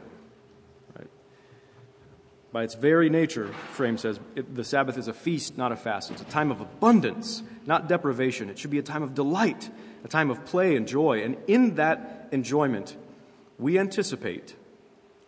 Right? 0.97 1.07
by 2.51 2.63
its 2.63 2.75
very 2.75 3.09
nature, 3.09 3.53
Frame 3.73 3.97
says, 3.97 4.19
it, 4.35 4.55
the 4.55 4.63
Sabbath 4.63 4.97
is 4.97 5.07
a 5.07 5.13
feast, 5.13 5.57
not 5.57 5.71
a 5.71 5.75
fast. 5.75 6.11
It's 6.11 6.21
a 6.21 6.25
time 6.25 6.51
of 6.51 6.61
abundance, 6.61 7.43
not 7.65 7.87
deprivation. 7.87 8.49
It 8.49 8.57
should 8.57 8.71
be 8.71 8.79
a 8.79 8.83
time 8.83 9.03
of 9.03 9.13
delight, 9.13 9.69
a 10.03 10.07
time 10.07 10.29
of 10.29 10.45
play 10.45 10.75
and 10.75 10.87
joy. 10.87 11.23
And 11.23 11.37
in 11.47 11.75
that 11.75 12.29
enjoyment, 12.31 12.95
we 13.57 13.77
anticipate 13.77 14.55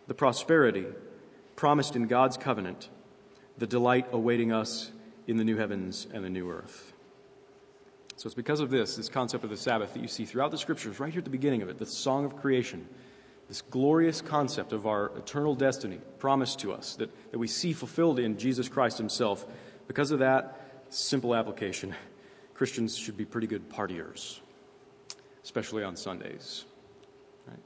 the 0.08 0.14
prosperity 0.14 0.86
promised 1.54 1.94
in 1.94 2.08
God's 2.08 2.36
covenant, 2.36 2.88
the 3.56 3.66
delight 3.66 4.08
awaiting 4.12 4.52
us 4.52 4.90
in 5.26 5.36
the 5.36 5.44
new 5.44 5.56
heavens 5.56 6.08
and 6.12 6.24
the 6.24 6.30
new 6.30 6.50
earth. 6.50 6.92
So 8.16 8.26
it's 8.26 8.34
because 8.34 8.60
of 8.60 8.70
this, 8.70 8.96
this 8.96 9.08
concept 9.08 9.44
of 9.44 9.50
the 9.50 9.56
Sabbath, 9.56 9.94
that 9.94 10.00
you 10.00 10.08
see 10.08 10.24
throughout 10.24 10.50
the 10.50 10.58
scriptures, 10.58 10.98
right 10.98 11.12
here 11.12 11.20
at 11.20 11.24
the 11.24 11.30
beginning 11.30 11.62
of 11.62 11.68
it, 11.68 11.78
the 11.78 11.86
song 11.86 12.24
of 12.24 12.36
creation 12.36 12.86
this 13.48 13.62
glorious 13.62 14.20
concept 14.20 14.72
of 14.72 14.86
our 14.86 15.06
eternal 15.16 15.54
destiny 15.54 16.00
promised 16.18 16.60
to 16.60 16.72
us 16.72 16.96
that, 16.96 17.10
that 17.32 17.38
we 17.38 17.48
see 17.48 17.72
fulfilled 17.72 18.18
in 18.18 18.38
Jesus 18.38 18.68
Christ 18.68 18.98
Himself. 18.98 19.46
Because 19.88 20.10
of 20.10 20.20
that 20.20 20.84
simple 20.88 21.34
application, 21.34 21.94
Christians 22.54 22.96
should 22.96 23.16
be 23.16 23.24
pretty 23.24 23.46
good 23.46 23.68
partiers, 23.68 24.40
especially 25.42 25.82
on 25.82 25.96
Sundays, 25.96 26.64
right? 27.48 27.58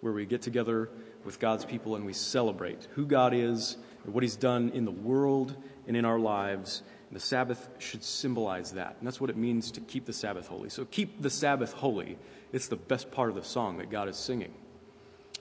where 0.00 0.12
we 0.12 0.26
get 0.26 0.42
together 0.42 0.90
with 1.24 1.38
God's 1.38 1.64
people 1.64 1.96
and 1.96 2.04
we 2.04 2.12
celebrate 2.12 2.86
who 2.94 3.06
God 3.06 3.34
is 3.34 3.76
and 4.04 4.12
what 4.12 4.22
He's 4.22 4.36
done 4.36 4.70
in 4.74 4.84
the 4.84 4.90
world 4.90 5.56
and 5.86 5.96
in 5.96 6.04
our 6.04 6.18
lives. 6.18 6.82
And 7.08 7.16
the 7.16 7.20
Sabbath 7.20 7.68
should 7.78 8.02
symbolize 8.04 8.72
that. 8.72 8.96
And 8.98 9.06
that's 9.06 9.20
what 9.20 9.30
it 9.30 9.36
means 9.36 9.70
to 9.72 9.80
keep 9.80 10.04
the 10.04 10.12
Sabbath 10.12 10.48
holy. 10.48 10.68
So 10.68 10.84
keep 10.84 11.22
the 11.22 11.30
Sabbath 11.30 11.72
holy. 11.72 12.18
It's 12.52 12.68
the 12.68 12.76
best 12.76 13.10
part 13.10 13.28
of 13.28 13.36
the 13.36 13.44
song 13.44 13.78
that 13.78 13.90
God 13.90 14.08
is 14.08 14.16
singing. 14.16 14.52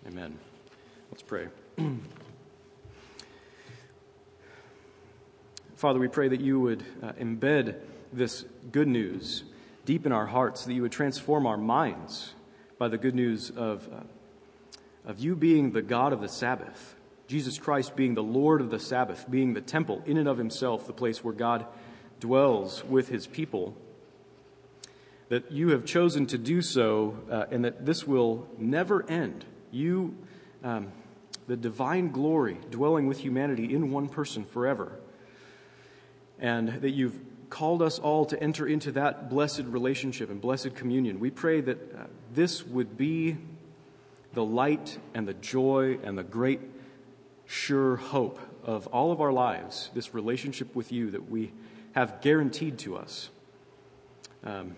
Amen. 0.08 0.36
Let's 1.12 1.22
pray. 1.22 1.48
Father, 5.76 6.00
we 6.00 6.08
pray 6.08 6.28
that 6.28 6.42
you 6.42 6.60
would 6.60 6.84
uh, 7.04 7.12
embed 7.14 7.76
this 8.12 8.44
good 8.72 8.88
news 8.88 9.44
deep 9.86 10.08
in 10.08 10.12
our 10.12 10.26
hearts, 10.26 10.66
that 10.66 10.74
you 10.74 10.82
would 10.82 10.92
transform 10.92 11.46
our 11.46 11.58
minds 11.58 12.34
by 12.80 12.88
the 12.88 12.98
good 12.98 13.14
news 13.14 13.52
of, 13.52 13.88
uh, 13.94 14.02
of 15.06 15.20
you 15.20 15.36
being 15.36 15.72
the 15.72 15.84
God 15.84 16.14
of 16.14 16.22
the 16.22 16.30
Sabbath, 16.30 16.96
Jesus 17.28 17.60
Christ 17.60 17.96
being 17.96 18.16
the 18.16 18.24
Lord 18.24 18.60
of 18.60 18.72
the 18.72 18.80
Sabbath, 18.80 19.30
being 19.30 19.54
the 19.54 19.62
temple 19.62 20.02
in 20.08 20.18
and 20.18 20.28
of 20.28 20.40
himself, 20.40 20.88
the 20.88 20.94
place 20.94 21.24
where 21.24 21.34
God 21.34 21.68
dwells 22.20 22.84
with 22.86 23.10
his 23.10 23.28
people. 23.28 23.78
That 25.30 25.52
you 25.52 25.70
have 25.70 25.86
chosen 25.86 26.26
to 26.28 26.40
do 26.40 26.64
so, 26.64 27.18
uh, 27.30 27.46
and 27.52 27.64
that 27.66 27.86
this 27.86 28.08
will 28.08 28.48
never 28.58 29.08
end 29.08 29.46
you, 29.72 30.16
um, 30.64 30.92
the 31.48 31.58
divine 31.58 32.12
glory 32.12 32.58
dwelling 32.70 33.08
with 33.08 33.20
humanity 33.20 33.74
in 33.74 33.92
one 33.92 34.08
person 34.08 34.46
forever. 34.46 34.92
And 36.40 36.82
that 36.82 36.92
you've 36.92 37.20
called 37.50 37.82
us 37.82 38.00
all 38.00 38.26
to 38.26 38.42
enter 38.42 38.66
into 38.66 38.92
that 38.94 39.30
blessed 39.30 39.64
relationship 39.66 40.30
and 40.30 40.40
blessed 40.42 40.76
communion. 40.76 41.20
We 41.20 41.30
pray 41.30 41.62
that 41.62 41.78
uh, 41.94 42.04
this 42.34 42.66
would 42.66 42.98
be 42.98 43.38
the 44.34 44.44
light 44.44 44.98
and 45.14 45.28
the 45.28 45.34
joy 45.34 46.00
and 46.04 46.18
the 46.18 46.24
great, 46.24 46.62
sure 47.46 47.98
hope 47.98 48.40
of 48.64 48.88
all 48.88 49.12
of 49.12 49.20
our 49.20 49.34
lives, 49.34 49.90
this 49.94 50.14
relationship 50.14 50.74
with 50.76 50.92
you 50.92 51.12
that 51.12 51.30
we 51.30 51.52
have 51.94 52.22
guaranteed 52.22 52.80
to 52.80 52.96
us. 52.96 53.30
Um, 54.44 54.76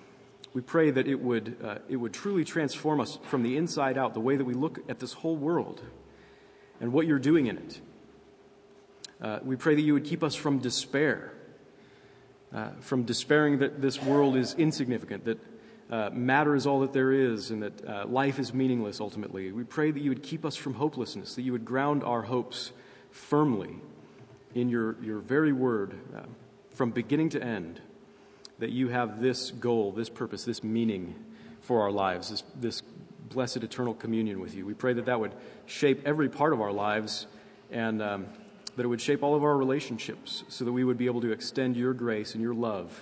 we 0.54 0.62
pray 0.62 0.92
that 0.92 1.08
it 1.08 1.20
would, 1.20 1.58
uh, 1.64 1.76
it 1.90 1.96
would 1.96 2.14
truly 2.14 2.44
transform 2.44 3.00
us 3.00 3.18
from 3.24 3.44
the 3.44 3.58
inside 3.58 3.98
out, 3.98 4.14
the 4.14 4.20
way 4.20 4.36
that 4.36 4.46
we 4.46 4.54
look 4.54 4.80
at 4.88 5.00
this 5.00 5.14
whole 5.14 5.36
world 5.36 5.82
and 6.80 6.94
what 6.94 7.08
you're 7.08 7.20
doing 7.20 7.48
in 7.48 7.58
it. 7.58 7.82
Uh, 9.22 9.40
we 9.44 9.56
pray 9.56 9.74
that 9.74 9.82
you 9.82 9.94
would 9.94 10.04
keep 10.04 10.24
us 10.24 10.36
from 10.36 10.60
despair, 10.60 11.34
uh, 12.54 12.70
from 12.82 13.04
despairing 13.04 13.60
that 13.60 13.82
this 13.82 14.02
world 14.02 14.36
is 14.36 14.54
insignificant, 14.56 15.26
that 15.26 15.40
uh, 15.90 16.10
matter 16.12 16.56
is 16.56 16.68
all 16.68 16.82
that 16.82 16.94
there 16.94 17.12
is 17.12 17.52
and 17.52 17.64
that 17.64 17.86
uh, 17.86 18.06
life 18.06 18.40
is 18.40 18.54
meaningless 18.54 19.00
ultimately. 19.00 19.52
We 19.52 19.64
pray 19.64 19.92
that 19.92 20.02
you 20.02 20.10
would 20.10 20.24
keep 20.24 20.46
us 20.46 20.56
from 20.56 20.76
hopelessness, 20.76 21.36
that 21.36 21.42
you 21.42 21.52
would 21.52 21.66
ground 21.66 22.04
our 22.04 22.24
hopes 22.24 22.72
firmly 23.12 23.76
in 24.54 24.70
your, 24.70 25.02
your 25.02 25.20
very 25.20 25.54
word 25.54 26.00
uh, 26.16 26.22
from 26.72 26.92
beginning 26.92 27.30
to 27.30 27.44
end, 27.44 27.82
that 28.64 28.72
you 28.72 28.88
have 28.88 29.20
this 29.20 29.52
goal, 29.52 29.92
this 29.92 30.08
purpose, 30.08 30.46
this 30.46 30.64
meaning 30.64 31.14
for 31.60 31.82
our 31.82 31.92
lives, 31.92 32.30
this, 32.30 32.44
this 32.56 32.82
blessed 33.28 33.58
eternal 33.58 33.94
communion 33.94 34.40
with 34.40 34.56
you. 34.56 34.66
We 34.66 34.74
pray 34.74 34.94
that 34.94 35.08
that 35.08 35.20
would 35.20 35.34
shape 35.66 36.04
every 36.06 36.30
part 36.30 36.54
of 36.54 36.62
our 36.62 36.72
lives 36.72 37.28
and 37.72 38.02
um, 38.02 38.26
that 38.78 38.84
it 38.86 38.88
would 38.88 39.02
shape 39.02 39.22
all 39.22 39.36
of 39.36 39.44
our 39.44 39.58
relationships 39.58 40.46
so 40.48 40.64
that 40.64 40.72
we 40.72 40.86
would 40.86 40.98
be 40.98 41.08
able 41.08 41.20
to 41.20 41.34
extend 41.34 41.76
your 41.76 41.94
grace 41.94 42.36
and 42.36 42.42
your 42.42 42.54
love 42.54 42.98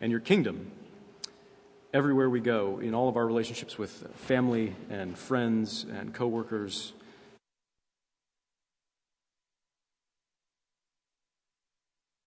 and 0.00 0.12
your 0.12 0.20
kingdom 0.20 0.70
everywhere 1.92 2.30
we 2.30 2.38
go 2.38 2.78
in 2.78 2.94
all 2.94 3.08
of 3.08 3.16
our 3.16 3.26
relationships 3.26 3.76
with 3.76 4.06
family 4.14 4.76
and 4.88 5.18
friends 5.18 5.84
and 5.98 6.14
coworkers 6.14 6.92